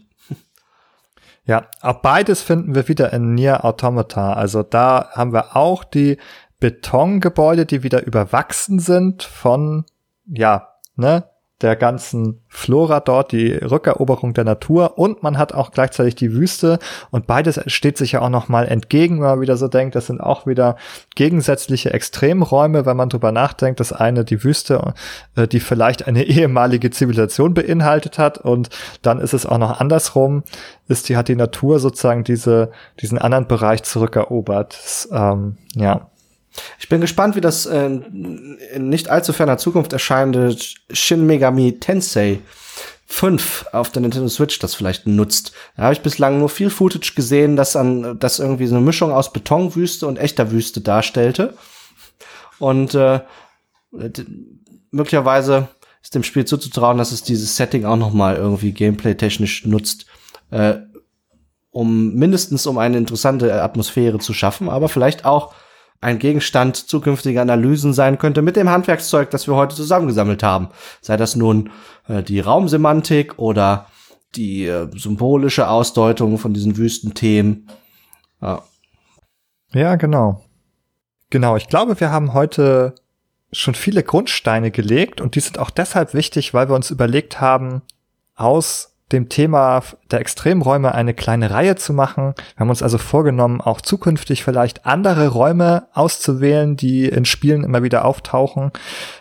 [1.47, 4.35] Ja, auch beides finden wir wieder in Nier Automata.
[4.35, 6.19] Also da haben wir auch die
[6.61, 9.85] Betongebäude, die wieder überwachsen sind von,
[10.27, 11.25] ja, ne,
[11.61, 14.99] der ganzen Flora dort, die Rückeroberung der Natur.
[14.99, 16.79] Und man hat auch gleichzeitig die Wüste.
[17.11, 20.07] Und beides steht sich ja auch noch mal entgegen, wenn man wieder so denkt, das
[20.07, 20.77] sind auch wieder
[21.17, 24.95] gegensätzliche Extremräume, wenn man drüber nachdenkt, das eine die Wüste,
[25.37, 28.39] äh, die vielleicht eine ehemalige Zivilisation beinhaltet hat.
[28.39, 28.71] Und
[29.03, 30.45] dann ist es auch noch andersrum,
[30.89, 32.71] ist die hat die Natur sozusagen diese
[33.01, 35.09] diesen anderen Bereich zurückerobert.
[35.13, 36.10] Ähm, ja.
[36.79, 40.57] Ich bin gespannt, wie das äh, in nicht allzu ferner Zukunft erscheinende
[40.91, 42.41] Shin Megami Tensei
[43.07, 45.53] 5 auf der Nintendo Switch das vielleicht nutzt.
[45.77, 49.11] Da habe ich bislang nur viel Footage gesehen, das an das irgendwie so eine Mischung
[49.13, 51.55] aus Betonwüste und echter Wüste darstellte.
[52.61, 53.21] Und äh,
[54.93, 55.69] möglicherweise
[56.03, 60.07] ist dem Spiel zuzutrauen, dass es dieses Setting auch noch mal irgendwie gameplay-technisch nutzt,
[60.51, 60.77] äh,
[61.73, 65.53] um mindestens um eine interessante Atmosphäre zu schaffen, aber vielleicht auch
[66.01, 70.69] ein Gegenstand zukünftiger Analysen sein könnte mit dem Handwerkszeug, das wir heute zusammengesammelt haben.
[71.01, 71.71] Sei das nun
[72.09, 73.87] äh, die Raumsemantik oder
[74.35, 77.69] die äh, symbolische Ausdeutung von diesen Wüstenthemen.
[78.41, 78.63] Ja.
[79.73, 80.45] ja, genau.
[81.29, 82.95] Genau, ich glaube, wir haben heute
[83.53, 87.83] schon viele Grundsteine gelegt und die sind auch deshalb wichtig, weil wir uns überlegt haben,
[88.35, 92.35] aus dem Thema der Extremräume eine kleine Reihe zu machen.
[92.37, 97.83] Wir haben uns also vorgenommen, auch zukünftig vielleicht andere Räume auszuwählen, die in Spielen immer
[97.83, 98.71] wieder auftauchen.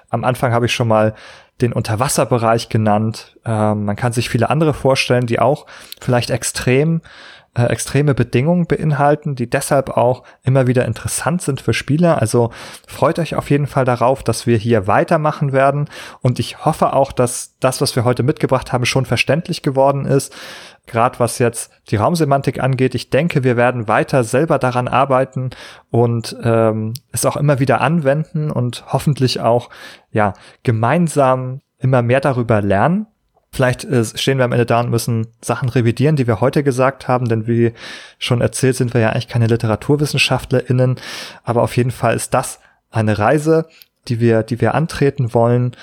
[0.09, 1.15] Am Anfang habe ich schon mal
[1.61, 3.37] den Unterwasserbereich genannt.
[3.45, 5.65] Ähm, man kann sich viele andere vorstellen, die auch
[5.99, 7.01] vielleicht extrem
[7.55, 12.21] äh, extreme Bedingungen beinhalten, die deshalb auch immer wieder interessant sind für Spieler.
[12.21, 12.51] Also
[12.87, 15.89] freut euch auf jeden Fall darauf, dass wir hier weitermachen werden.
[16.21, 20.35] Und ich hoffe auch, dass das, was wir heute mitgebracht haben, schon verständlich geworden ist.
[20.85, 25.49] Gerade was jetzt die Raumsemantik angeht, ich denke, wir werden weiter selber daran arbeiten
[25.89, 29.69] und ähm, es auch immer wieder anwenden und hoffentlich auch
[30.11, 33.07] ja gemeinsam immer mehr darüber lernen.
[33.51, 37.07] Vielleicht äh, stehen wir am Ende da und müssen Sachen revidieren, die wir heute gesagt
[37.07, 37.73] haben, denn wie
[38.17, 40.97] schon erzählt, sind wir ja eigentlich keine LiteraturwissenschaftlerInnen,
[41.43, 42.59] aber auf jeden Fall ist das
[42.91, 43.67] eine Reise,
[44.07, 45.75] die wir, die wir antreten wollen.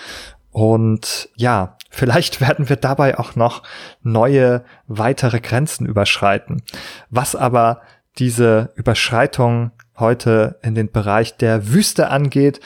[0.50, 3.62] Und ja, vielleicht werden wir dabei auch noch
[4.02, 6.62] neue, weitere Grenzen überschreiten.
[7.10, 7.82] Was aber
[8.18, 12.60] diese Überschreitung heute in den Bereich der Wüste angeht,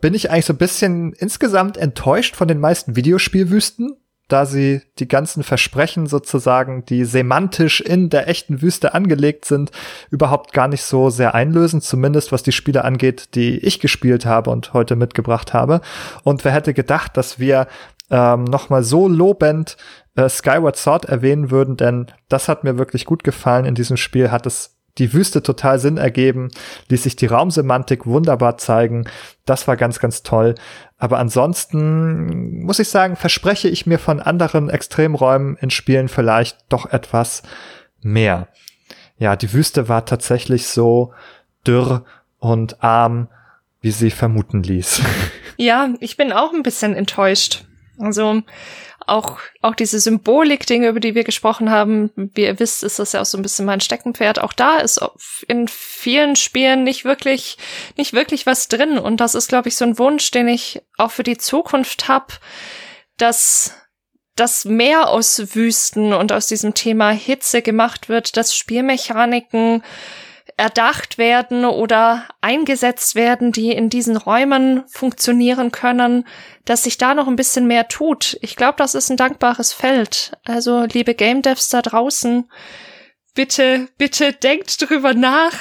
[0.00, 3.96] bin ich eigentlich so ein bisschen insgesamt enttäuscht von den meisten Videospielwüsten,
[4.28, 9.70] da sie die ganzen Versprechen sozusagen, die semantisch in der echten Wüste angelegt sind,
[10.10, 14.50] überhaupt gar nicht so sehr einlösen, zumindest was die Spiele angeht, die ich gespielt habe
[14.50, 15.80] und heute mitgebracht habe.
[16.22, 17.66] Und wer hätte gedacht, dass wir
[18.10, 19.76] ähm, nochmal so lobend
[20.16, 23.64] äh, Skyward Sword erwähnen würden, denn das hat mir wirklich gut gefallen.
[23.64, 26.50] In diesem Spiel hat es die Wüste total Sinn ergeben,
[26.88, 29.08] ließ sich die Raumsemantik wunderbar zeigen.
[29.44, 30.54] Das war ganz, ganz toll.
[30.98, 36.86] Aber ansonsten muss ich sagen, verspreche ich mir von anderen Extremräumen in Spielen vielleicht doch
[36.86, 37.42] etwas
[38.00, 38.48] mehr.
[39.18, 41.12] Ja, die Wüste war tatsächlich so
[41.66, 42.04] dürr
[42.38, 43.28] und arm,
[43.80, 45.02] wie sie vermuten ließ.
[45.56, 47.64] Ja, ich bin auch ein bisschen enttäuscht.
[47.98, 48.42] Also
[49.06, 53.20] auch, auch diese Symbolik-Dinge, über die wir gesprochen haben, wie ihr wisst, ist das ja
[53.20, 54.38] auch so ein bisschen mein Steckenpferd.
[54.38, 55.00] Auch da ist
[55.48, 57.58] in vielen Spielen nicht wirklich,
[57.96, 58.98] nicht wirklich was drin.
[58.98, 62.34] Und das ist, glaube ich, so ein Wunsch, den ich auch für die Zukunft habe,
[63.16, 63.74] dass
[64.36, 69.84] dass mehr aus Wüsten und aus diesem Thema Hitze gemacht wird, dass Spielmechaniken
[70.56, 76.26] erdacht werden oder eingesetzt werden, die in diesen Räumen funktionieren können,
[76.64, 78.38] dass sich da noch ein bisschen mehr tut.
[78.40, 80.32] Ich glaube, das ist ein dankbares Feld.
[80.44, 82.48] Also, liebe Game Devs da draußen,
[83.34, 85.54] bitte, bitte denkt drüber nach.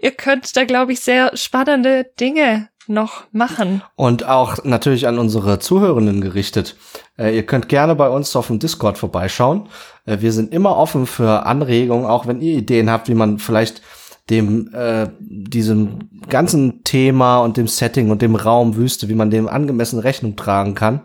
[0.00, 3.82] Ihr könnt da, glaube ich, sehr spannende Dinge noch machen.
[3.94, 6.76] Und auch natürlich an unsere Zuhörenden gerichtet.
[7.16, 9.68] Äh, ihr könnt gerne bei uns auf dem Discord vorbeischauen.
[10.04, 13.82] Äh, wir sind immer offen für Anregungen, auch wenn ihr Ideen habt, wie man vielleicht
[14.30, 19.48] dem äh, diesem ganzen Thema und dem Setting und dem Raum Wüste, wie man dem
[19.48, 21.00] angemessen Rechnung tragen kann.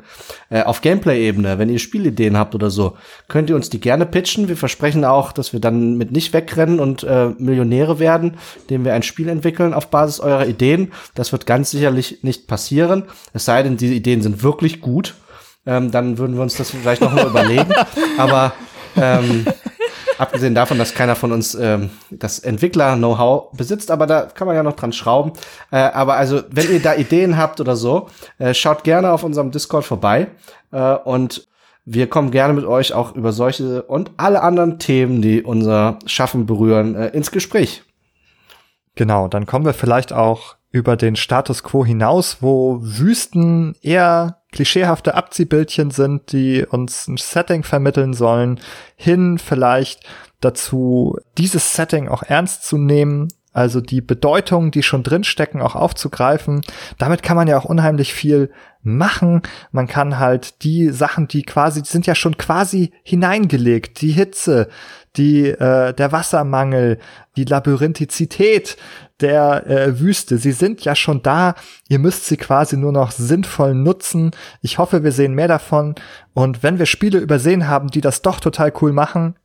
[0.50, 2.96] Äh, auf Gameplay-Ebene, wenn ihr Spielideen habt oder so,
[3.28, 4.50] könnt ihr uns die gerne pitchen.
[4.50, 8.94] Wir versprechen auch, dass wir dann mit nicht wegrennen und äh, Millionäre werden, indem wir
[8.94, 10.92] ein Spiel entwickeln auf Basis eurer Ideen.
[11.16, 13.04] Das wird ganz sicherlich nicht passieren.
[13.34, 15.16] Es sei denn, diese Ideen sind wirklich gut.
[15.66, 17.74] Ähm, dann würden wir uns das vielleicht noch mal überlegen.
[18.18, 18.54] Aber
[18.96, 19.46] ähm,
[20.18, 24.64] Abgesehen davon, dass keiner von uns ähm, das Entwickler-Know-how besitzt, aber da kann man ja
[24.64, 25.34] noch dran schrauben.
[25.72, 29.52] Äh, aber also, wenn ihr da Ideen habt oder so, äh, schaut gerne auf unserem
[29.52, 30.28] Discord vorbei
[30.72, 31.48] äh, und
[31.86, 36.46] wir kommen gerne mit euch auch über solche und alle anderen Themen, die unser Schaffen
[36.46, 37.84] berühren, äh, ins Gespräch.
[38.98, 45.14] Genau, dann kommen wir vielleicht auch über den Status quo hinaus, wo Wüsten eher klischeehafte
[45.14, 48.60] Abziehbildchen sind, die uns ein Setting vermitteln sollen,
[48.96, 50.00] hin vielleicht
[50.42, 53.28] dazu, dieses Setting auch ernst zu nehmen,
[53.58, 56.62] also die Bedeutung, die schon drinstecken, auch aufzugreifen.
[57.00, 58.52] Damit kann man ja auch unheimlich viel
[58.84, 59.42] machen.
[59.72, 64.70] Man kann halt die Sachen, die quasi, die sind ja schon quasi hineingelegt, die Hitze,
[65.16, 67.00] die äh, der Wassermangel,
[67.36, 68.78] die Labyrinthizität
[69.22, 70.38] der äh, Wüste.
[70.38, 71.56] Sie sind ja schon da.
[71.90, 74.30] Ihr müsst sie quasi nur noch sinnvoll nutzen.
[74.62, 75.96] Ich hoffe, wir sehen mehr davon.
[76.36, 79.36] Und wenn wir Spiele übersehen haben, die das doch total cool machen,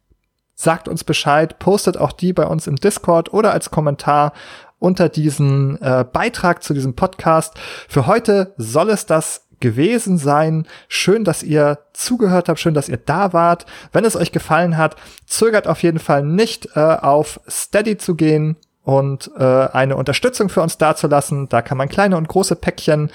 [0.63, 4.33] sagt uns Bescheid, postet auch die bei uns im Discord oder als Kommentar
[4.79, 7.55] unter diesen äh, Beitrag zu diesem Podcast.
[7.89, 10.67] Für heute soll es das gewesen sein.
[10.89, 13.65] Schön, dass ihr zugehört habt, schön, dass ihr da wart.
[13.93, 18.57] Wenn es euch gefallen hat, zögert auf jeden Fall nicht äh, auf Steady zu gehen
[18.85, 21.49] und äh, eine Unterstützung für uns dazulassen.
[21.49, 23.11] Da kann man kleine und große Päckchen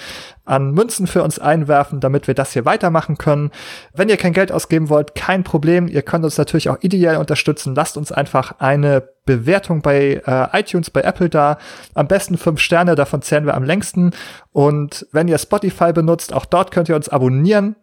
[0.45, 3.51] an Münzen für uns einwerfen, damit wir das hier weitermachen können.
[3.93, 5.89] Wenn ihr kein Geld ausgeben wollt, kein Problem.
[5.89, 7.75] Ihr könnt uns natürlich auch ideell unterstützen.
[7.75, 11.57] Lasst uns einfach eine Bewertung bei äh, iTunes, bei Apple da.
[11.93, 14.11] Am besten fünf Sterne, davon zählen wir am längsten.
[14.53, 17.75] Und wenn ihr Spotify benutzt, auch dort könnt ihr uns abonnieren.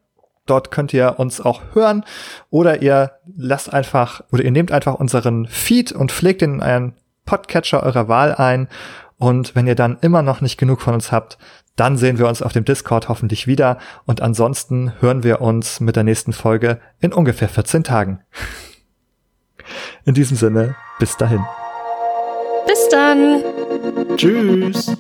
[0.47, 2.05] Dort könnt ihr uns auch hören
[2.51, 6.95] oder ihr lasst einfach oder ihr nehmt einfach unseren Feed und pflegt ihn in einen
[7.25, 8.69] Podcatcher eurer Wahl ein.
[9.19, 11.39] Und wenn ihr dann immer noch nicht genug von uns habt,
[11.77, 13.79] dann sehen wir uns auf dem Discord hoffentlich wieder.
[14.07, 18.21] Und ansonsten hören wir uns mit der nächsten Folge in ungefähr 14 Tagen.
[20.05, 21.43] In diesem Sinne, bis dahin.
[22.67, 23.43] Bis dann.
[24.17, 24.95] Tschüss.